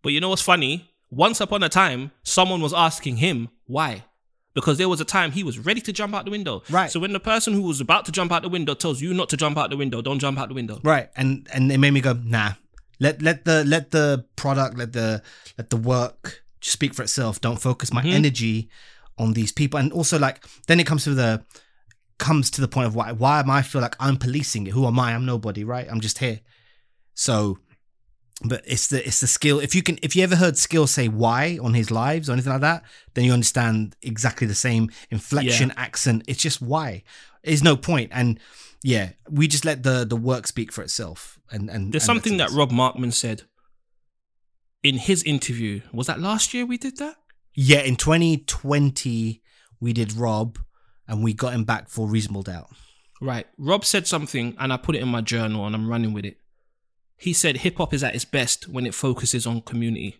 But 0.02 0.12
you 0.12 0.20
know 0.20 0.28
what's 0.28 0.42
funny? 0.42 0.90
Once 1.10 1.40
upon 1.40 1.62
a 1.62 1.70
time, 1.70 2.10
someone 2.24 2.60
was 2.60 2.74
asking 2.74 3.16
him 3.16 3.48
why. 3.66 4.04
Because 4.52 4.76
there 4.76 4.88
was 4.88 5.00
a 5.00 5.04
time 5.04 5.32
he 5.32 5.42
was 5.42 5.58
ready 5.58 5.80
to 5.80 5.92
jump 5.92 6.14
out 6.14 6.26
the 6.26 6.30
window. 6.30 6.62
Right. 6.68 6.90
So 6.90 7.00
when 7.00 7.12
the 7.12 7.20
person 7.20 7.54
who 7.54 7.62
was 7.62 7.80
about 7.80 8.04
to 8.06 8.12
jump 8.12 8.30
out 8.30 8.42
the 8.42 8.48
window 8.48 8.74
tells 8.74 9.00
you 9.00 9.14
not 9.14 9.30
to 9.30 9.36
jump 9.36 9.56
out 9.56 9.70
the 9.70 9.76
window, 9.76 10.02
don't 10.02 10.18
jump 10.18 10.38
out 10.38 10.48
the 10.48 10.54
window. 10.54 10.78
Right. 10.82 11.08
And 11.16 11.48
and 11.54 11.72
it 11.72 11.78
made 11.78 11.92
me 11.92 12.02
go, 12.02 12.12
nah. 12.12 12.52
Let 13.00 13.22
let 13.22 13.46
the 13.46 13.64
let 13.64 13.92
the 13.92 14.26
product, 14.36 14.76
let 14.76 14.92
the 14.92 15.22
let 15.56 15.70
the 15.70 15.76
work 15.78 16.44
speak 16.60 16.92
for 16.92 17.02
itself. 17.02 17.40
Don't 17.40 17.60
focus 17.60 17.92
my 17.92 18.02
mm-hmm. 18.02 18.12
energy 18.12 18.70
on 19.18 19.32
these 19.32 19.52
people. 19.52 19.78
And 19.78 19.92
also 19.92 20.18
like 20.18 20.44
then 20.66 20.80
it 20.80 20.86
comes 20.86 21.04
to 21.04 21.14
the 21.14 21.44
comes 22.18 22.50
to 22.50 22.60
the 22.60 22.68
point 22.68 22.86
of 22.86 22.94
why 22.94 23.12
why 23.12 23.40
am 23.40 23.50
I 23.50 23.62
feel 23.62 23.82
like 23.82 23.96
I'm 24.00 24.16
policing 24.16 24.66
it? 24.66 24.70
Who 24.70 24.86
am 24.86 24.98
I? 24.98 25.14
I'm 25.14 25.26
nobody, 25.26 25.64
right? 25.64 25.86
I'm 25.90 26.00
just 26.00 26.18
here. 26.18 26.40
So 27.14 27.58
but 28.42 28.62
it's 28.66 28.88
the 28.88 29.06
it's 29.06 29.20
the 29.20 29.26
skill. 29.26 29.60
If 29.60 29.74
you 29.74 29.82
can 29.82 29.98
if 30.02 30.14
you 30.14 30.22
ever 30.22 30.36
heard 30.36 30.58
skill 30.58 30.86
say 30.86 31.08
why 31.08 31.58
on 31.62 31.74
his 31.74 31.90
lives 31.90 32.28
or 32.28 32.32
anything 32.32 32.52
like 32.52 32.60
that, 32.60 32.82
then 33.14 33.24
you 33.24 33.32
understand 33.32 33.96
exactly 34.02 34.46
the 34.46 34.54
same 34.54 34.90
inflection, 35.10 35.72
accent. 35.76 36.24
It's 36.26 36.42
just 36.42 36.60
why. 36.60 37.02
There's 37.42 37.64
no 37.64 37.76
point. 37.76 38.10
And 38.12 38.38
yeah, 38.82 39.10
we 39.30 39.48
just 39.48 39.64
let 39.64 39.82
the 39.82 40.04
the 40.04 40.16
work 40.16 40.46
speak 40.46 40.70
for 40.70 40.82
itself. 40.82 41.38
And 41.50 41.70
and 41.70 41.92
There's 41.92 42.02
and 42.02 42.22
something 42.22 42.36
that. 42.36 42.50
Rob 42.50 42.70
Markman 42.70 43.12
said 43.12 43.42
in 44.82 44.98
his 44.98 45.22
interview. 45.22 45.80
Was 45.92 46.06
that 46.06 46.20
last 46.20 46.52
year 46.52 46.66
we 46.66 46.76
did 46.76 46.98
that? 46.98 47.16
Yeah, 47.56 47.80
in 47.80 47.96
2020 47.96 49.42
we 49.80 49.92
did 49.92 50.12
Rob, 50.12 50.58
and 51.08 51.22
we 51.22 51.32
got 51.32 51.54
him 51.54 51.64
back 51.64 51.88
for 51.88 52.06
reasonable 52.06 52.42
doubt. 52.42 52.68
Right. 53.20 53.46
Rob 53.56 53.84
said 53.84 54.06
something 54.06 54.54
and 54.58 54.72
I 54.72 54.76
put 54.76 54.94
it 54.94 55.02
in 55.02 55.08
my 55.08 55.20
journal 55.20 55.66
and 55.66 55.74
I'm 55.74 55.88
running 55.88 56.12
with 56.12 56.24
it. 56.24 56.36
He 57.16 57.32
said 57.32 57.58
hip 57.58 57.78
hop 57.78 57.94
is 57.94 58.04
at 58.04 58.14
its 58.14 58.26
best 58.26 58.68
when 58.68 58.84
it 58.84 58.94
focuses 58.94 59.46
on 59.46 59.62
community. 59.62 60.16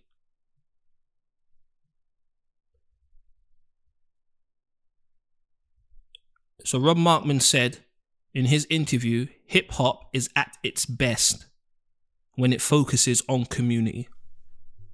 So 6.65 6.79
Rob 6.79 6.97
Markman 6.97 7.43
said 7.43 7.79
in 8.33 8.47
his 8.47 8.67
interview, 8.71 9.27
hip 9.45 9.73
hop 9.73 10.09
is 10.13 10.31
at 10.35 10.57
its 10.63 10.87
best 10.87 11.47
when 12.35 12.53
it 12.53 12.63
focuses 12.63 13.23
on 13.29 13.45
community. 13.45 14.09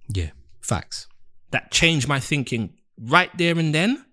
Yeah, 0.09 0.31
facts. 0.61 1.07
That 1.53 1.71
changed 1.71 2.09
my 2.09 2.19
thinking 2.21 2.75
right 2.99 3.31
there 3.39 3.57
and 3.59 3.75
then. 3.75 4.05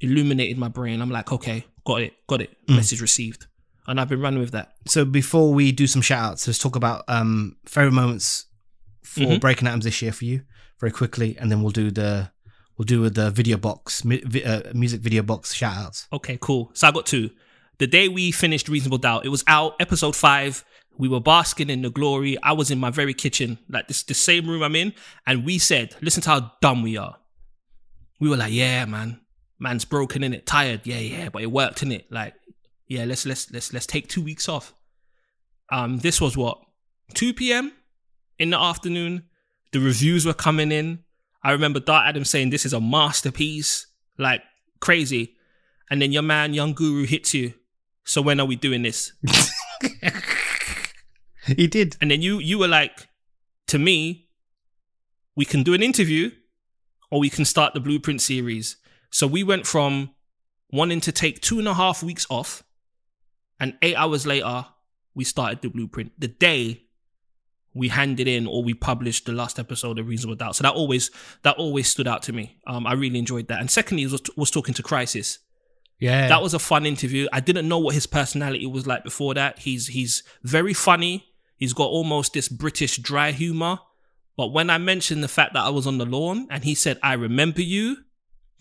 Illuminated 0.00 0.58
my 0.58 0.68
brain. 0.68 1.00
I'm 1.00 1.10
like, 1.10 1.30
okay, 1.30 1.64
got 1.86 2.00
it, 2.02 2.12
got 2.26 2.40
it. 2.40 2.50
Message 2.68 3.00
received. 3.00 3.46
And 3.86 4.00
I've 4.00 4.08
been 4.08 4.20
running 4.20 4.40
with 4.40 4.50
that. 4.52 4.72
So 4.86 5.04
before 5.04 5.52
we 5.52 5.70
do 5.72 5.86
some 5.86 6.02
shout 6.02 6.32
outs, 6.32 6.46
let's 6.46 6.58
talk 6.58 6.76
about 6.76 7.04
um 7.08 7.56
favorite 7.66 7.92
moments 7.92 8.46
for 9.02 9.20
Mhm. 9.20 9.40
breaking 9.40 9.68
atoms 9.68 9.84
this 9.84 10.00
year 10.02 10.12
for 10.12 10.24
you 10.24 10.42
very 10.80 10.92
quickly, 10.92 11.36
and 11.38 11.50
then 11.50 11.62
we'll 11.62 11.70
do 11.72 11.90
the 11.90 12.30
we'll 12.76 12.84
do 12.86 13.08
the 13.10 13.30
video 13.30 13.56
box 13.56 14.00
vi- 14.02 14.44
uh, 14.44 14.72
music 14.74 15.00
video 15.02 15.22
box 15.22 15.52
shout 15.54 15.76
outs. 15.76 16.08
Okay, 16.12 16.38
cool. 16.40 16.70
So 16.74 16.88
I 16.88 16.90
got 16.92 17.06
two. 17.06 17.30
The 17.78 17.86
day 17.86 18.08
we 18.08 18.30
finished 18.32 18.68
Reasonable 18.68 18.98
Doubt, 18.98 19.24
it 19.24 19.28
was 19.30 19.42
out, 19.46 19.74
episode 19.80 20.14
five. 20.16 20.64
We 20.98 21.08
were 21.08 21.20
basking 21.20 21.70
in 21.70 21.82
the 21.82 21.90
glory. 21.90 22.36
I 22.42 22.52
was 22.52 22.70
in 22.70 22.78
my 22.78 22.90
very 22.90 23.14
kitchen, 23.14 23.58
like 23.68 23.88
this, 23.88 24.02
the 24.02 24.14
same 24.14 24.48
room 24.48 24.62
I'm 24.62 24.76
in, 24.76 24.94
and 25.26 25.44
we 25.44 25.58
said, 25.58 25.96
"Listen 26.00 26.22
to 26.22 26.30
how 26.30 26.52
dumb 26.60 26.82
we 26.82 26.96
are." 26.96 27.16
We 28.20 28.28
were 28.28 28.36
like, 28.36 28.52
"Yeah, 28.52 28.84
man, 28.84 29.20
man's 29.58 29.84
broken 29.84 30.22
in 30.22 30.34
it, 30.34 30.46
tired. 30.46 30.82
Yeah, 30.84 30.98
yeah, 30.98 31.28
but 31.28 31.42
it 31.42 31.50
worked 31.50 31.82
in 31.82 31.92
it. 31.92 32.10
Like, 32.10 32.34
yeah, 32.88 33.04
let's 33.04 33.26
let's 33.26 33.50
let's 33.50 33.72
let's 33.72 33.86
take 33.86 34.08
two 34.08 34.22
weeks 34.22 34.48
off." 34.48 34.74
Um, 35.70 35.98
this 35.98 36.20
was 36.20 36.36
what 36.36 36.60
2 37.14 37.34
p.m. 37.34 37.72
in 38.38 38.50
the 38.50 38.60
afternoon. 38.60 39.24
The 39.72 39.80
reviews 39.80 40.26
were 40.26 40.34
coming 40.34 40.70
in. 40.70 41.00
I 41.42 41.52
remember 41.52 41.80
Dart 41.80 42.06
Adams 42.06 42.30
saying 42.30 42.50
this 42.50 42.66
is 42.66 42.74
a 42.74 42.80
masterpiece, 42.80 43.86
like 44.18 44.42
crazy. 44.80 45.36
And 45.90 46.00
then 46.00 46.12
your 46.12 46.22
man, 46.22 46.54
Young 46.54 46.74
Guru, 46.74 47.06
hits 47.06 47.34
you. 47.34 47.54
So 48.04 48.22
when 48.22 48.40
are 48.40 48.46
we 48.46 48.56
doing 48.56 48.82
this? 48.82 49.12
He 51.56 51.66
did. 51.66 51.96
And 52.00 52.10
then 52.10 52.22
you 52.22 52.38
you 52.38 52.58
were 52.58 52.68
like, 52.68 53.08
to 53.68 53.78
me, 53.78 54.28
we 55.34 55.44
can 55.44 55.62
do 55.62 55.74
an 55.74 55.82
interview 55.82 56.30
or 57.10 57.20
we 57.20 57.30
can 57.30 57.44
start 57.44 57.74
the 57.74 57.80
blueprint 57.80 58.20
series. 58.22 58.76
So 59.10 59.26
we 59.26 59.42
went 59.42 59.66
from 59.66 60.14
wanting 60.70 61.00
to 61.02 61.12
take 61.12 61.40
two 61.40 61.58
and 61.58 61.68
a 61.68 61.74
half 61.74 62.02
weeks 62.02 62.26
off, 62.30 62.62
and 63.60 63.76
eight 63.82 63.96
hours 63.96 64.26
later, 64.26 64.66
we 65.14 65.24
started 65.24 65.60
the 65.60 65.68
blueprint. 65.68 66.12
The 66.18 66.28
day 66.28 66.84
we 67.74 67.88
handed 67.88 68.28
in 68.28 68.46
or 68.46 68.62
we 68.62 68.74
published 68.74 69.26
the 69.26 69.32
last 69.32 69.58
episode 69.58 69.98
of 69.98 70.06
Reasonable 70.06 70.36
Doubt. 70.36 70.56
So 70.56 70.62
that 70.62 70.74
always 70.74 71.10
that 71.42 71.56
always 71.56 71.88
stood 71.88 72.08
out 72.08 72.22
to 72.24 72.32
me. 72.32 72.58
Um, 72.66 72.86
I 72.86 72.92
really 72.94 73.18
enjoyed 73.18 73.48
that. 73.48 73.60
And 73.60 73.70
secondly, 73.70 74.06
was 74.06 74.22
was 74.36 74.50
talking 74.50 74.74
to 74.74 74.82
Crisis. 74.82 75.38
Yeah. 75.98 76.28
That 76.28 76.42
was 76.42 76.52
a 76.52 76.58
fun 76.58 76.84
interview. 76.84 77.28
I 77.32 77.40
didn't 77.40 77.68
know 77.68 77.78
what 77.78 77.94
his 77.94 78.06
personality 78.06 78.66
was 78.66 78.86
like 78.86 79.04
before 79.04 79.34
that. 79.34 79.60
He's 79.60 79.86
he's 79.88 80.22
very 80.42 80.74
funny. 80.74 81.31
He's 81.62 81.74
got 81.74 81.84
almost 81.90 82.32
this 82.32 82.48
British 82.48 82.96
dry 82.96 83.30
humor. 83.30 83.78
But 84.36 84.48
when 84.48 84.68
I 84.68 84.78
mentioned 84.78 85.22
the 85.22 85.28
fact 85.28 85.54
that 85.54 85.62
I 85.62 85.68
was 85.68 85.86
on 85.86 85.96
the 85.96 86.04
lawn 86.04 86.48
and 86.50 86.64
he 86.64 86.74
said, 86.74 86.98
"I 87.04 87.12
remember 87.12 87.62
you," 87.62 87.98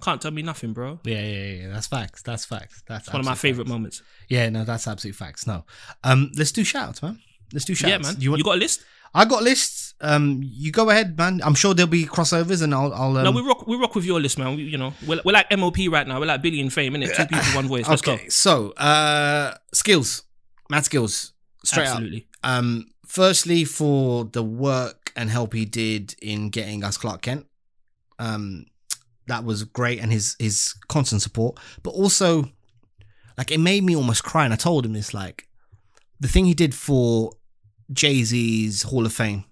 can't 0.04 0.22
tell 0.22 0.30
me 0.30 0.44
nothing, 0.44 0.72
bro. 0.72 1.00
yeah, 1.04 1.20
yeah, 1.20 1.46
yeah. 1.46 1.68
That's 1.70 1.88
facts. 1.88 2.22
That's 2.22 2.46
facts. 2.46 2.84
That's 2.88 3.12
one 3.12 3.22
of 3.22 3.26
my 3.26 3.34
favorite 3.34 3.64
facts. 3.64 3.72
moments. 3.72 4.04
Yeah, 4.30 4.50
no, 4.50 4.66
that's 4.66 4.88
absolute 4.88 5.16
facts. 5.16 5.48
No, 5.48 5.66
um, 6.04 6.32
let's 6.38 6.52
do 6.52 6.64
shout 6.64 6.90
outs, 6.90 7.02
man. 7.02 7.20
Let's 7.52 7.66
do 7.66 7.74
shout 7.74 7.90
yeah, 7.90 7.98
man. 7.98 8.18
You, 8.20 8.38
You, 8.38 8.44
got 8.44 8.58
a 8.58 8.60
list? 8.60 8.84
I 9.16 9.26
got 9.26 9.42
lists. 9.42 9.96
Um, 10.00 10.40
you 10.44 10.72
go 10.72 10.92
ahead, 10.92 11.18
man. 11.18 11.42
I'm 11.44 11.56
sure 11.56 11.74
there'll 11.74 11.90
be 11.90 12.06
crossovers, 12.06 12.62
and 12.62 12.72
I'll. 12.72 12.94
I'll 12.94 13.18
um, 13.18 13.24
no, 13.24 13.32
we 13.32 13.42
rock. 13.42 13.66
We 13.66 13.78
rock 13.78 13.96
with 13.96 14.06
your 14.06 14.22
list, 14.22 14.38
man. 14.38 14.56
We, 14.56 14.62
you 14.66 14.78
know, 14.78 14.94
we're, 15.08 15.22
we're 15.26 15.32
like 15.32 15.50
MOP 15.58 15.78
right 15.90 16.08
now. 16.08 16.20
We're 16.20 16.28
like 16.28 16.44
Billy 16.44 16.62
and 16.62 16.72
Fame, 16.72 16.94
innit? 16.94 17.16
Two 17.16 17.26
people, 17.26 17.56
one 17.56 17.68
voice. 17.68 17.90
Let's 17.90 18.02
okay, 18.08 18.30
so 18.30 18.74
uh, 18.74 19.56
Skillz, 19.74 20.22
Mad 20.70 20.84
Skillz, 20.84 21.32
go. 21.32 21.34
straight 21.64 21.88
up. 21.88 21.94
Absolutely. 21.94 22.28
Um, 22.44 22.91
firstly, 23.12 23.66
for 23.66 24.24
the 24.24 24.42
work 24.44 25.12
and 25.16 25.30
help 25.30 25.54
he 25.54 25.66
did 25.66 26.16
in 26.22 26.50
getting 26.50 26.84
us 26.84 26.98
Clark 26.98 27.22
Kent, 27.22 27.46
um, 28.18 28.66
that 29.28 29.44
was 29.44 29.64
great, 29.66 30.00
and 30.00 30.12
his 30.12 30.36
his 30.40 30.74
constant 30.88 31.22
support. 31.22 31.60
But 31.84 31.92
also, 31.92 32.50
like, 33.38 33.52
it 33.52 33.60
made 33.60 33.84
me 33.84 33.96
almost 33.96 34.24
cry. 34.24 34.46
And 34.46 34.54
I 34.54 34.58
told 34.58 34.86
him 34.86 34.94
this, 34.94 35.14
like, 35.14 35.48
the 36.20 36.28
thing 36.28 36.46
he 36.46 36.54
did 36.54 36.74
for 36.74 37.34
Jay 37.92 38.24
Z's 38.24 38.84
Hall 38.84 39.06
of 39.06 39.14
Fame. 39.14 39.44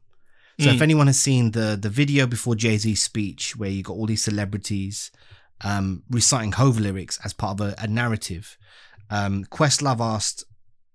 So 0.59 0.69
if 0.69 0.79
Mm. 0.79 0.87
anyone 0.89 1.07
has 1.07 1.19
seen 1.19 1.51
the 1.51 1.77
the 1.79 1.89
video 1.89 2.27
before 2.27 2.55
Jay 2.55 2.77
Z's 2.77 3.03
speech, 3.03 3.55
where 3.55 3.69
you 3.69 3.83
got 3.83 3.97
all 3.97 4.07
these 4.07 4.23
celebrities 4.23 5.11
um, 5.61 6.03
reciting 6.09 6.53
Hove 6.53 6.79
lyrics 6.79 7.19
as 7.23 7.33
part 7.33 7.59
of 7.59 7.67
a, 7.67 7.75
a 7.77 7.87
narrative, 7.87 8.57
um, 9.09 9.45
Questlove 9.45 9.99
asked 9.99 10.45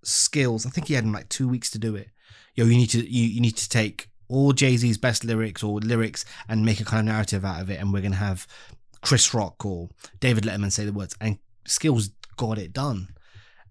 Skillz. 0.05 0.67
I 0.67 0.71
think 0.71 0.89
he 0.89 0.95
had 0.95 1.05
him 1.05 1.13
like 1.13 1.29
two 1.29 1.49
weeks 1.49 1.71
to 1.71 1.79
do 1.79 1.97
it. 1.97 2.09
Yo, 2.55 2.65
you 2.65 2.77
need 2.77 2.91
to 2.91 2.99
you, 2.99 3.25
you 3.25 3.41
need 3.41 3.57
to 3.57 3.69
take 3.69 4.09
all 4.29 4.53
Jay 4.53 4.77
Z's 4.77 4.99
best 4.99 5.25
lyrics 5.25 5.63
or 5.63 5.81
lyrics 5.81 6.25
and 6.49 6.65
make 6.65 6.81
a 6.81 6.85
kind 6.85 7.01
of 7.01 7.13
narrative 7.13 7.45
out 7.45 7.61
of 7.61 7.71
it, 7.71 7.81
and 7.81 7.93
we're 7.93 8.03
gonna 8.03 8.17
have 8.17 8.47
Chris 9.03 9.35
Rock 9.35 9.65
or 9.65 9.91
David 10.21 10.45
Letterman 10.45 10.73
say 10.73 10.85
the 10.85 10.93
words, 10.93 11.17
and 11.21 11.39
Skillz 11.67 12.11
got 12.37 12.59
it 12.59 12.73
done. 12.73 13.09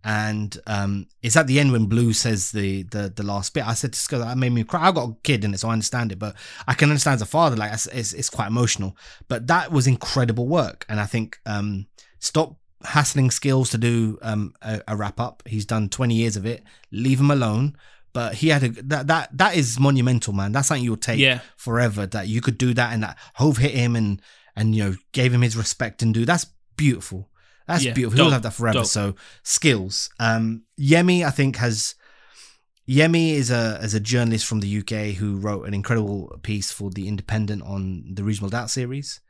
And 0.05 0.59
um, 0.67 1.07
it's 1.21 1.37
at 1.37 1.47
the 1.47 1.61
end 1.61 1.71
when 1.71 1.85
Blue 1.85 2.11
says 2.11 2.51
the 2.51 2.83
the 2.83 3.11
the 3.15 3.23
last 3.23 3.53
bit. 3.53 3.65
I 3.65 3.73
said 3.73 3.93
to 3.93 3.99
Skillz, 3.99 4.19
that 4.19 4.37
made 4.37 4.51
me 4.51 4.65
cry. 4.65 4.87
I've 4.87 4.95
got 4.95 5.09
a 5.09 5.15
kid 5.23 5.45
in 5.45 5.53
it, 5.53 5.61
so 5.61 5.69
I 5.69 5.73
understand 5.73 6.11
it, 6.11 6.19
but 6.19 6.35
I 6.67 6.73
can 6.73 6.89
understand 6.89 7.15
as 7.15 7.21
a 7.21 7.25
father, 7.25 7.55
like 7.55 7.71
it's, 7.71 8.13
it's, 8.13 8.29
quite 8.29 8.47
emotional. 8.47 8.97
But 9.29 9.47
that 9.47 9.71
was 9.71 9.87
incredible 9.87 10.45
work, 10.45 10.85
and 10.89 10.99
I 10.99 11.05
think 11.05 11.39
um, 11.45 11.87
stop 12.19 12.57
hassling 12.83 13.29
Skillz 13.29 13.71
to 13.71 13.77
do 13.77 14.19
um, 14.21 14.53
a, 14.61 14.81
a 14.89 14.97
wrap 14.97 15.21
up. 15.21 15.41
He's 15.45 15.65
done 15.65 15.87
twenty 15.87 16.15
years 16.15 16.35
of 16.35 16.45
it. 16.45 16.63
Leave 16.91 17.21
him 17.21 17.31
alone. 17.31 17.77
But 18.13 18.35
he 18.35 18.49
had 18.49 18.63
a 18.63 18.69
that 18.83 19.07
that 19.07 19.29
that 19.37 19.55
is 19.55 19.79
monumental, 19.79 20.33
man. 20.33 20.51
That's 20.51 20.67
something 20.67 20.83
you'll 20.83 20.97
take 20.97 21.19
Yeah. 21.19 21.39
forever. 21.57 22.05
That 22.05 22.27
you 22.27 22.41
could 22.41 22.57
do 22.57 22.73
that, 22.75 22.93
and 22.93 23.01
that 23.03 23.17
Hove 23.35 23.57
hit 23.57 23.71
him 23.73 23.95
and 23.95 24.21
and 24.55 24.75
you 24.75 24.83
know 24.83 24.95
gave 25.13 25.33
him 25.33 25.41
his 25.41 25.57
respect 25.57 26.01
and 26.03 26.13
do. 26.13 26.23
That's 26.25 26.45
beautiful. 26.77 27.29
That's 27.67 27.83
Yeah, 27.83 27.93
beautiful. 27.93 28.17
He'll 28.17 28.31
have 28.31 28.43
that 28.43 28.53
forever. 28.53 28.79
dope. 28.79 28.85
So 28.87 29.15
Skillz. 29.43 30.09
Um, 30.19 30.63
Yemi, 30.79 31.25
I 31.25 31.31
think 31.31 31.55
has 31.55 31.95
Yemi 32.87 33.31
is 33.33 33.49
a 33.49 33.79
as 33.81 33.93
a 33.93 33.99
journalist 33.99 34.45
from 34.45 34.59
the 34.59 34.77
UK 34.79 35.15
who 35.15 35.37
wrote 35.37 35.65
an 35.67 35.73
incredible 35.73 36.37
piece 36.43 36.71
for 36.71 36.89
the 36.91 37.07
Independent 37.07 37.61
on 37.63 38.13
the 38.13 38.23
Reasonable 38.23 38.49
Doubt 38.49 38.69
series. 38.69 39.21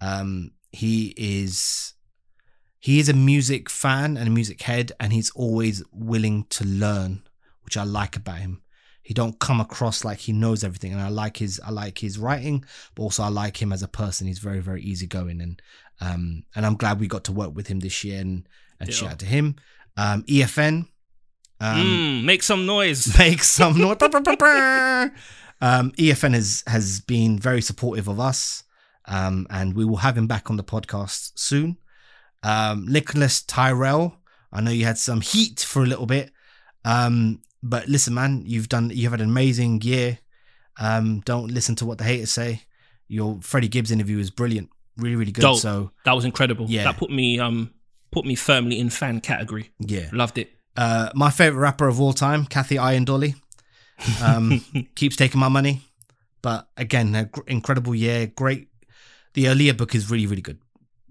Um, 0.00 0.52
he 0.72 1.12
is 1.16 1.94
he 2.78 3.00
is 3.00 3.08
a 3.08 3.12
music 3.14 3.68
fan 3.68 4.16
and 4.16 4.28
a 4.28 4.30
music 4.30 4.62
head, 4.62 4.92
and 5.00 5.12
he's 5.12 5.30
always 5.30 5.82
willing 5.92 6.46
to 6.50 6.64
learn, 6.64 7.22
which 7.70 7.76
I 7.76 7.84
like 7.84 8.16
about 8.16 8.38
him. 8.38 8.62
he 9.02 9.14
don't 9.14 9.38
come 9.38 9.60
across 9.60 10.04
like 10.04 10.18
he 10.18 10.32
knows 10.32 10.64
everything. 10.64 10.92
And 10.92 11.00
I 11.00 11.08
like 11.08 11.36
his 11.36 11.60
I 11.64 11.70
like 11.70 11.98
his 11.98 12.18
writing, 12.18 12.64
but 12.96 13.04
also 13.04 13.22
I 13.22 13.28
like 13.28 13.62
him 13.62 13.72
as 13.72 13.82
a 13.84 13.88
person. 13.88 14.26
He's 14.26 14.40
very 14.40 14.58
very 14.60 14.82
easygoing, 14.82 15.40
and 15.40 15.62
um 16.00 16.42
and 16.56 16.66
I'm 16.66 16.74
glad 16.76 16.98
we 16.98 17.06
got 17.06 17.22
to 17.26 17.32
work 17.32 17.54
with 17.54 17.68
him 17.68 17.78
this 17.80 18.02
year. 18.04 18.20
And 18.20 18.48
and 18.80 18.88
Yeah. 18.88 18.94
shout 18.96 19.12
out 19.12 19.18
to 19.20 19.26
him. 19.26 19.54
Um, 19.96 20.24
EFN. 20.28 20.88
Um, 21.60 21.76
Mm, 21.86 22.24
make 22.24 22.42
some 22.42 22.66
noise. 22.66 23.16
make 23.24 23.44
some 23.44 23.78
noise. 23.78 23.98
um, 25.60 25.92
EFN 25.92 26.34
has 26.34 26.64
has 26.66 27.00
been 27.00 27.38
very 27.38 27.62
supportive 27.62 28.08
of 28.08 28.18
us, 28.18 28.64
um, 29.06 29.46
and 29.48 29.74
we 29.76 29.84
will 29.84 29.98
have 30.06 30.18
him 30.18 30.26
back 30.26 30.50
on 30.50 30.56
the 30.56 30.64
podcast 30.74 31.32
soon. 31.38 31.76
Um, 32.42 32.86
Nicholas 32.88 33.42
Tyrell, 33.42 34.16
I 34.52 34.60
know 34.60 34.70
you 34.72 34.86
had 34.86 34.98
some 34.98 35.20
heat 35.20 35.60
for 35.60 35.82
a 35.82 35.86
little 35.86 36.06
bit, 36.06 36.32
um, 36.84 37.42
but 37.62 37.88
listen, 37.88 38.14
man, 38.14 38.42
you've 38.46 38.68
done 38.68 38.90
you've 38.92 39.12
had 39.12 39.20
an 39.20 39.28
amazing 39.28 39.82
year. 39.82 40.18
Um, 40.78 41.20
don't 41.20 41.50
listen 41.50 41.74
to 41.76 41.86
what 41.86 41.98
the 41.98 42.04
haters 42.04 42.32
say. 42.32 42.62
Your 43.08 43.38
Freddie 43.42 43.68
Gibbs 43.68 43.90
interview 43.90 44.18
is 44.18 44.30
brilliant, 44.30 44.70
really, 44.96 45.16
really 45.16 45.32
good. 45.32 45.42
Dope. 45.42 45.58
So 45.58 45.90
That 46.04 46.12
was 46.12 46.24
incredible. 46.24 46.66
Yeah. 46.68 46.84
That 46.84 46.96
put 46.96 47.10
me 47.10 47.38
um 47.40 47.72
put 48.12 48.24
me 48.24 48.34
firmly 48.34 48.78
in 48.78 48.90
fan 48.90 49.20
category. 49.20 49.70
yeah, 49.78 50.08
Loved 50.12 50.38
it. 50.38 50.50
Uh, 50.76 51.10
my 51.14 51.30
favorite 51.30 51.60
rapper 51.60 51.88
of 51.88 52.00
all 52.00 52.12
time, 52.12 52.46
Kathy 52.46 52.76
Iandoli, 52.76 53.34
um, 54.22 54.64
keeps 54.94 55.16
taking 55.16 55.40
my 55.40 55.48
money. 55.48 55.82
But 56.42 56.68
again, 56.76 57.28
incredible 57.46 57.94
year. 57.94 58.26
Great. 58.28 58.68
The 59.34 59.44
Aaliyah 59.46 59.76
book 59.76 59.94
is 59.94 60.10
really, 60.10 60.26
really 60.26 60.42
good. 60.42 60.58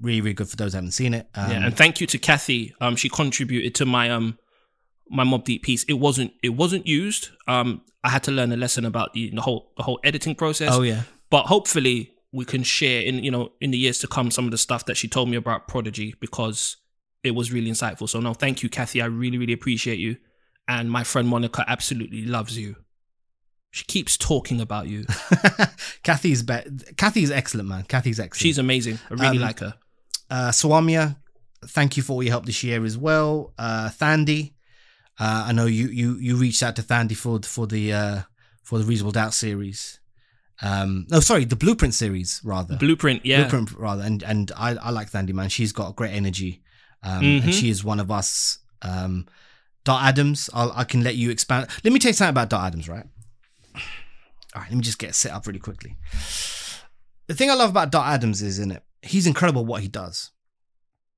Really, 0.02 0.22
really 0.22 0.34
good 0.34 0.50
for 0.50 0.56
those 0.56 0.72
who 0.72 0.78
haven't 0.78 0.91
seen 0.91 1.14
it. 1.14 1.28
Um, 1.36 1.52
yeah, 1.52 1.66
and 1.66 1.78
thank 1.78 2.02
you 2.02 2.08
to 2.08 2.18
Kathy. 2.18 2.74
Um, 2.82 2.95
she 2.95 3.10
contributed 3.10 3.76
to 3.76 3.86
my 3.86 4.10
um 4.10 4.38
my 5.10 5.24
Mobb 5.24 5.43
Deep 5.45 5.64
piece. 5.64 5.84
It 5.86 5.93
wasn't 5.93 6.34
it 6.43 6.49
wasn't 6.49 6.86
used. 6.88 7.30
Um, 7.47 7.82
I 8.03 8.10
had 8.10 8.24
to 8.24 8.32
learn 8.32 8.51
a 8.51 8.57
lesson 8.57 8.86
about 8.86 9.14
the, 9.14 9.30
the 9.32 9.41
whole 9.41 9.72
the 9.78 9.84
whole 9.84 9.99
editing 10.03 10.36
process. 10.36 10.70
oh 10.72 10.82
yeah, 10.84 11.03
But 11.30 11.43
hopefully 11.47 12.14
we 12.32 12.45
can 12.45 12.64
share 12.64 13.01
in 13.01 13.24
you 13.24 13.32
know 13.32 13.51
in 13.60 13.72
the 13.72 13.78
years 13.78 13.99
to 13.99 14.07
come 14.07 14.32
some 14.32 14.45
of 14.45 14.51
the 14.51 14.57
stuff 14.57 14.86
that 14.86 14.95
she 14.97 15.07
told 15.07 15.30
me 15.30 15.36
about 15.38 15.68
Prodigy 15.68 16.16
because 16.20 16.78
it 17.24 17.32
was 17.32 17.51
really 17.51 17.70
insightful. 17.70 18.07
So 18.07 18.20
no, 18.20 18.34
thank 18.34 18.64
you, 18.64 18.70
Kathy. 18.70 19.01
I 19.01 19.05
really 19.05 19.38
really 19.38 19.53
appreciate 19.53 19.99
you. 19.99 20.18
And 20.68 20.89
my 20.91 21.03
friend 21.03 21.28
Monica 21.28 21.66
absolutely 21.68 22.24
loves 22.26 22.57
you. 22.57 22.76
She 23.72 23.84
keeps 23.86 24.18
talking 24.18 24.62
about 24.62 24.88
you. 24.88 25.05
Kathy's 26.03 26.43
be- 26.43 26.64
Kathy's 26.97 27.32
excellent, 27.32 27.70
man. 27.70 27.84
Kathy's 27.84 28.20
excellent. 28.20 28.41
She's 28.41 28.57
amazing. 28.57 28.99
I 29.10 29.14
really 29.16 29.38
Um, 29.38 29.43
like 29.43 29.60
her. 29.60 29.76
uh, 30.30 30.49
Swamia, 30.49 31.18
thank 31.66 31.97
you 31.97 32.03
for 32.03 32.14
all 32.14 32.24
your 32.24 32.32
help 32.32 32.45
this 32.45 32.64
year 32.64 32.84
as 32.86 32.97
well. 32.97 33.53
Uh, 33.57 33.89
Thandy, 33.89 34.55
uh, 35.20 35.45
I 35.47 35.51
know 35.51 35.65
you 35.65 35.88
you 35.89 36.17
you 36.17 36.36
reached 36.38 36.63
out 36.63 36.76
to 36.78 36.82
Thandi 36.84 37.15
for 37.15 37.39
for 37.43 37.67
the 37.67 37.93
uh, 37.93 38.20
for 38.63 38.80
the 38.80 38.86
Reasonable 38.86 39.11
Doubt 39.11 39.34
series. 39.34 39.99
Um, 40.61 41.07
no, 41.09 41.20
sorry, 41.22 41.45
the 41.45 41.55
Blueprint 41.55 41.93
series 41.93 42.41
rather. 42.43 42.76
Blueprint, 42.78 43.26
yeah. 43.26 43.41
Blueprint 43.47 43.72
rather, 43.80 44.03
and 44.03 44.22
and 44.24 44.51
I 44.57 44.76
I 44.76 44.89
like 44.91 45.09
Thandi 45.11 45.34
man. 45.34 45.49
She's 45.49 45.72
got 45.72 45.95
great 45.95 46.11
energy, 46.13 46.61
um, 47.03 47.22
Mhm. 47.22 47.43
and 47.43 47.53
she 47.53 47.70
is 47.70 47.84
one 47.84 47.99
of 47.99 48.11
us. 48.11 48.59
Um, 48.82 49.28
Dart 49.86 50.03
Adams, 50.03 50.49
I'll, 50.53 50.72
I 50.74 50.84
can 50.84 51.03
let 51.03 51.15
you 51.15 51.30
expand. 51.32 51.67
Let 51.84 51.93
me 51.93 51.99
tell 51.99 52.09
you 52.09 52.13
something 52.13 52.30
about 52.32 52.49
Dart 52.49 52.67
Adams, 52.67 52.89
right? 52.89 53.05
All 54.55 54.61
right, 54.61 54.70
let 54.70 54.76
me 54.78 54.82
just 54.82 54.99
get 54.99 55.15
set 55.15 55.32
up 55.32 55.47
really 55.47 55.59
quickly. 55.59 55.95
The 57.28 57.36
thing 57.36 57.49
I 57.49 57.53
love 57.53 57.70
about 57.70 57.91
Dart 57.91 58.07
Adams 58.07 58.41
is 58.41 58.59
in 58.59 58.72
it, 58.72 58.84
he's 59.01 59.28
incredible 59.28 59.65
what 59.65 59.82
he 59.82 59.88
does. 59.88 60.32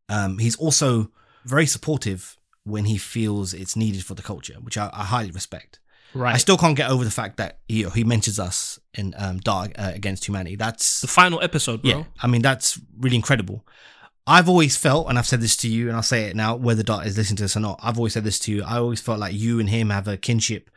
Um, 0.10 0.38
he's 0.38 0.56
also 0.58 1.12
very 1.46 1.66
supportive 1.66 2.38
when 2.64 2.86
he 2.86 2.98
feels 2.98 3.54
it's 3.54 3.76
needed 3.76 4.04
for 4.06 4.14
the 4.14 4.22
culture, 4.22 4.56
which 4.62 4.78
I, 4.78 4.90
I 4.94 5.04
highly 5.06 5.32
respect. 5.32 5.80
Right. 6.14 6.36
I 6.36 6.38
still 6.38 6.58
can't 6.58 6.76
get 6.76 6.90
over 6.92 7.04
the 7.06 7.12
fact 7.12 7.38
that 7.38 7.60
he, 7.70 7.84
he 7.90 8.04
mentions 8.04 8.38
us 8.40 8.80
in 8.94 9.14
um, 9.18 9.38
Dark 9.40 9.72
uh, 9.80 9.92
Against 9.96 10.28
Humanity. 10.28 10.58
That's 10.58 11.02
the 11.02 11.08
final 11.08 11.42
episode, 11.42 11.82
bro. 11.82 11.92
yeah, 11.92 12.04
I 12.22 12.28
mean 12.28 12.42
that's 12.42 12.80
really 13.00 13.16
incredible. 13.16 13.66
I've 14.28 14.48
always 14.50 14.78
felt, 14.78 15.10
and 15.10 15.18
I've 15.18 15.26
said 15.26 15.42
this 15.42 15.58
to 15.58 15.68
you, 15.70 15.88
and 15.88 15.96
I'll 15.96 16.04
say 16.04 16.26
it 16.26 16.36
now, 16.36 16.56
whether 16.56 16.84
Dart 16.84 17.08
is 17.08 17.18
listening 17.18 17.38
to 17.38 17.44
this 17.44 17.58
or 17.58 17.62
not. 17.62 17.80
I've 17.82 17.98
always 17.98 18.14
said 18.14 18.24
this 18.24 18.38
to 18.40 18.52
you. 18.52 18.64
I 18.64 18.78
always 18.78 19.02
felt 19.02 19.20
like 19.20 19.34
you 19.34 19.60
and 19.60 19.68
him 19.70 19.90
have 19.90 20.08
a 20.08 20.16
kinship 20.16 20.70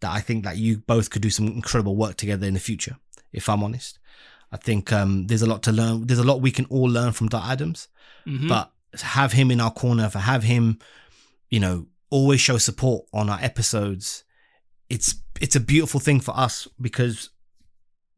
that 0.00 0.10
I 0.10 0.20
think 0.20 0.42
that 0.44 0.56
you 0.56 0.78
both 0.78 1.10
could 1.10 1.22
do 1.22 1.30
some 1.30 1.46
incredible 1.46 1.94
work 1.94 2.16
together 2.16 2.46
in 2.46 2.54
the 2.54 2.60
future. 2.60 2.96
If 3.32 3.48
I'm 3.48 3.62
honest, 3.62 3.98
I 4.50 4.56
think 4.56 4.92
um, 4.92 5.26
there's 5.28 5.42
a 5.42 5.46
lot 5.46 5.62
to 5.64 5.72
learn. 5.72 6.06
There's 6.06 6.18
a 6.18 6.24
lot 6.24 6.40
we 6.40 6.50
can 6.50 6.64
all 6.66 6.88
learn 6.88 7.12
from 7.12 7.28
Dart 7.28 7.48
Adams, 7.48 7.88
Mhm. 8.26 8.48
but 8.48 8.72
have 9.02 9.32
him 9.32 9.50
in 9.52 9.60
our 9.60 9.70
corner, 9.70 10.08
for 10.10 10.18
have 10.18 10.42
him, 10.42 10.78
you 11.50 11.60
know, 11.60 11.86
always 12.10 12.40
show 12.40 12.58
support 12.58 13.06
on 13.12 13.28
our 13.30 13.38
episodes. 13.40 14.24
It's 14.88 15.14
it's 15.40 15.56
a 15.56 15.60
beautiful 15.60 16.00
thing 16.00 16.20
for 16.20 16.36
us 16.36 16.66
because 16.80 17.30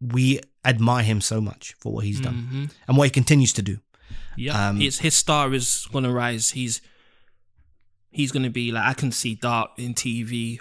we 0.01 0.41
admire 0.65 1.03
him 1.05 1.21
so 1.21 1.41
much 1.41 1.75
for 1.81 1.93
what 1.93 2.05
he's 2.05 2.21
done 2.21 2.49
Mhm. 2.53 2.71
and 2.89 2.97
what 2.97 3.05
he 3.05 3.11
continues 3.11 3.53
to 3.55 3.63
do. 3.63 3.81
Yeah, 4.37 4.69
Um, 4.69 4.81
his 4.81 4.99
his 5.01 5.15
star 5.15 5.53
is 5.53 5.87
gonna 5.93 6.13
rise. 6.13 6.51
He's 6.51 6.81
he's 8.11 8.33
gonna 8.33 8.51
be 8.51 8.73
like 8.73 8.85
I 8.85 8.95
can 8.95 9.13
see 9.13 9.35
Dart 9.35 9.71
in 9.77 9.95
TV, 9.95 10.59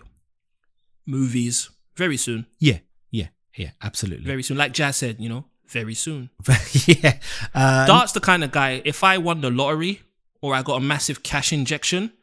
movies 1.05 1.69
very 1.95 2.17
soon, 2.17 2.45
Yeah, 2.59 2.79
yeah, 3.11 3.27
yeah, 3.55 3.71
absolutely. 3.81 4.25
very 4.25 4.43
soon. 4.43 4.57
Like 4.57 4.73
Jazz 4.73 4.97
said, 4.97 5.17
you 5.19 5.29
know, 5.29 5.45
very 5.67 5.93
soon. 5.95 6.29
yeah. 6.85 7.19
Uh, 7.53 7.85
Dart's 7.85 8.13
the 8.13 8.19
kind 8.21 8.43
of 8.43 8.51
guy. 8.51 8.81
If 8.85 9.03
I 9.03 9.17
won 9.17 9.41
the 9.41 9.49
lottery 9.51 10.01
or 10.41 10.55
I 10.55 10.61
got 10.63 10.75
a 10.75 10.79
massive 10.81 11.23
cash 11.23 11.51
injection, 11.53 12.13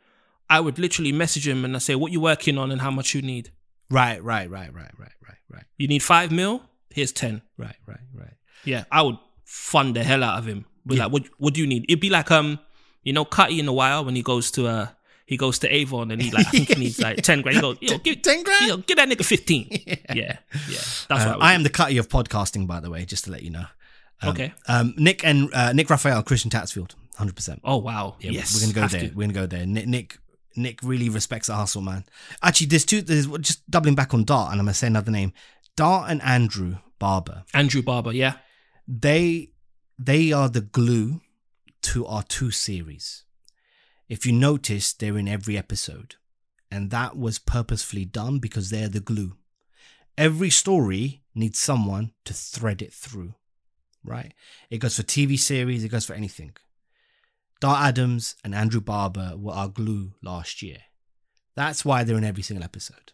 I 0.49 0.61
would 0.61 0.79
literally 0.79 1.13
message 1.13 1.47
him 1.49 1.65
and 1.65 1.75
I 1.75 1.79
say, 1.81 1.95
"What 1.95 2.13
you 2.13 2.21
working 2.21 2.57
on 2.59 2.71
and 2.71 2.81
how 2.81 2.91
much 2.91 3.15
you 3.15 3.23
need? 3.23 3.51
right, 3.91 4.23
right, 4.23 4.51
right, 4.51 4.73
right, 4.75 4.91
right, 4.99 5.13
right, 5.29 5.39
right, 5.49 5.65
You 5.79 5.87
need 5.89 6.03
five 6.03 6.31
mil? 6.33 6.63
Here's 6.91 7.13
ten. 7.13 7.43
right, 7.59 7.77
right, 7.87 8.01
right. 8.15 8.35
Yeah, 8.65 8.85
I 8.91 9.03
would 9.03 9.19
fund 9.45 9.95
the 9.97 10.03
hell 10.05 10.25
out 10.25 10.39
of 10.39 10.47
him. 10.47 10.65
Be 10.87 10.97
Yeah. 10.97 11.05
like, 11.05 11.13
what 11.13 11.23
what 11.39 11.55
do 11.55 11.61
you 11.61 11.67
need? 11.67 11.85
It'd 11.89 12.01
be 12.01 12.11
like 12.11 12.31
um, 12.31 12.59
you 13.03 13.13
know, 13.13 13.25
Cutty 13.25 13.61
in 13.61 13.69
a 13.69 13.73
while 13.73 14.05
when 14.05 14.15
he 14.17 14.23
goes 14.23 14.51
to 14.53 14.67
uh 14.67 14.89
he 15.27 15.37
goes 15.37 15.59
to 15.61 15.69
Avon 15.75 16.11
and 16.13 16.23
he 16.23 16.31
like 16.31 16.47
I 16.49 16.51
think 16.51 16.69
he 16.69 16.75
needs 16.77 17.01
like 17.01 17.23
ten 17.23 17.43
grand. 17.43 17.57
He 17.57 17.61
goes, 17.61 17.77
yo, 17.81 17.99
give, 17.99 18.23
10 18.23 18.43
grand? 18.45 18.67
Yo, 18.69 18.77
give 18.79 18.97
that 18.97 19.09
nigga 19.09 19.25
fifteen. 19.25 19.69
yeah, 19.87 19.97
yeah. 20.15 20.39
That's 20.69 21.09
what 21.09 21.21
I, 21.21 21.33
would 21.37 21.43
I 21.43 21.53
am 21.55 21.63
the 21.65 21.71
cutty 21.71 21.99
of 21.99 22.09
podcasting, 22.09 22.67
by 22.67 22.81
the 22.81 22.91
way, 22.91 23.05
just 23.05 23.25
to 23.25 23.31
let 23.31 23.43
you 23.43 23.51
know. 23.51 23.67
Um, 24.23 24.31
Okay. 24.31 24.53
Um, 24.69 24.95
Nick 24.97 25.25
and 25.25 25.53
uh, 25.53 25.73
Nick 25.73 25.91
Raphael, 25.91 26.23
Christian 26.23 26.51
Tattersfield, 26.51 26.95
hundred 27.17 27.37
percent. 27.37 27.61
Oh 27.65 27.77
wow. 27.79 28.17
Yeah, 28.21 28.31
yes. 28.33 28.55
we're 28.55 28.61
gonna 28.63 28.73
go 28.75 28.81
have 28.83 28.91
there. 28.93 29.01
to. 29.11 29.15
We're 29.15 29.25
gonna 29.29 29.33
go 29.35 29.47
there. 29.47 29.67
Nick, 29.67 29.87
Nick, 29.87 30.19
Nick 30.57 30.81
really 30.83 31.09
respects 31.09 31.49
the 31.49 31.55
hustle, 31.55 31.83
man. 31.83 32.05
Actually, 32.43 32.69
there's 32.69 32.85
two. 32.85 33.03
There's 33.03 33.27
just 33.39 33.69
doubling 33.71 33.95
back 33.95 34.15
on 34.15 34.25
Dart, 34.25 34.53
and 34.53 34.61
I'm 34.61 34.67
gonna 34.67 34.75
say 34.75 34.87
another 34.87 35.11
name. 35.11 35.33
Dart 35.77 36.11
and 36.11 36.23
Andrew 36.23 36.77
Barber. 36.99 37.45
Andrew 37.55 37.83
Barber. 37.83 38.13
Yeah. 38.13 38.35
they 38.89 39.51
they 39.99 40.33
are 40.33 40.49
the 40.49 40.61
glue 40.61 41.21
to 41.83 42.07
our 42.07 42.23
two 42.23 42.51
series. 42.51 43.25
If 44.09 44.25
you 44.27 44.33
notice, 44.33 44.93
they're 44.93 45.19
in 45.19 45.29
every 45.29 45.59
episode, 45.59 46.17
and 46.71 46.91
that 46.91 47.17
was 47.17 47.39
purposefully 47.39 48.05
done 48.05 48.39
because 48.39 48.71
they're 48.71 48.89
the 48.89 49.01
glue. 49.01 49.37
Every 50.17 50.51
story 50.51 51.23
needs 51.35 51.59
someone 51.59 52.13
to 52.25 52.33
thread 52.33 52.81
it 52.83 52.93
through, 52.93 53.35
right? 54.05 54.33
It 54.71 54.79
goes 54.79 54.97
for 54.97 55.03
TV 55.03 55.39
series, 55.39 55.85
it 55.85 55.89
goes 55.89 56.07
for 56.07 56.15
anything. 56.15 56.57
Dart 57.61 57.83
Adams 57.83 58.37
and 58.45 58.55
Andrew 58.55 58.81
Barber 58.81 59.35
were 59.37 59.53
our 59.53 59.69
glue 59.69 60.13
last 60.23 60.63
year. 60.63 60.79
That's 61.55 61.85
why 61.85 62.05
they're 62.05 62.19
in 62.19 62.25
every 62.25 62.43
single 62.43 62.65
episode. 62.65 63.13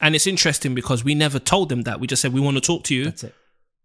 And 0.00 0.14
it's 0.14 0.26
interesting 0.26 0.74
because 0.74 1.04
we 1.04 1.14
never 1.14 1.38
told 1.38 1.68
them 1.68 1.82
that. 1.82 2.00
We 2.00 2.06
just 2.06 2.22
said 2.22 2.32
we 2.32 2.40
want 2.40 2.56
to 2.56 2.60
talk 2.60 2.84
to 2.84 2.94
you. 2.94 3.06
That's 3.06 3.24
it. 3.24 3.34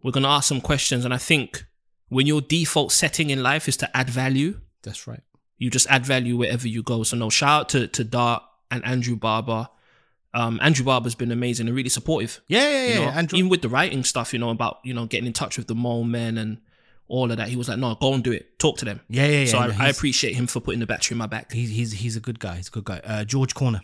We're 0.03 0.11
gonna 0.11 0.30
ask 0.30 0.47
some 0.47 0.61
questions, 0.61 1.03
and 1.03 1.13
I 1.13 1.18
think 1.18 1.66
when 2.09 2.28
your 2.28 2.39
default 2.41 2.91
setting 2.91 3.32
in 3.32 3.41
life 3.41 3.68
is 3.68 3.76
to 3.78 3.97
add 3.97 4.09
value, 4.09 4.61
That's 4.84 5.07
right. 5.07 5.22
you 5.57 5.70
just 5.72 5.88
add 5.89 6.05
value 6.05 6.38
wherever 6.38 6.68
you 6.68 6.84
go. 6.84 7.01
So 7.03 7.18
no, 7.18 7.30
shout 7.30 7.61
out 7.61 7.70
to 7.70 7.88
to 7.88 8.03
Dart 8.03 8.43
and 8.70 8.86
Andrew 8.86 9.16
Barber. 9.16 9.68
Um, 10.34 10.59
Andrew 10.61 10.86
Barber's 10.86 11.16
been 11.16 11.32
amazing 11.32 11.68
and 11.68 11.76
really 11.76 11.89
supportive. 11.89 12.41
Yeah, 12.47 12.70
yeah, 12.70 12.93
you 12.93 12.99
yeah. 13.01 13.18
Andrew, 13.18 13.39
even 13.39 13.49
with 13.49 13.61
the 13.61 13.70
writing 13.70 14.03
stuff, 14.03 14.32
you 14.32 14.39
know, 14.39 14.51
about 14.51 14.78
you 14.84 14.93
know 14.93 15.05
getting 15.07 15.28
in 15.28 15.34
touch 15.34 15.57
with 15.57 15.68
the 15.68 15.76
Molemen 15.76 16.38
and 16.38 16.59
all 17.08 17.30
of 17.32 17.38
that. 17.38 17.47
He 17.49 17.56
was 17.56 17.70
like, 17.70 17.78
"No, 17.80 17.95
go 17.95 18.14
and 18.14 18.24
do 18.24 18.32
it. 18.32 18.58
Talk 18.60 18.78
to 18.80 18.86
them." 18.86 19.01
yeah, 19.10 19.26
yeah, 19.28 19.39
yeah. 19.41 19.45
so 19.45 19.60
no, 19.66 19.74
I, 19.80 19.86
I 19.86 19.89
appreciate 19.89 20.36
him 20.36 20.47
for 20.47 20.60
putting 20.60 20.80
the 20.80 20.88
battery 20.88 21.14
in 21.16 21.18
my 21.20 21.28
back. 21.28 21.51
He's 21.51 21.70
he's 21.70 21.91
he's 21.93 22.16
a 22.16 22.22
good 22.22 22.39
guy. 22.39 22.56
He's 22.58 22.68
a 22.68 22.72
good 22.72 22.86
guy. 22.86 23.01
Uh, 23.03 23.24
George 23.26 23.53
Garner, 23.53 23.82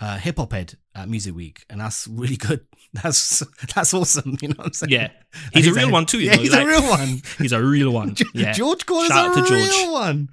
uh, 0.00 0.18
hip 0.18 0.36
hop 0.38 0.52
head 0.52 0.74
at 0.94 1.08
Music 1.08 1.34
Week, 1.34 1.64
and 1.70 1.80
that's 1.80 2.06
really 2.08 2.36
good. 2.36 2.66
That's 3.02 3.42
that's 3.74 3.92
awesome. 3.92 4.38
You 4.40 4.48
know 4.48 4.54
what 4.56 4.66
I'm 4.68 4.72
saying? 4.72 4.90
Yeah, 4.90 5.10
he's 5.52 5.66
a 5.66 5.72
real 5.74 5.90
one 5.90 6.06
too. 6.06 6.18
You 6.18 6.26
yeah, 6.30 6.36
know, 6.36 6.42
he's 6.42 6.52
like- 6.52 6.64
a 6.64 6.66
real 6.66 6.82
one. 6.88 7.20
He's 7.38 7.52
a 7.52 7.62
real 7.62 7.90
one. 7.90 8.16
Yeah, 8.32 8.52
George 8.52 8.86
Garner's 8.86 9.08
Shout 9.08 9.36
out 9.36 9.38
a 9.38 9.42
to 9.42 9.46
George. 9.48 9.68
real 9.68 9.92
one. 9.92 10.28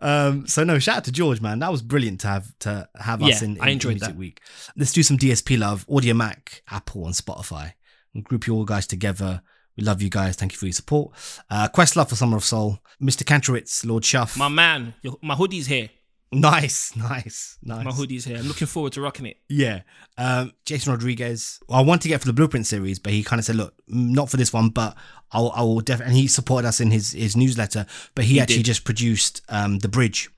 Um, 0.00 0.46
so 0.46 0.62
no, 0.62 0.78
shout 0.78 0.98
out 0.98 1.04
to 1.04 1.12
George, 1.12 1.40
man. 1.40 1.60
That 1.60 1.70
was 1.72 1.80
brilliant 1.80 2.20
to 2.22 2.26
have 2.28 2.58
to 2.60 2.86
have 2.96 3.22
us 3.22 3.40
in, 3.40 3.56
in 3.56 3.62
I 3.62 3.70
enjoyed 3.70 3.92
Music 3.94 4.08
that. 4.08 4.16
Week. 4.16 4.42
Let's 4.76 4.92
do 4.92 5.02
some 5.02 5.16
DSP 5.16 5.58
love. 5.58 5.86
Audiomack, 5.86 6.60
Apple, 6.70 7.06
and 7.06 7.14
Spotify. 7.14 7.72
And 8.14 8.22
group 8.24 8.46
you 8.46 8.54
all 8.56 8.66
guys 8.66 8.86
together. 8.86 9.40
We 9.76 9.84
love 9.84 10.02
you 10.02 10.10
guys. 10.10 10.36
Thank 10.36 10.52
you 10.52 10.58
for 10.58 10.66
your 10.66 10.72
support. 10.72 11.12
Uh, 11.50 11.68
Questlove 11.74 12.08
for 12.10 12.16
Summer 12.16 12.36
of 12.36 12.44
Soul. 12.44 12.78
Mr. 13.00 13.24
Kantrowitz, 13.24 13.86
Lord 13.86 14.04
Shuff. 14.04 14.36
my 14.36 14.48
man, 14.48 14.94
your, 15.02 15.16
my 15.22 15.34
hoodie's 15.34 15.66
here. 15.66 15.88
Nice, 16.30 16.94
nice, 16.96 17.58
nice. 17.62 17.84
My 17.84 17.90
hoodie's 17.90 18.24
here. 18.24 18.38
I'm 18.38 18.46
looking 18.48 18.66
forward 18.66 18.92
to 18.94 19.00
rocking 19.02 19.26
it. 19.26 19.38
Yeah. 19.48 19.82
Um, 20.16 20.52
Jason 20.64 20.92
Rodriguez. 20.92 21.58
I 21.70 21.82
want 21.82 22.00
to 22.02 22.08
get 22.08 22.20
for 22.20 22.26
the 22.26 22.32
Blueprint 22.32 22.66
series, 22.66 22.98
but 22.98 23.12
he 23.12 23.22
kind 23.22 23.38
of 23.38 23.44
said, 23.44 23.56
"Look, 23.56 23.74
mm, 23.90 24.10
not 24.10 24.30
for 24.30 24.36
this 24.38 24.52
one, 24.52 24.70
but 24.70 24.96
I'll, 25.32 25.50
I 25.54 25.60
will 25.62 25.80
definitely." 25.80 26.12
And 26.12 26.20
he 26.20 26.26
supported 26.28 26.68
us 26.68 26.80
in 26.80 26.90
his 26.90 27.12
his 27.12 27.36
newsletter, 27.36 27.84
but 28.14 28.24
he, 28.24 28.40
actually 28.40 28.56
did. 28.58 28.64
just 28.66 28.84
produced 28.84 29.42
um 29.50 29.78
the 29.80 29.88
bridge, 29.88 30.30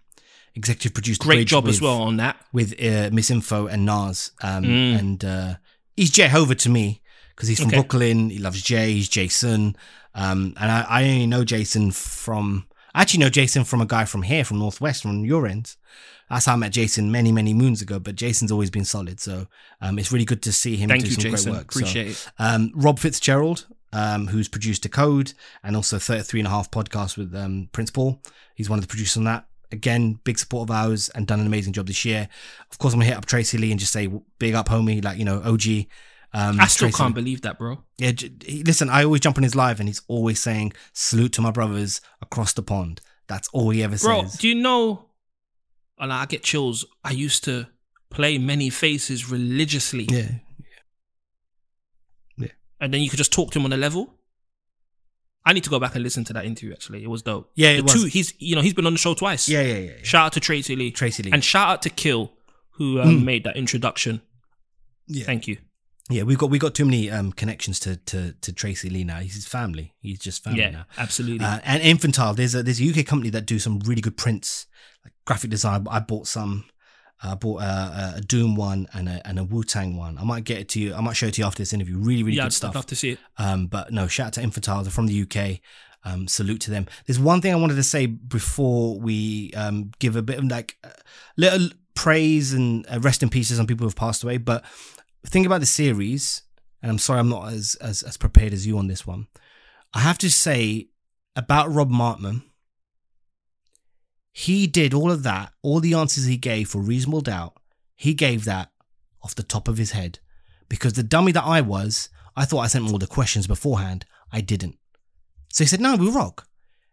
executive 0.57 0.95
produced. 0.95 1.21
Great 1.21 1.37
Bridge 1.39 1.49
job 1.51 1.69
as 1.69 1.81
well 1.81 2.03
on 2.03 2.17
that. 2.17 2.37
with 2.53 2.73
uh, 2.83 3.11
Miss 3.13 3.31
Info 3.31 3.67
and 3.69 3.85
Nas. 3.87 4.33
Um, 4.43 4.65
Mm. 4.65 4.99
and 4.99 5.25
uh, 5.25 5.55
he's 5.97 6.11
Jehovah 6.11 6.55
to 6.57 6.69
me 6.69 7.03
because 7.35 7.49
he's 7.49 7.59
from 7.59 7.69
Okay. 7.69 7.77
Brooklyn. 7.79 8.31
He 8.31 8.39
loves 8.39 8.63
Jay. 8.63 8.93
He's 8.93 9.09
Jason. 9.09 9.77
Um, 10.15 10.55
and 10.59 10.71
I, 10.71 10.87
I 10.89 11.05
only 11.05 11.27
know 11.27 11.45
Jason 11.45 11.91
from. 11.91 12.67
I 12.95 13.03
actually 13.03 13.21
know 13.21 13.29
Jason 13.31 13.65
from 13.65 13.81
a 13.81 13.87
guy 13.87 14.05
from 14.05 14.23
here, 14.23 14.45
from 14.45 14.61
Northwest, 14.61 15.03
from 15.03 15.25
your 15.25 15.47
end. 15.49 15.75
That's 16.31 16.47
how 16.47 16.53
I 16.53 16.57
met 16.57 16.73
Jason 16.73 17.11
many, 17.11 17.33
many 17.33 17.53
moons 17.53 17.83
ago. 17.83 17.99
But 17.99 18.15
Jason's 18.15 18.53
always 18.53 18.71
been 18.71 18.85
solid, 18.85 19.19
so 19.21 19.47
um, 19.81 19.99
it's 19.99 20.13
really 20.13 20.25
good 20.25 20.43
to 20.43 20.53
see 20.53 20.77
him 20.77 20.89
Thank 20.89 21.03
do 21.03 21.09
you, 21.09 21.15
some 21.15 21.23
Jason. 21.31 21.53
great 21.53 21.59
work. 21.63 21.73
So, 21.73 21.79
Appreciate 21.81 22.07
it. 22.09 22.29
um, 22.39 22.71
Rob 22.75 22.99
Fitzgerald, 23.01 23.67
um, 23.93 24.29
who's 24.29 24.49
produced 24.49 24.83
Decode 24.83 25.35
and 25.65 25.75
also 25.77 25.99
33 25.99 26.41
and 26.41 26.47
a 26.47 26.51
half 26.51 26.71
podcast 26.71 27.17
with 27.19 27.35
um, 27.35 27.69
Prince 27.73 27.91
Paul. 27.91 28.23
He's 28.55 28.71
one 28.71 28.79
of 28.79 28.85
the 28.85 28.89
producers 28.89 29.17
on 29.17 29.25
that. 29.25 29.47
Again, 29.73 30.21
big 30.23 30.39
support 30.39 30.71
of 30.71 30.75
ours 30.75 31.09
and 31.11 31.27
done 31.27 31.41
an 31.41 31.47
amazing 31.49 31.73
job 31.73 31.89
this 31.89 32.05
year. 32.05 32.29
Of 32.71 32.79
course, 32.79 32.95
I'm 32.95 33.01
gonna 33.01 33.09
hit 33.11 33.17
up 33.19 33.27
Tracey 33.27 33.59
Lee 33.59 33.73
and 33.73 33.81
just 33.81 33.93
say 33.93 34.09
big 34.39 34.55
up, 34.55 34.69
homie. 34.69 35.03
Like 35.05 35.19
you 35.19 35.25
know, 35.25 35.43
OG. 35.45 35.87
Um, 36.37 36.61
I 36.61 36.67
still 36.67 36.91
can't 36.91 37.15
believe 37.15 37.43
that, 37.43 37.59
bro. 37.59 37.79
Yeah, 37.97 38.11
listen, 38.67 38.91
I 38.91 39.05
always 39.05 39.21
jump 39.21 39.37
on 39.37 39.45
his 39.45 39.55
live 39.55 39.79
and 39.79 39.89
he's 39.89 40.03
always 40.09 40.41
saying 40.41 40.73
salute 40.93 41.33
to 41.35 41.41
my 41.41 41.53
brothers 41.53 42.01
across 42.21 42.53
the 42.53 42.63
pond. 42.63 43.01
That's 43.29 43.49
all 43.53 43.71
he 43.71 43.83
ever 43.85 43.97
Bro, 43.97 44.23
says. 44.23 44.33
Bro, 44.33 44.39
do 44.41 44.49
you 44.49 44.55
know? 44.57 45.07
And 45.99 46.13
I 46.13 46.27
get 46.27 46.43
chills. 46.43 46.85
I 47.05 47.13
used 47.13 47.45
to 47.45 47.69
play 48.11 48.37
Many 48.39 48.69
Faces 48.69 49.31
religiously, 49.31 50.09
Yeah. 50.11 50.31
yeah, 52.37 52.49
and 52.81 52.93
then 52.93 53.01
you 53.01 53.09
could 53.09 53.17
just 53.19 53.33
talk 53.33 53.53
to 53.53 53.59
him 53.61 53.65
on 53.65 53.73
a 53.73 53.77
level. 53.77 54.15
I 55.47 55.53
need 55.53 55.65
to 55.65 55.71
go 55.71 55.79
back 55.79 55.95
and 55.95 56.03
listen 56.03 56.25
to 56.25 56.33
that 56.33 56.47
interview. 56.47 56.73
Actually, 56.73 57.05
it 57.05 57.11
was 57.11 57.23
dope. 57.23 57.51
Yeah, 57.55 57.71
it 57.71 57.77
the 57.79 57.83
was. 57.85 57.93
two. 57.93 58.05
He's 58.07 58.33
you 58.39 58.57
know 58.57 58.63
he's 58.63 58.75
been 58.75 58.87
on 58.87 58.93
the 58.95 58.99
show 58.99 59.15
twice. 59.15 59.49
yeah, 59.49 59.61
yeah, 59.63 59.75
yeah. 59.75 59.91
yeah. 59.91 60.03
Shout 60.03 60.27
out 60.27 60.33
to 60.33 60.41
Tracey 60.41 60.75
Lee. 60.75 60.91
Tracey 60.91 61.23
Lee. 61.23 61.31
And 61.33 61.45
shout 61.45 61.69
out 61.69 61.83
to 61.83 61.91
Kill, 61.91 62.33
who 62.71 63.01
um, 63.01 63.21
Mm. 63.21 63.25
made 63.25 63.45
that 63.45 63.57
introduction. 63.57 64.21
Yeah. 65.07 65.27
Thank 65.27 65.47
you. 65.47 65.59
Yeah, 66.11 66.25
we've 66.25 66.37
got 66.37 66.51
we 66.51 66.59
got 66.59 66.75
too 66.75 66.85
many 66.85 67.11
um, 67.11 67.33
connections 67.33 67.81
to, 67.81 67.97
to 67.97 68.35
to 68.43 68.53
Tracey 68.53 68.91
Lee 68.91 69.05
now. 69.05 69.21
He's 69.21 69.35
his 69.35 69.47
family. 69.47 69.95
He's 70.01 70.19
just 70.19 70.45
family 70.45 70.61
yeah, 70.61 70.71
now. 70.71 70.87
absolutely. 70.99 71.45
Uh, 71.45 71.61
and 71.65 71.83
Infantile, 71.83 72.35
there's 72.35 72.55
a 72.55 72.63
there's 72.63 72.81
a 72.81 72.91
UK 72.91 73.07
company 73.07 73.31
that 73.31 73.47
do 73.47 73.59
some 73.59 73.79
really 73.81 74.03
good 74.03 74.19
prints, 74.19 74.67
like 75.03 75.15
graphic 75.25 75.51
design. 75.51 75.87
I 75.91 76.01
bought 76.01 76.27
some. 76.27 76.65
I 77.23 77.35
bought 77.37 77.63
a, 77.63 78.15
a 78.17 78.21
Doom 78.21 78.55
one 78.55 78.87
and 78.93 79.09
a 79.09 79.27
and 79.27 79.39
a 79.39 79.45
Wu 79.45 79.65
Tang 79.65 79.97
one. 79.97 80.19
I 80.19 80.25
might 80.25 80.45
get 80.45 80.59
it 80.59 80.69
to 80.71 80.81
you. 80.81 80.95
I 80.95 81.01
might 81.01 81.15
show 81.15 81.27
it 81.27 81.35
to 81.35 81.41
you 81.41 81.47
after 81.47 81.63
this 81.63 81.73
interview. 81.73 81.97
Really, 81.97 82.23
really 82.23 82.37
yeah, 82.37 82.45
good 82.45 82.53
stuff. 82.53 82.73
I'd 82.73 82.75
love 82.75 82.87
to 82.87 82.97
see 82.97 83.11
it. 83.13 83.19
Um, 83.39 83.67
but 83.67 83.91
no, 83.91 84.07
shout 84.07 84.27
out 84.27 84.33
to 84.35 84.43
Infantile. 84.43 84.83
They're 84.83 84.91
from 84.91 85.07
the 85.07 85.23
UK. 85.23 85.61
Um, 86.07 86.29
salute 86.29 86.61
to 86.63 86.71
them. 86.71 86.87
There's 87.07 87.19
one 87.19 87.41
thing 87.41 87.55
I 87.55 87.57
wanted 87.57 87.77
to 87.77 87.83
say 87.83 88.05
before 88.05 89.01
we 89.01 89.55
um, 89.57 89.91
give 90.01 90.17
a 90.17 90.23
bit 90.23 90.37
of 90.37 90.45
like 90.45 90.77
little 91.39 91.71
praise 91.95 92.53
and 92.53 92.85
uh, 92.93 93.01
rest 93.01 93.23
in 93.23 93.31
peace 93.31 93.49
to 93.49 93.55
some 93.55 93.67
people 93.67 93.85
who 93.85 93.89
have 93.89 93.97
passed 93.97 94.23
away. 94.23 94.37
But 94.37 94.65
think 95.29 95.47
about 95.47 95.61
the 95.61 95.67
series, 95.67 96.43
and 96.83 96.91
I'm 96.91 96.99
sorry 96.99 97.21
I'm 97.21 97.29
not 97.29 97.53
as, 97.53 97.77
as 97.77 98.03
as 98.03 98.17
prepared 98.17 98.53
as 98.53 98.67
you 98.67 98.79
on 98.79 98.89
this 98.89 99.07
one. 99.07 99.27
I 99.93 100.01
have 100.01 100.19
to 100.19 100.31
say 100.31 100.89
about 101.37 101.73
Rob 101.73 101.91
Markman. 101.91 102.43
He 104.33 104.67
did 104.67 104.93
all 104.93 105.11
of 105.11 105.23
that, 105.23 105.53
all 105.63 105.81
the 105.81 105.95
answers 105.95 106.25
he 106.25 106.37
gave 106.37 106.69
for 106.69 106.81
reasonable 106.81 107.21
doubt. 107.21 107.57
He 107.95 108.15
gave 108.15 108.45
that 108.45 108.71
off 109.23 109.35
the 109.35 109.45
top 109.45 109.69
of 109.69 109.79
his 109.79 109.93
head 109.93 110.19
because 110.69 110.95
the 110.95 111.03
dummy 111.03 111.33
that 111.33 111.45
I 111.45 111.61
was, 111.61 112.09
I 112.37 112.45
thought 112.45 112.61
I 112.61 112.67
sent 112.67 112.85
him 112.85 112.93
all 112.93 112.99
the 112.99 113.07
questions 113.07 113.47
beforehand. 113.47 114.05
I 114.33 114.41
didn't. 114.41 114.77
So 115.51 115.63
he 115.63 115.69
said, 115.69 115.81
"No, 115.81 115.95
we 115.95 116.11
rock," 116.11 116.49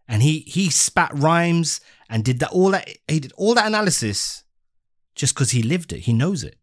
and 0.07 0.21
he 0.21 0.39
he 0.41 0.69
spat 0.69 1.11
rhymes 1.17 1.81
and 2.09 2.23
did 2.23 2.39
that 2.39 2.51
all 2.51 2.69
that 2.71 2.87
he 3.07 3.19
did 3.19 3.33
all 3.35 3.55
that 3.55 3.65
analysis 3.65 4.43
just 5.15 5.33
because 5.33 5.51
he 5.51 5.63
lived 5.63 5.91
it. 5.91 6.01
He 6.01 6.13
knows 6.13 6.43
it. 6.43 6.57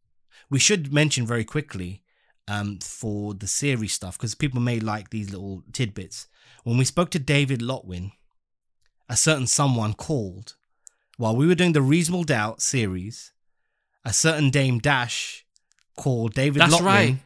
We 0.51 0.59
should 0.59 0.93
mention 0.93 1.27
very 1.27 1.45
quickly 1.45 2.03
um, 2.47 2.79
for 2.81 3.35
the 3.35 3.47
series 3.47 3.93
stuff 3.93 4.17
because 4.17 4.35
people 4.35 4.61
may 4.61 4.81
like 4.81 5.11
these 5.11 5.31
little 5.31 5.63
tidbits. 5.73 6.27
When 6.65 6.77
we 6.79 6.85
spoke 6.85 7.11
to 7.11 7.19
David 7.19 7.61
Lotwin, 7.61 8.13
a 9.09 9.17
certain 9.17 9.47
someone 9.47 9.95
called 9.95 10.57
while 11.17 11.35
we 11.37 11.47
were 11.47 11.55
doing 11.55 11.73
the 11.73 11.83
Reasonable 11.83 12.25
Doubt 12.25 12.61
series. 12.63 13.33
A 14.05 14.13
certain 14.13 14.49
Dame 14.49 14.79
Dash 14.79 15.45
called 15.97 16.33
David 16.33 16.63
That's 16.63 16.77
Lotwin 16.77 16.85
right. 16.85 17.17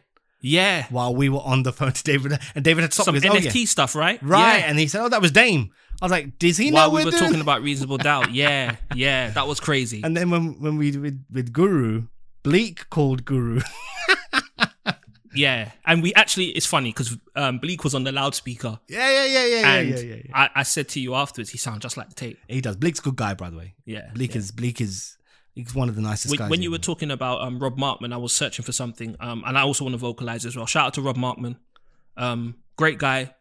Yeah. 0.41 0.85
while 0.89 1.15
we 1.15 1.29
were 1.29 1.39
on 1.39 1.63
the 1.63 1.71
phone 1.71 1.93
to 1.93 2.03
David, 2.03 2.37
and 2.55 2.65
David 2.65 2.81
had 2.81 2.93
stopped 2.93 3.05
Some 3.05 3.15
goes, 3.15 3.23
NFT 3.23 3.49
"Oh, 3.55 3.59
yeah." 3.59 3.65
stuff, 3.65 3.95
right? 3.95 4.21
right? 4.21 4.57
Yeah. 4.57 4.65
And 4.69 4.77
he 4.79 4.87
said, 4.87 5.01
"Oh, 5.01 5.07
that 5.09 5.21
was 5.21 5.31
Dame." 5.31 5.69
I 6.01 6.05
was 6.05 6.11
like, 6.11 6.37
"Does 6.39 6.57
he 6.57 6.71
know 6.71 6.75
While 6.75 6.91
we 6.91 7.01
we're 7.01 7.05
were 7.05 7.11
doing-" 7.11 7.23
talking 7.23 7.41
about 7.41 7.61
reasonable 7.61 7.97
doubt. 7.99 8.33
Yeah. 8.33 8.75
Yeah. 8.95 9.29
That 9.29 9.47
was 9.47 9.59
crazy. 9.61 10.01
And 10.03 10.17
then 10.17 10.29
when 10.31 10.59
when 10.59 10.77
we 10.77 10.97
with 10.97 11.23
with 11.31 11.53
Guru, 11.53 12.07
Bleek 12.43 12.89
called 12.89 13.25
Guru. 13.25 13.61
yeah. 15.35 15.71
And 15.85 16.03
we 16.03 16.13
actually, 16.13 16.47
it's 16.47 16.65
funny 16.65 16.89
because 16.89 17.17
um, 17.35 17.59
Bleek 17.59 17.83
was 17.83 17.95
on 17.95 18.03
the 18.03 18.11
loudspeaker. 18.11 18.79
yeah, 18.87 19.09
yeah, 19.09 19.25
yeah, 19.25 19.45
yeah, 19.45 19.59
yeah, 19.61 19.73
and 19.75 19.89
yeah, 19.89 19.99
yeah, 19.99 20.15
yeah. 20.25 20.31
I, 20.33 20.49
I 20.55 20.63
said 20.63 20.89
to 20.89 20.99
you 20.99 21.15
afterwards, 21.15 21.49
he 21.49 21.57
sounds 21.57 21.79
just 21.79 21.97
like 21.97 22.09
the 22.09 22.15
tape. 22.15 22.39
He 22.47 22.61
does. 22.61 22.75
Bleek's 22.75 22.99
a 22.99 23.03
good 23.03 23.15
guy, 23.15 23.33
by 23.33 23.49
the 23.49 23.57
way. 23.57 23.75
Yeah. 23.85 24.09
Bleek 24.13 24.31
yeah. 24.31 24.39
is 24.39 24.51
Bleek 24.51 24.81
is 24.81 25.17
he's 25.55 25.73
one 25.73 25.89
of 25.89 25.95
the 25.95 26.01
nicest 26.01 26.31
when, 26.31 26.37
guys. 26.37 26.49
when 26.49 26.61
you 26.61 26.71
were 26.71 26.77
talking 26.77 27.11
about 27.11 27.41
um, 27.41 27.59
Rob 27.59 27.77
Markman, 27.77 28.13
I 28.13 28.17
was 28.17 28.33
searching 28.33 28.63
for 28.65 28.71
something, 28.71 29.15
um, 29.19 29.43
and 29.45 29.57
I 29.57 29.61
also 29.61 29.83
want 29.85 29.93
to 29.93 29.99
vocalize 29.99 30.45
as 30.45 30.55
well. 30.55 30.65
Shout 30.65 30.87
out 30.87 30.93
to 30.95 31.01
Rob 31.01 31.17
Markman, 31.17 31.57
um, 32.17 32.55
great 32.75 32.97
guy, 32.99 33.33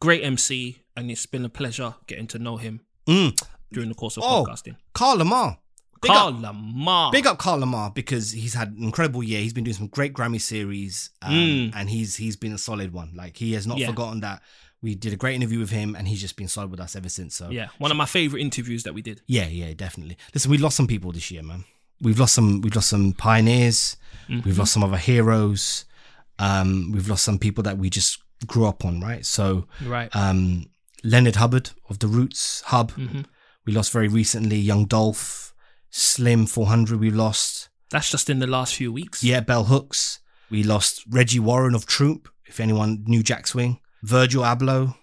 great 0.00 0.22
MC, 0.24 0.82
and 0.96 1.10
it's 1.10 1.26
been 1.26 1.44
a 1.44 1.48
pleasure 1.50 1.94
getting 2.06 2.26
to 2.28 2.38
know 2.38 2.56
him 2.56 2.80
Mm. 3.06 3.36
during 3.72 3.88
the 3.88 3.94
course 3.94 4.16
of 4.16 4.22
Oh, 4.26 4.44
podcasting. 4.44 4.76
Carl 4.94 5.18
Lamarre. 5.18 5.58
Big 6.02 6.10
Carl 6.10 6.28
up, 6.46 6.54
Lamarre, 6.54 7.12
big 7.12 7.26
up 7.26 7.38
Carl 7.38 7.60
Lamarre 7.60 7.94
because 7.94 8.32
he's 8.32 8.54
had 8.54 8.68
an 8.72 8.82
incredible 8.82 9.22
year. 9.22 9.40
He's 9.42 9.52
been 9.52 9.64
doing 9.64 9.76
some 9.76 9.88
great 9.88 10.14
Grammy 10.14 10.40
series, 10.40 11.10
um, 11.20 11.32
Mm. 11.34 11.72
and 11.74 11.90
he's 11.90 12.16
he's 12.16 12.36
been 12.36 12.52
a 12.52 12.58
solid 12.58 12.92
one. 12.92 13.12
Like 13.14 13.36
he 13.36 13.52
has 13.52 13.66
not 13.66 13.78
Yeah. 13.78 13.88
forgotten 13.88 14.20
that. 14.20 14.42
We 14.82 14.94
did 14.94 15.12
a 15.12 15.16
great 15.16 15.34
interview 15.34 15.58
with 15.58 15.68
him, 15.70 15.94
and 15.94 16.08
he's 16.08 16.22
just 16.22 16.36
been 16.36 16.48
solid 16.48 16.70
with 16.70 16.80
us 16.80 16.96
ever 16.96 17.10
since. 17.10 17.34
So 17.36 17.50
yeah, 17.50 17.68
one 17.78 17.90
of 17.90 17.98
my 17.98 18.06
favorite 18.06 18.40
interviews 18.40 18.82
that 18.84 18.94
we 18.94 19.02
did. 19.02 19.20
Yeah, 19.26 19.46
yeah, 19.48 19.74
definitely. 19.74 20.16
Listen, 20.32 20.50
we 20.50 20.56
lost 20.56 20.76
some 20.76 20.86
people 20.86 21.12
this 21.12 21.30
year, 21.30 21.42
man. 21.42 21.64
We've 22.00 22.18
lost 22.18 22.34
some. 22.34 22.62
We've 22.62 22.74
lost 22.74 22.88
some 22.88 23.12
pioneers. 23.12 23.96
Mm-hmm. 24.28 24.48
We've 24.48 24.58
lost 24.58 24.72
some 24.72 24.82
of 24.82 24.92
our 24.92 24.98
heroes. 24.98 25.84
Um, 26.38 26.92
we've 26.92 27.08
lost 27.08 27.24
some 27.24 27.38
people 27.38 27.62
that 27.64 27.76
we 27.76 27.90
just 27.90 28.18
grew 28.46 28.64
up 28.66 28.86
on, 28.86 29.00
right? 29.00 29.26
So, 29.26 29.66
Right. 29.84 30.08
um, 30.16 30.70
Leonard 31.04 31.36
Hubbard 31.36 31.70
of 31.90 31.98
the 31.98 32.06
Roots 32.08 32.62
Hub, 32.66 32.92
Mhm. 32.92 33.26
we 33.66 33.74
lost 33.74 33.92
very 33.92 34.08
recently. 34.08 34.58
Young 34.58 34.86
Dolph, 34.86 35.49
Slim 35.90 36.46
400, 36.46 36.98
we 37.00 37.10
lost. 37.10 37.68
That's 37.90 38.10
just 38.10 38.30
in 38.30 38.38
the 38.38 38.46
last 38.46 38.74
few 38.74 38.92
weeks. 38.92 39.22
Yeah, 39.24 39.40
Bell 39.40 39.64
Hooks. 39.64 40.20
We 40.50 40.62
lost 40.62 41.02
Reggie 41.08 41.38
Warren 41.40 41.74
of 41.74 41.86
Troop. 41.86 42.28
If 42.46 42.58
anyone 42.60 43.04
New 43.06 43.22
Jack 43.22 43.46
Swing, 43.46 43.78
Virgil 44.02 44.42
Abloh, 44.42 44.96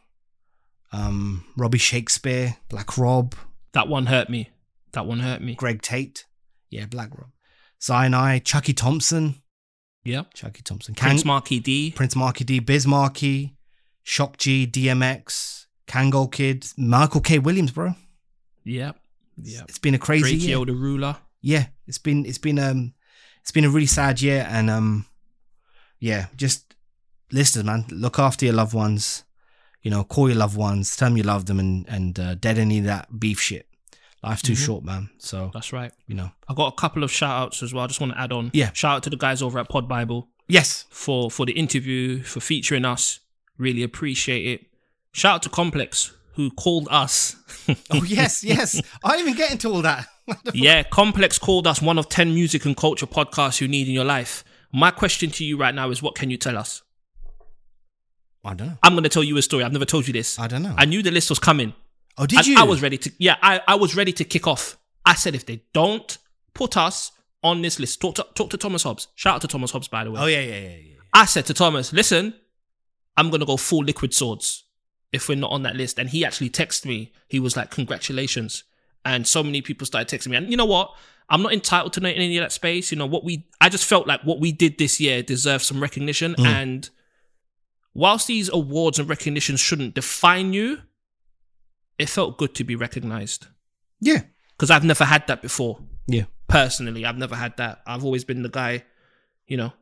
um, 0.92 1.46
Robbie 1.58 1.78
Shakespeare, 1.78 2.58
Black 2.70 2.98
Rob, 2.98 3.36
That 3.74 3.88
one 3.88 4.08
hurt 4.08 4.30
me. 4.30 4.50
That 4.94 5.06
one 5.06 5.20
hurt 5.20 5.42
me. 5.42 5.56
Greg 5.56 5.82
Tate. 5.82 6.26
Yeah, 6.70 6.86
Black 6.88 7.10
Rob. 7.18 7.30
Sinai, 7.80 8.40
Chucky 8.40 8.74
Thompson. 8.74 9.36
Yeah. 10.04 10.24
Chucky 10.34 10.62
Thompson. 10.64 10.96
Prince 10.96 11.22
Kang- 11.24 11.28
Markie 11.28 11.60
Dee. 11.60 11.92
Prince 11.92 12.16
Markie 12.16 12.44
Dee, 12.44 12.60
Biz 12.60 12.88
Markie, 12.88 13.56
Shock 14.04 14.38
G, 14.38 14.66
DMX, 14.66 15.66
Kangol 15.88 16.32
Kid, 16.32 16.66
Michael 16.78 17.22
K. 17.22 17.40
Williams, 17.40 17.72
bro. 17.72 17.94
Yeah. 18.64 18.94
Yeah. 19.42 19.62
It's 19.70 19.78
been 19.80 19.94
a 19.96 20.00
crazy 20.00 20.36
year. 20.36 20.58
Drakeo 20.58 20.66
the 20.66 20.74
ruler. 20.74 21.18
Yeah, 21.42 21.68
it's 21.88 21.98
been 22.00 22.26
it's 22.26 22.38
been 22.40 22.60
um 22.60 22.94
it's 23.42 23.52
been 23.52 23.66
a 23.66 23.70
really 23.70 23.86
sad 23.88 24.22
year 24.22 24.48
and 24.50 24.70
um 24.70 25.06
yeah, 26.00 26.28
just 26.36 26.76
listeners, 27.32 27.66
man, 27.66 27.86
look 27.90 28.20
after 28.20 28.46
your 28.46 28.54
loved 28.56 28.74
ones. 28.74 29.24
You 29.82 29.92
know, 29.92 30.04
call 30.04 30.28
your 30.30 30.38
loved 30.38 30.58
ones, 30.58 30.96
tell 30.98 31.10
them 31.10 31.18
you 31.18 31.24
love 31.24 31.46
them 31.46 31.60
and 31.60 31.88
and 31.88 32.20
uh, 32.20 32.36
dead 32.36 32.58
any 32.58 32.80
of 32.80 32.86
that 32.86 33.20
beef 33.20 33.40
shit. 33.40 33.68
Life's 34.24 34.42
too 34.42 34.54
Mhm. 34.54 34.66
short, 34.66 34.84
man. 34.84 35.10
So, 35.20 35.52
That's 35.54 35.72
right. 35.72 35.92
you 36.08 36.16
know. 36.16 36.32
I 36.50 36.54
got 36.56 36.74
a 36.74 36.76
couple 36.76 37.04
of 37.04 37.12
shout 37.12 37.40
outs 37.44 37.62
as 37.62 37.72
well. 37.74 37.84
I 37.84 37.88
just 37.88 38.02
want 38.02 38.14
to 38.14 38.20
add 38.20 38.32
on. 38.34 38.50
Yeah. 38.54 38.72
Shout 38.74 38.98
out 38.98 39.04
to 39.04 39.10
the 39.12 39.16
guys 39.16 39.42
over 39.44 39.60
at 39.60 39.70
Pod 39.70 39.88
Bible 39.88 40.28
Yes. 40.48 40.86
for 40.90 41.30
for 41.30 41.46
the 41.46 41.54
interview, 41.54 42.24
for 42.24 42.40
featuring 42.40 42.84
us. 42.84 43.20
Really 43.58 43.84
appreciate 43.84 44.46
it. 44.48 44.66
Shout 45.14 45.36
out 45.36 45.44
to 45.44 45.50
Complex 45.50 46.12
who 46.38 46.52
called 46.52 46.88
us. 46.90 47.36
Oh 47.92 48.02
yes, 48.06 48.46
yes. 48.46 48.82
I 49.04 49.18
didn't 49.18 49.28
even 49.28 49.38
get 49.38 49.52
into 49.52 49.70
all 49.70 49.82
that. 49.82 50.08
yeah, 50.54 50.84
Complex 50.84 51.38
called 51.38 51.68
us 51.68 51.82
one 51.82 52.00
of 52.00 52.08
10 52.08 52.34
music 52.34 52.64
and 52.64 52.78
culture 52.78 53.06
podcasts 53.06 53.60
you 53.60 53.68
need 53.68 53.90
in 53.90 53.94
your 53.94 54.06
life. 54.06 54.46
My 54.72 54.90
question 54.90 55.32
to 55.32 55.44
you 55.44 55.58
right 55.58 55.76
now 55.76 55.90
is 55.90 56.02
what 56.02 56.16
can 56.16 56.30
you 56.30 56.38
tell 56.38 56.58
us? 56.58 56.82
I 58.46 58.54
don't 58.54 58.68
know. 58.68 58.78
I'm 58.84 58.94
going 58.94 59.04
to 59.04 59.10
tell 59.10 59.24
you 59.24 59.36
a 59.36 59.42
story. 59.42 59.66
I've 59.66 59.74
never 59.74 59.84
told 59.84 60.08
you 60.08 60.14
this. 60.14 60.40
I 60.40 60.48
don't 60.48 60.64
know. 60.64 60.76
I 60.78 60.86
knew 60.86 61.04
the 61.04 61.12
list 61.12 61.30
was 61.30 61.40
coming. 61.40 61.74
oh, 62.18 62.26
did 62.26 62.38
And 62.40 62.48
you? 62.48 62.56
I 62.58 62.64
was 62.64 62.82
ready 62.82 62.98
to, 63.00 63.12
yeah, 63.18 63.36
I, 63.42 63.60
I 63.68 63.76
was 63.76 63.98
ready 63.98 64.14
to 64.14 64.24
kick 64.24 64.48
off. 64.48 64.78
I 65.06 65.16
said 65.16 65.36
if 65.36 65.46
they 65.46 65.62
don't 65.74 66.18
put 66.54 66.78
us 66.78 67.12
on 67.44 67.62
this 67.62 67.82
list, 67.82 68.00
talk 68.00 68.16
to, 68.16 68.26
talk 68.34 68.50
to 68.52 68.58
Thomas 68.58 68.84
Hobbs. 68.84 69.10
Shout 69.16 69.36
out 69.36 69.42
to 69.42 69.48
Thomas 69.50 69.72
Hobbs, 69.72 69.90
by 69.90 70.06
the 70.06 70.12
way. 70.12 70.22
Oh 70.22 70.28
yeah, 70.28 70.40
yeah, 70.40 70.60
yeah, 70.60 70.76
yeah. 70.78 70.96
I 71.14 71.26
said 71.26 71.46
to 71.48 71.54
Thomas, 71.54 71.92
listen, 71.92 72.34
I'm 73.18 73.30
gonna 73.30 73.46
go 73.46 73.58
full 73.58 73.84
liquid 73.84 74.14
swords 74.14 74.64
if 75.12 75.30
we're 75.30 75.36
not 75.36 75.51
on 75.51 75.64
that 75.64 75.76
list. 75.76 75.97
And 75.99 76.10
he 76.10 76.26
actually 76.26 76.49
texted 76.49 76.86
me. 76.86 77.12
He 77.28 77.39
was 77.39 77.55
like, 77.55 77.72
congratulations. 77.72 78.64
And 79.05 79.26
so 79.28 79.41
many 79.43 79.62
people 79.62 79.86
started 79.86 80.08
texting 80.14 80.28
me. 80.32 80.38
And 80.38 80.49
you 80.51 80.58
know 80.58 80.66
what? 80.66 80.91
I'm 81.30 81.41
not 81.41 81.53
entitled 81.53 81.93
to 81.93 81.99
know 81.99 82.10
any 82.10 82.38
of 82.38 82.43
that 82.43 82.51
space. 82.51 82.91
You 82.91 82.97
know 82.97 83.05
what 83.05 83.24
we 83.24 83.47
I 83.62 83.70
just 83.70 83.86
felt 83.86 84.08
like 84.08 84.22
what 84.24 84.39
we 84.39 84.51
did 84.51 84.78
this 84.78 84.99
year 84.99 85.22
deserves 85.24 85.66
some 85.66 85.82
recognition. 85.82 86.36
Mm. 86.36 86.45
And 86.45 86.89
whilst 87.93 88.28
these 88.28 88.49
awards 88.49 88.99
and 88.99 89.10
recognitions 89.10 89.60
shouldn't 89.60 89.93
define 89.95 90.53
you, 90.53 90.80
it 91.97 92.10
felt 92.10 92.38
good 92.38 92.53
to 92.55 92.64
be 92.64 92.76
recognized. 92.76 93.47
Yeah, 93.99 94.22
Because 94.55 94.70
I've 94.70 94.84
never 94.84 95.03
had 95.05 95.26
that 95.28 95.41
before. 95.41 95.80
yeah. 96.08 96.26
Personally, 96.47 97.05
I've 97.05 97.18
never 97.18 97.36
had 97.36 97.58
that. 97.58 97.82
I've 97.86 98.05
always 98.05 98.24
been 98.24 98.41
the 98.41 98.47
guy, 98.49 98.86
you 99.47 99.58
know, 99.58 99.74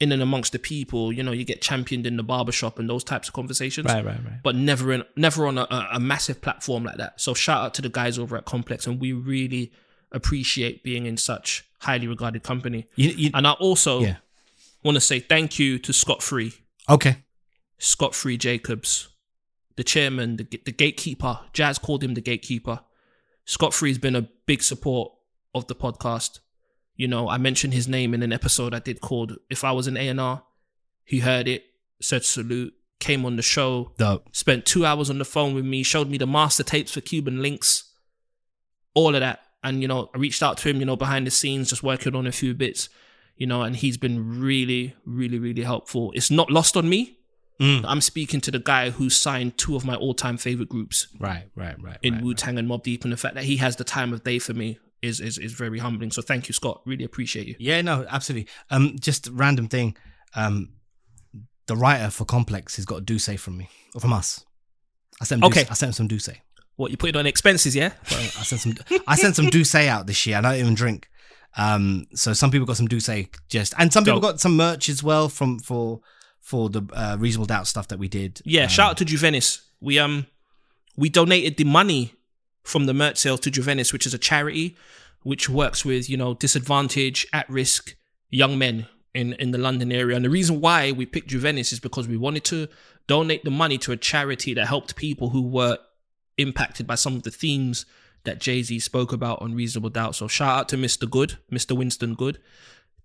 in 0.00 0.12
and 0.12 0.22
amongst 0.22 0.52
the 0.52 0.58
people, 0.58 1.12
you 1.12 1.22
know, 1.22 1.32
you 1.32 1.44
get 1.44 1.60
championed 1.60 2.06
in 2.06 2.16
the 2.16 2.22
barbershop 2.22 2.78
and 2.78 2.88
those 2.88 3.04
types 3.04 3.28
of 3.28 3.34
conversations. 3.34 3.86
Right, 3.86 4.04
right, 4.04 4.18
right. 4.24 4.42
But 4.42 4.56
never 4.56 4.92
in 4.92 5.04
never 5.14 5.46
on 5.46 5.58
a, 5.58 5.66
a 5.92 6.00
massive 6.00 6.40
platform 6.40 6.84
like 6.84 6.96
that. 6.96 7.20
So 7.20 7.34
shout 7.34 7.62
out 7.64 7.74
to 7.74 7.82
the 7.82 7.90
guys 7.90 8.18
over 8.18 8.36
at 8.36 8.46
Complex 8.46 8.86
and 8.86 8.98
we 8.98 9.12
really 9.12 9.72
appreciate 10.10 10.82
being 10.82 11.06
in 11.06 11.16
such 11.16 11.64
highly 11.80 12.08
regarded 12.08 12.42
company. 12.42 12.86
You, 12.96 13.10
you, 13.10 13.30
And 13.34 13.46
I 13.46 13.52
also 13.52 14.00
yeah. 14.00 14.16
want 14.82 14.96
to 14.96 15.00
say 15.00 15.20
thank 15.20 15.58
you 15.58 15.78
to 15.78 15.92
Scott 15.92 16.22
Free, 16.22 16.52
Okay. 16.88 17.18
Scott 17.78 18.14
Free 18.14 18.36
Jacobs, 18.36 19.08
the 19.76 19.84
chairman, 19.84 20.36
the, 20.36 20.44
the 20.64 20.72
gatekeeper. 20.72 21.40
Jazz 21.52 21.78
called 21.78 22.02
him 22.02 22.14
the 22.14 22.20
gatekeeper. 22.20 22.80
Scott 23.44 23.72
Free's 23.72 23.98
been 23.98 24.16
a 24.16 24.28
big 24.46 24.62
support 24.62 25.12
of 25.54 25.66
the 25.66 25.74
podcast. 25.74 26.40
You 27.00 27.08
know, 27.08 27.30
I 27.30 27.38
mentioned 27.38 27.72
his 27.72 27.88
name 27.88 28.12
in 28.12 28.22
an 28.22 28.30
episode 28.30 28.74
I 28.74 28.78
did 28.78 29.00
called 29.00 29.38
"If 29.48 29.64
I 29.64 29.72
Was 29.72 29.86
an 29.86 29.96
A 29.96 30.06
and 30.08 30.20
R." 30.20 30.42
He 31.02 31.20
heard 31.20 31.48
it, 31.48 31.64
said 31.98 32.26
salute, 32.26 32.74
came 32.98 33.24
on 33.24 33.36
the 33.36 33.42
show, 33.42 33.92
Dope. 33.96 34.28
spent 34.36 34.66
two 34.66 34.84
hours 34.84 35.08
on 35.08 35.16
the 35.16 35.24
phone 35.24 35.54
with 35.54 35.64
me, 35.64 35.82
showed 35.82 36.10
me 36.10 36.18
the 36.18 36.26
master 36.26 36.62
tapes 36.62 36.92
for 36.92 37.00
Cuban 37.00 37.40
Links, 37.40 37.90
all 38.92 39.14
of 39.14 39.22
that. 39.22 39.40
And, 39.64 39.80
you 39.80 39.88
know, 39.88 40.10
I 40.14 40.18
reached 40.18 40.42
out 40.42 40.58
to 40.58 40.68
him, 40.68 40.78
you 40.78 40.84
know, 40.84 40.94
behind 40.94 41.26
the 41.26 41.30
scenes, 41.30 41.70
just 41.70 41.82
working 41.82 42.14
on 42.14 42.26
a 42.26 42.32
few 42.32 42.52
bits, 42.52 42.90
you 43.34 43.46
know, 43.46 43.62
and 43.62 43.76
he's 43.76 43.96
been 43.96 44.38
really, 44.38 44.94
really, 45.06 45.38
really 45.38 45.62
helpful. 45.62 46.12
It's 46.14 46.30
not 46.30 46.50
lost 46.50 46.76
on 46.76 46.86
me. 46.86 47.16
Mm. 47.58 47.82
I'm 47.88 48.02
speaking 48.02 48.42
to 48.42 48.50
the 48.50 48.58
guy 48.58 48.90
who 48.90 49.08
signed 49.08 49.56
two 49.56 49.74
of 49.74 49.86
my 49.86 49.94
all 49.94 50.12
time 50.12 50.36
favorite 50.36 50.68
groups 50.68 51.08
Right, 51.18 51.44
right, 51.56 51.82
right. 51.82 51.96
in 52.02 52.16
right, 52.16 52.22
Wu 52.22 52.34
Tang 52.34 52.58
and 52.58 52.68
Mobb 52.68 52.82
Deep, 52.82 53.04
and 53.04 53.12
the 53.12 53.16
fact 53.16 53.36
that 53.36 53.44
he 53.44 53.56
has 53.56 53.76
the 53.76 53.84
time 53.84 54.12
of 54.12 54.22
day 54.22 54.38
for 54.38 54.52
me 54.52 54.78
is, 55.02 55.20
is, 55.20 55.38
is 55.38 55.52
very 55.52 55.78
humbling. 55.78 56.10
So 56.10 56.22
thank 56.22 56.48
you, 56.48 56.52
Scott. 56.54 56.82
Really 56.86 57.04
appreciate 57.04 57.46
you. 57.46 57.56
Yeah, 57.58 57.80
no, 57.82 58.04
absolutely. 58.08 58.48
Um, 58.70 58.96
just 59.00 59.28
a 59.28 59.32
random 59.32 59.68
thing. 59.68 59.96
Um, 60.34 60.70
the 61.66 61.76
writer 61.76 62.10
for 62.10 62.24
Complex 62.24 62.76
has 62.76 62.84
got 62.84 62.96
a 62.98 63.00
D'ussé 63.02 63.38
from 63.38 63.56
me 63.56 63.68
or 63.94 64.00
from 64.00 64.12
us. 64.12 64.44
I 65.20 65.24
sent 65.24 65.40
him 65.42 65.46
Okay. 65.48 65.66
I 65.70 65.74
sent 65.74 65.90
him 65.90 65.92
some 65.94 66.08
D'ussé. 66.08 66.36
What, 66.76 66.90
you 66.90 66.96
put 66.96 67.10
it 67.10 67.16
on 67.16 67.26
expenses, 67.26 67.76
yeah? 67.76 67.92
Well, 68.10 68.20
I 68.20 68.42
sent 68.42 68.60
some. 68.62 68.74
I 69.06 69.14
sent 69.16 69.36
some 69.36 69.46
D'ussé 69.46 69.86
out 69.86 70.06
this 70.06 70.26
year. 70.26 70.38
I 70.38 70.40
don't 70.40 70.54
even 70.56 70.74
drink. 70.74 71.08
Um, 71.56 72.06
so 72.14 72.32
some 72.32 72.50
people 72.50 72.66
got 72.66 72.76
some 72.76 72.88
D'ussé 72.88 73.28
just, 73.48 73.74
and 73.76 73.92
some 73.92 74.04
people 74.04 74.20
Dope. 74.20 74.30
got 74.32 74.40
some 74.40 74.56
merch 74.56 74.88
as 74.88 75.02
well 75.02 75.28
from 75.28 75.58
for 75.58 76.00
for 76.40 76.70
the 76.70 76.82
uh, 76.94 77.16
reasonable 77.20 77.46
doubt 77.46 77.66
stuff 77.66 77.88
that 77.88 77.98
we 77.98 78.08
did. 78.08 78.40
Yeah, 78.44 78.62
Um, 78.62 78.68
shout 78.68 78.90
out 78.92 78.96
to 78.98 79.04
Juvenis. 79.04 79.60
We 79.80 79.98
um 79.98 80.26
we 80.96 81.08
donated 81.10 81.56
the 81.56 81.64
money 81.64 82.14
from 82.62 82.86
the 82.86 82.94
merch 82.94 83.18
sales 83.18 83.40
to 83.40 83.50
Juvenis, 83.50 83.92
which 83.92 84.06
is 84.06 84.14
a 84.14 84.18
charity 84.18 84.76
which 85.22 85.48
works 85.48 85.84
with, 85.84 86.08
you 86.08 86.16
know, 86.16 86.34
disadvantaged, 86.34 87.28
at 87.32 87.48
risk 87.50 87.94
young 88.30 88.58
men 88.58 88.86
in, 89.14 89.34
in 89.34 89.50
the 89.50 89.58
London 89.58 89.92
area. 89.92 90.16
And 90.16 90.24
the 90.24 90.30
reason 90.30 90.60
why 90.60 90.92
we 90.92 91.04
picked 91.04 91.30
Juvenis 91.30 91.72
is 91.72 91.80
because 91.80 92.08
we 92.08 92.16
wanted 92.16 92.44
to 92.44 92.68
donate 93.06 93.44
the 93.44 93.50
money 93.50 93.76
to 93.78 93.92
a 93.92 93.96
charity 93.96 94.54
that 94.54 94.66
helped 94.66 94.96
people 94.96 95.30
who 95.30 95.42
were 95.42 95.78
impacted 96.38 96.86
by 96.86 96.94
some 96.94 97.16
of 97.16 97.22
the 97.22 97.30
themes 97.30 97.84
that 98.24 98.40
Jay-Z 98.40 98.78
spoke 98.80 99.12
about 99.12 99.42
on 99.42 99.54
Reasonable 99.54 99.90
Doubt. 99.90 100.14
So 100.14 100.28
shout 100.28 100.58
out 100.58 100.68
to 100.70 100.76
Mr. 100.76 101.10
Good, 101.10 101.38
Mr. 101.50 101.76
Winston 101.76 102.14
Good, 102.14 102.38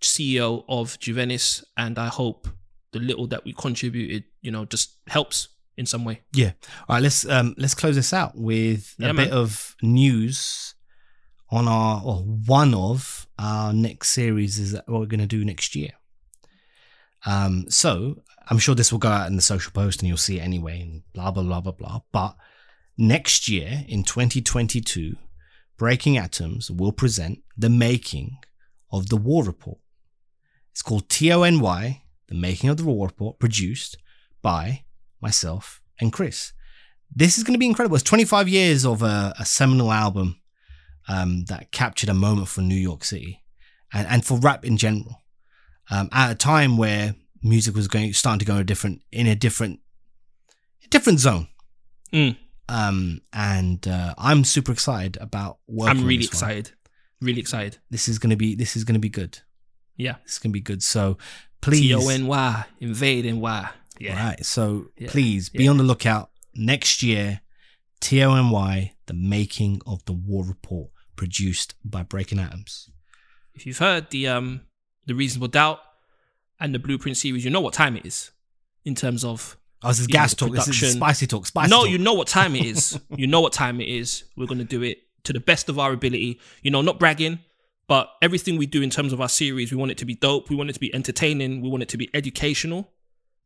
CEO 0.01 0.63
of 0.67 0.99
Juvenis, 0.99 1.63
and 1.77 1.97
I 1.97 2.07
hope 2.07 2.47
the 2.91 2.99
little 2.99 3.27
that 3.27 3.45
we 3.45 3.53
contributed, 3.53 4.25
you 4.41 4.51
know, 4.51 4.65
just 4.65 4.95
helps 5.07 5.49
in 5.77 5.85
some 5.85 6.05
way. 6.05 6.21
Yeah. 6.33 6.51
All 6.87 6.95
right. 6.95 7.03
Let's 7.03 7.27
um 7.27 7.53
let's 7.57 7.73
close 7.75 7.95
this 7.95 8.13
out 8.13 8.35
with 8.37 8.95
Yeah, 8.97 9.09
a 9.09 9.13
man. 9.13 9.25
bit 9.25 9.33
of 9.33 9.75
news 9.81 10.73
on 11.49 11.67
our 11.67 12.01
or 12.03 12.17
one 12.23 12.73
of 12.73 13.27
our 13.37 13.73
next 13.73 14.09
series 14.09 14.57
is 14.59 14.71
that 14.71 14.87
what 14.87 14.99
we're 15.01 15.05
going 15.05 15.19
to 15.19 15.27
do 15.27 15.43
next 15.45 15.75
year. 15.75 15.91
Um. 17.25 17.65
So 17.69 18.21
I'm 18.47 18.59
sure 18.59 18.75
this 18.75 18.91
will 18.91 18.99
go 18.99 19.09
out 19.09 19.27
in 19.27 19.35
the 19.35 19.41
social 19.41 19.71
post 19.71 20.01
and 20.01 20.07
you'll 20.07 20.17
see 20.17 20.37
it 20.39 20.43
anyway. 20.43 20.81
And 20.81 21.03
blah 21.13 21.31
blah 21.31 21.43
blah 21.43 21.61
blah 21.61 21.71
blah. 21.73 21.99
But 22.11 22.35
next 22.97 23.49
year 23.49 23.83
in 23.87 24.03
2022, 24.03 25.15
Breaking 25.77 26.17
Atoms 26.17 26.71
will 26.71 26.91
present 26.93 27.39
the 27.57 27.69
making 27.69 28.37
of 28.91 29.09
the 29.09 29.17
War 29.17 29.43
Report. 29.43 29.79
It's 30.71 30.81
called 30.81 31.09
TONY, 31.09 32.03
the 32.27 32.35
making 32.35 32.69
of 32.69 32.77
the 32.77 32.85
War 32.85 33.07
Report, 33.07 33.39
produced 33.39 33.97
by 34.41 34.84
myself 35.25 35.81
and 35.99 36.13
Chris. 36.13 36.53
This 37.13 37.37
is 37.37 37.43
going 37.43 37.53
to 37.53 37.59
be 37.59 37.65
incredible. 37.65 37.95
It's 37.95 38.03
25 38.03 38.47
years 38.47 38.85
of 38.85 39.01
a, 39.01 39.33
a 39.39 39.45
seminal 39.45 39.91
album 39.91 40.39
um, 41.07 41.45
that 41.45 41.71
captured 41.71 42.09
a 42.09 42.13
moment 42.13 42.47
for 42.47 42.61
New 42.61 42.75
York 42.75 43.03
City 43.03 43.41
and, 43.91 44.07
and 44.07 44.23
for 44.23 44.37
rap 44.37 44.63
in 44.63 44.77
general. 44.77 45.23
Um, 45.89 46.09
at 46.11 46.31
a 46.31 46.35
time 46.35 46.77
where 46.77 47.15
music 47.41 47.75
was 47.75 47.87
going 47.87 48.13
starting 48.13 48.39
to 48.39 48.45
go 48.45 48.57
a 48.57 48.63
different 48.63 49.01
in 49.11 49.27
a 49.27 49.35
different 49.35 49.79
different 50.89 51.19
zone. 51.19 51.47
Mm. 52.11 52.37
Um, 52.69 53.21
and 53.33 53.87
uh, 53.87 54.15
I'm 54.17 54.43
super 54.43 54.71
excited 54.71 55.17
about 55.21 55.57
working. 55.67 55.99
I'm 55.99 56.05
really 56.05 56.25
this 56.25 56.41
one. 56.41 56.51
excited. 56.51 56.71
Really 57.21 57.39
excited. 57.39 57.77
This 57.89 58.07
is 58.07 58.17
gonna 58.19 58.35
be 58.35 58.55
this 58.55 58.75
is 58.75 58.83
gonna 58.83 58.99
be 58.99 59.09
good. 59.09 59.39
Yeah. 59.95 60.15
This 60.23 60.33
is 60.33 60.39
gonna 60.39 60.53
be 60.53 60.61
good. 60.61 60.81
So 60.81 61.17
please, 61.61 61.81
T 61.81 61.93
O 61.93 62.09
N 62.09 62.25
Y. 62.25 62.65
Invade 62.79 63.25
and 63.27 63.41
Y. 63.41 63.69
Yeah. 63.99 64.21
Right. 64.29 64.45
So 64.45 64.87
Yeah. 64.97 65.09
please 65.09 65.49
be 65.49 65.63
Yeah. 65.65 65.69
on 65.71 65.77
the 65.77 65.83
lookout 65.83 66.31
next 66.53 67.01
year. 67.03 67.41
T 68.01 68.21
O 68.23 68.35
N 68.35 68.49
Y, 68.49 68.93
the 69.07 69.13
making 69.13 69.81
of 69.87 70.03
the 70.05 70.13
War 70.13 70.45
Report, 70.45 70.89
produced 71.15 71.75
by 71.83 72.03
Breaking 72.03 72.39
Atoms. 72.39 72.89
If 73.53 73.65
you've 73.65 73.77
heard 73.77 74.09
the 74.11 74.27
um 74.27 74.61
the 75.05 75.15
Reasonable 75.15 75.47
Doubt 75.47 75.79
and 76.59 76.73
the 76.75 76.79
Blueprint 76.79 77.17
series, 77.17 77.43
you 77.45 77.51
know 77.51 77.61
what 77.61 77.73
time 77.73 77.95
it 77.97 78.05
is 78.05 78.31
in 78.83 78.95
terms 78.95 79.23
of 79.23 79.57
Oh, 79.81 79.89
this 79.89 79.99
is 79.99 80.07
You 80.07 80.13
know, 80.13 80.19
gas 80.19 80.33
talk. 80.33 80.51
This 80.53 80.67
is 80.67 80.93
spicy 80.93 81.27
talk. 81.27 81.45
Spicy 81.45 81.69
no, 81.69 81.81
talk. 81.83 81.89
you 81.89 81.97
know 81.97 82.13
what 82.13 82.27
time 82.27 82.55
it 82.55 82.65
is. 82.65 82.99
you 83.15 83.27
know 83.27 83.39
what 83.41 83.53
time 83.53 83.79
it 83.79 83.87
is. 83.87 84.23
We're 84.35 84.47
gonna 84.47 84.63
do 84.63 84.81
it 84.83 84.99
to 85.23 85.33
the 85.33 85.39
best 85.39 85.69
of 85.69 85.77
our 85.79 85.91
ability. 85.93 86.39
You 86.63 86.71
know, 86.71 86.81
not 86.81 86.99
bragging, 86.99 87.39
but 87.87 88.09
everything 88.21 88.57
we 88.57 88.65
do 88.65 88.81
in 88.81 88.89
terms 88.89 89.13
of 89.13 89.21
our 89.21 89.29
series, 89.29 89.71
we 89.71 89.77
want 89.77 89.91
it 89.91 89.97
to 89.99 90.05
be 90.05 90.15
dope. 90.15 90.49
We 90.49 90.55
want 90.55 90.69
it 90.69 90.73
to 90.73 90.79
be 90.79 90.93
entertaining. 90.93 91.61
We 91.61 91.69
want 91.69 91.83
it 91.83 91.89
to 91.89 91.97
be 91.97 92.09
educational, 92.13 92.91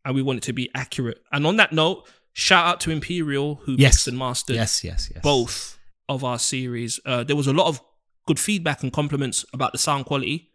and 0.06 0.16
we 0.16 0.22
want 0.22 0.38
it 0.38 0.44
to 0.44 0.54
be 0.54 0.70
accurate. 0.76 1.22
And 1.32 1.46
on 1.46 1.58
that 1.58 1.72
note, 1.74 2.08
shout 2.34 2.66
out 2.66 2.80
to 2.82 2.92
Imperial 2.92 3.56
who 3.64 3.74
Yes. 3.74 3.94
mixed 3.94 4.08
and 4.08 4.18
mastered 4.18 4.56
Yes, 4.56 4.84
yes, 4.84 5.10
yes. 5.14 5.22
both 5.24 5.78
of 6.08 6.24
our 6.24 6.40
series. 6.40 7.00
Uh, 7.06 7.24
there 7.24 7.36
was 7.36 7.48
a 7.48 7.54
lot 7.54 7.68
of 7.68 7.82
good 8.26 8.40
feedback 8.40 8.84
and 8.84 8.92
compliments 8.94 9.46
about 9.54 9.72
the 9.72 9.78
sound 9.78 10.06
quality 10.06 10.52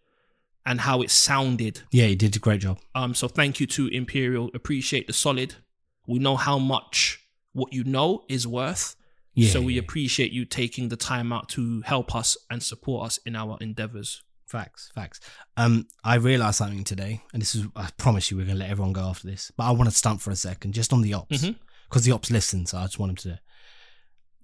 and 0.66 0.80
how 0.80 1.03
it 1.03 1.11
sounded. 1.11 1.82
Yeah, 1.92 2.07
you 2.07 2.16
did 2.16 2.34
a 2.36 2.38
great 2.38 2.61
job. 2.62 2.78
Um, 2.95 3.14
so 3.14 3.28
thank 3.28 3.61
you 3.61 3.66
to 3.68 3.88
Imperial. 3.88 4.51
Appreciate 4.55 5.07
the 5.07 5.12
solid. 5.12 5.57
We 6.07 6.18
know 6.18 6.36
how 6.36 6.59
much 6.59 7.20
what 7.53 7.72
you 7.72 7.84
know 7.84 8.24
is 8.28 8.47
worth. 8.47 8.97
Yeah. 9.36 9.51
so 9.51 9.61
we 9.61 9.74
yeah. 9.74 9.80
appreciate 9.80 10.30
you 10.32 10.45
taking 10.45 10.88
the 10.90 10.97
time 10.97 11.32
out 11.32 11.49
to 11.51 11.80
help 11.82 12.14
us 12.14 12.36
and 12.51 12.62
support 12.62 13.07
us 13.07 13.18
in 13.26 13.34
our 13.34 13.59
endeavors. 13.61 14.22
Facts, 14.55 14.92
facts. 14.94 15.18
Um, 15.57 15.88
I 16.05 16.14
realized 16.14 16.59
something 16.59 16.84
today, 16.84 17.20
and 17.32 17.42
this 17.42 17.57
is 17.57 17.66
I 17.74 17.88
promise 17.96 18.30
you 18.30 18.36
we're 18.36 18.46
gonna 18.46 18.61
let 18.61 18.70
everyone 18.70 18.92
go 18.92 19.00
after 19.00 19.26
this, 19.26 19.50
but 19.57 19.64
I 19.64 19.72
want 19.72 19.90
to 19.90 19.96
stump 19.96 20.20
for 20.20 20.30
a 20.30 20.36
second, 20.36 20.74
just 20.74 20.92
on 20.92 21.02
the 21.02 21.12
ops, 21.14 21.44
because 21.88 22.05
the 22.05 22.12
ops 22.12 22.30
listen, 22.30 22.64
so 22.64 22.78
I 22.78 22.82
just 22.84 23.00
want 23.00 23.11
them 23.20 23.32
to. 23.32 23.40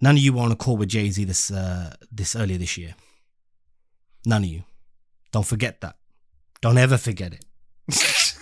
None 0.01 0.17
of 0.17 0.21
you 0.21 0.33
were 0.33 0.43
on 0.43 0.51
a 0.51 0.57
call 0.57 0.77
with 0.77 0.89
Jay 0.89 1.09
Z 1.11 1.23
this 1.27 1.53
uh 1.53 1.95
this 2.11 2.35
earlier 2.35 2.59
this 2.59 2.77
year. 2.77 2.97
None 4.27 4.43
of 4.43 4.49
you. 4.51 4.65
Don't 5.31 5.47
forget 5.47 5.81
that. 5.83 5.95
Don't 6.61 6.77
ever 6.77 6.99
forget 6.99 7.33
it. 7.33 7.45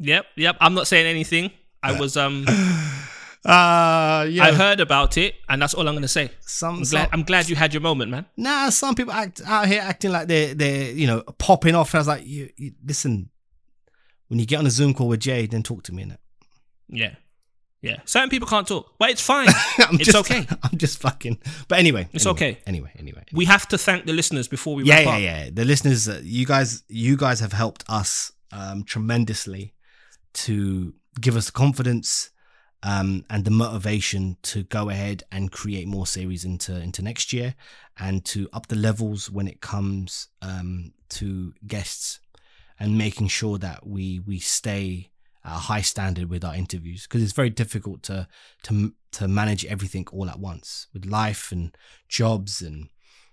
Yep, 0.00 0.26
yep. 0.36 0.56
I'm 0.60 0.74
not 0.74 0.86
saying 0.86 1.06
anything. 1.06 1.50
I 1.82 1.98
was 1.98 2.16
um 2.16 2.44
Uh 3.44 4.26
yeah. 4.30 4.44
I 4.44 4.52
heard 4.52 4.80
about 4.80 5.18
it 5.18 5.34
and 5.48 5.60
that's 5.60 5.74
all 5.74 5.86
I'm 5.86 5.94
gonna 5.94 6.08
say. 6.08 6.30
some, 6.40 6.76
I'm 6.76 6.84
some 6.84 6.96
glad 6.96 7.08
I'm 7.12 7.22
glad 7.24 7.48
you 7.48 7.56
had 7.56 7.74
your 7.74 7.82
moment, 7.82 8.10
man. 8.10 8.26
nah. 8.36 8.70
Some 8.70 8.94
people 8.94 9.12
act 9.12 9.42
out 9.44 9.68
here 9.68 9.82
acting 9.82 10.12
like 10.12 10.28
they're 10.28 10.54
they're 10.54 10.90
you 10.92 11.06
know 11.06 11.22
popping 11.38 11.74
off. 11.74 11.92
And 11.92 11.98
I 11.98 12.00
was 12.00 12.08
like, 12.08 12.26
you, 12.26 12.50
you 12.56 12.72
listen. 12.84 13.30
When 14.28 14.38
you 14.38 14.46
get 14.46 14.58
on 14.58 14.66
a 14.66 14.70
Zoom 14.70 14.94
call 14.94 15.08
with 15.08 15.20
Jay, 15.20 15.46
then 15.46 15.62
talk 15.62 15.82
to 15.84 15.92
me. 15.94 16.02
in 16.02 16.10
it. 16.12 16.20
Yeah. 16.88 17.14
Yeah, 17.82 17.98
certain 18.06 18.30
people 18.30 18.48
can't 18.48 18.66
talk, 18.66 18.94
but 18.98 19.10
it's 19.10 19.20
fine. 19.20 19.46
I'm 19.78 19.96
it's 19.96 20.06
just, 20.10 20.16
okay. 20.16 20.46
I'm 20.62 20.78
just 20.78 21.00
fucking. 21.02 21.38
But 21.68 21.80
anyway, 21.80 22.08
It's 22.14 22.24
anyway, 22.24 22.36
okay. 22.52 22.58
Anyway, 22.66 22.90
anyway. 22.98 23.24
We 23.34 23.44
have 23.44 23.68
to 23.68 23.76
thank 23.76 24.06
the 24.06 24.14
listeners 24.14 24.48
before 24.48 24.74
we 24.74 24.84
yeah, 24.84 25.00
yeah, 25.00 25.10
up. 25.10 25.20
yeah. 25.20 25.50
The 25.52 25.66
listeners, 25.66 26.08
uh, 26.08 26.22
you 26.24 26.46
guys, 26.46 26.82
you 26.88 27.18
guys 27.18 27.40
have 27.40 27.52
helped 27.52 27.84
us 27.90 28.32
um, 28.52 28.84
tremendously 28.84 29.74
to 30.32 30.94
give 31.20 31.36
us 31.36 31.44
the 31.46 31.52
confidence 31.52 32.30
um, 32.84 33.24
and 33.30 33.46
the 33.46 33.50
motivation 33.50 34.36
to 34.42 34.62
go 34.62 34.90
ahead 34.90 35.22
and 35.32 35.50
create 35.50 35.88
more 35.88 36.06
series 36.06 36.44
into 36.44 36.76
into 36.76 37.02
next 37.02 37.32
year 37.32 37.54
and 37.98 38.24
to 38.26 38.48
up 38.52 38.66
the 38.66 38.76
levels 38.76 39.30
when 39.30 39.48
it 39.48 39.62
comes 39.62 40.28
um, 40.42 40.92
to 41.08 41.54
guests 41.66 42.20
and 42.78 42.98
making 42.98 43.28
sure 43.28 43.56
that 43.56 43.86
we 43.86 44.20
we 44.20 44.38
stay 44.38 45.10
at 45.44 45.52
a 45.52 45.60
high 45.60 45.80
standard 45.80 46.28
with 46.28 46.44
our 46.44 46.54
interviews. 46.54 47.04
Because 47.04 47.22
it's 47.22 47.32
very 47.32 47.48
difficult 47.48 48.02
to 48.04 48.28
to 48.64 48.92
to 49.12 49.28
manage 49.28 49.64
everything 49.64 50.06
all 50.12 50.28
at 50.28 50.38
once 50.38 50.86
with 50.92 51.06
life 51.06 51.50
and 51.50 51.74
jobs 52.08 52.60
and 52.60 52.88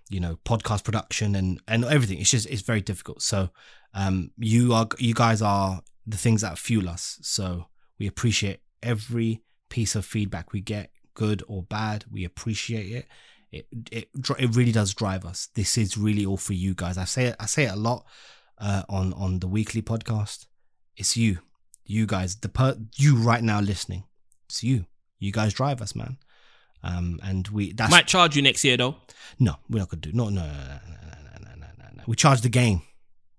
you 0.08 0.18
know 0.18 0.38
podcast 0.46 0.82
production 0.82 1.34
and 1.36 1.60
and 1.68 1.84
everything. 1.84 2.18
It's 2.18 2.30
just 2.30 2.48
it's 2.48 2.62
very 2.62 2.80
difficult. 2.80 3.20
So 3.20 3.50
um 3.92 4.30
you 4.38 4.72
are 4.72 4.88
you 4.98 5.12
guys 5.12 5.42
are 5.42 5.82
the 6.06 6.16
things 6.16 6.40
that 6.40 6.56
fuel 6.56 6.88
us. 6.88 7.18
So 7.20 7.66
we 7.98 8.06
appreciate 8.06 8.60
every 8.82 9.42
piece 9.70 9.94
of 9.94 10.04
feedback 10.04 10.52
we 10.52 10.60
get 10.60 10.90
good 11.14 11.42
or 11.48 11.62
bad 11.62 12.04
we 12.10 12.24
appreciate 12.24 12.90
it 12.92 13.06
it 13.50 13.66
it, 13.90 14.08
it 14.38 14.56
really 14.56 14.72
does 14.72 14.94
drive 14.94 15.24
us 15.24 15.48
this 15.54 15.76
is 15.76 15.96
really 15.96 16.24
all 16.24 16.36
for 16.36 16.54
you 16.54 16.74
guys 16.74 16.96
i 16.98 17.04
say 17.04 17.26
it 17.26 17.36
i 17.40 17.46
say 17.46 17.64
it 17.64 17.72
a 17.72 17.76
lot 17.76 18.04
uh 18.58 18.82
on 18.88 19.12
on 19.14 19.38
the 19.40 19.46
weekly 19.46 19.82
podcast 19.82 20.46
it's 20.96 21.16
you 21.16 21.38
you 21.84 22.06
guys 22.06 22.36
the 22.36 22.48
per 22.48 22.76
you 22.96 23.16
right 23.16 23.42
now 23.42 23.60
listening 23.60 24.04
it's 24.48 24.62
you 24.62 24.86
you 25.18 25.32
guys 25.32 25.52
drive 25.52 25.80
us 25.82 25.94
man 25.94 26.16
um 26.82 27.20
and 27.22 27.48
we 27.48 27.72
that's 27.72 27.90
Might 27.90 28.06
charge 28.06 28.36
you 28.36 28.42
next 28.42 28.64
year 28.64 28.76
though. 28.76 28.96
no, 29.38 29.54
we're 29.70 29.78
not 29.78 29.88
gonna 29.88 30.00
do. 30.00 30.12
No, 30.12 30.28
no, 30.30 30.42
no, 30.42 30.48
no, 30.48 30.50
no, 30.50 31.38
no, 31.40 31.54
no, 31.60 31.66
no, 31.78 31.84
no. 31.96 32.02
We 32.08 32.16
charge 32.16 32.40
the 32.40 32.48
game. 32.48 32.82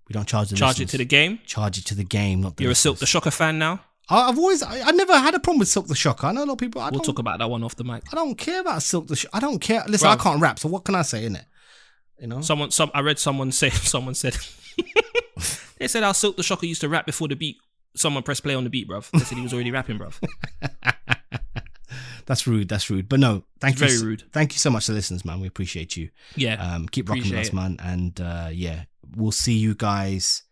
We 0.08 0.14
don't 0.14 0.26
charge 0.26 0.48
the. 0.48 0.56
Charge 0.56 0.80
it 0.80 0.88
to 0.90 0.96
the 0.98 1.04
game. 1.04 1.40
Charge 1.44 1.76
it 1.76 1.84
to 1.86 1.94
the 1.94 2.04
game, 2.04 2.40
not 2.40 2.56
the. 2.56 2.62
You're 2.62 2.72
a 2.72 2.74
Silk 2.74 2.98
the. 2.98 3.06
Shocker 3.06 3.30
fan 3.30 3.58
now. 3.58 3.80
I've 4.08 4.38
always. 4.38 4.62
I, 4.62 4.90
never 4.90 5.16
had 5.18 5.34
a 5.34 5.40
problem 5.40 5.60
with 5.60 5.68
Silk 5.68 5.86
the 5.86 5.94
Shocker. 5.94 6.26
I 6.26 6.32
know 6.32 6.44
a 6.44 6.46
lot 6.46 6.52
of 6.52 6.58
people. 6.58 6.80
I 6.80 6.90
We'll 6.90 7.00
talk 7.00 7.18
about 7.18 7.38
that 7.38 7.48
one 7.48 7.64
off 7.64 7.76
the 7.76 7.84
mic. 7.84 8.02
I 8.12 8.16
don't 8.16 8.36
care 8.36 8.60
about 8.60 8.82
Silk 8.82 9.06
the. 9.06 9.16
Sh- 9.16 9.26
I 9.32 9.40
don't 9.40 9.58
care. 9.60 9.82
Listen, 9.88 10.08
I 10.08 10.16
can't 10.16 10.40
rap, 10.40 10.58
so 10.58 10.68
what 10.68 10.84
can 10.84 10.94
I 10.94 11.02
say 11.02 11.24
in 11.24 11.36
it? 11.36 11.44
You 12.20 12.26
know. 12.26 12.40
Someone, 12.42 12.70
some 12.70 12.90
I 12.94 13.00
read 13.00 13.18
someone 13.18 13.50
say 13.60 13.70
someone 13.70 14.14
said 14.14 14.36
they 15.78 15.88
said 15.88 16.02
how 16.02 16.12
Silk 16.12 16.36
the 16.36 16.42
Shocker 16.42 16.66
used 16.66 16.82
to 16.82 16.88
rap 16.88 17.06
before 17.06 17.28
the 17.28 17.36
beat. 17.36 17.56
Someone 17.96 18.22
pressed 18.22 18.42
play 18.42 18.54
on 18.54 18.64
the 18.64 18.70
beat, 18.70 18.88
bruv. 18.88 19.10
They 19.10 19.20
said 19.20 19.38
he 19.38 19.44
was 19.44 19.54
already 19.54 19.70
rapping, 19.70 19.98
bruv. 19.98 20.20
that's 22.26 22.46
rude. 22.46 22.68
That's 22.68 22.90
rude. 22.90 23.08
But 23.08 23.20
no, 23.20 23.44
thank 23.60 23.74
It's 23.74 23.82
you. 23.82 23.88
very 23.98 24.10
rude. 24.10 24.24
Thank 24.32 24.52
you 24.52 24.58
so 24.58 24.68
much 24.70 24.86
to 24.86 24.92
the 24.92 24.96
listeners, 24.96 25.24
man. 25.24 25.40
We 25.40 25.46
appreciate 25.46 25.96
you. 25.96 26.10
Yeah. 26.34 26.54
Um, 26.54 26.88
keep 26.88 27.08
rocking 27.08 27.30
with 27.30 27.38
us, 27.38 27.52
man. 27.52 27.78
And 27.82 28.20
uh, 28.20 28.48
yeah, 28.52 28.84
we'll 29.16 29.32
see 29.32 29.54
you 29.54 29.74
guys 29.74 30.42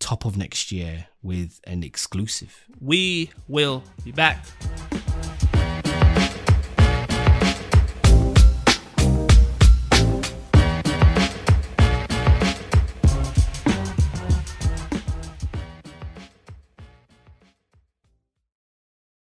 top 0.00 0.24
of 0.24 0.36
next 0.36 0.72
year 0.72 1.06
with 1.22 1.60
an 1.64 1.82
exclusive. 1.84 2.66
we 2.80 3.30
will 3.48 3.84
be 4.04 4.10
back 4.10 4.44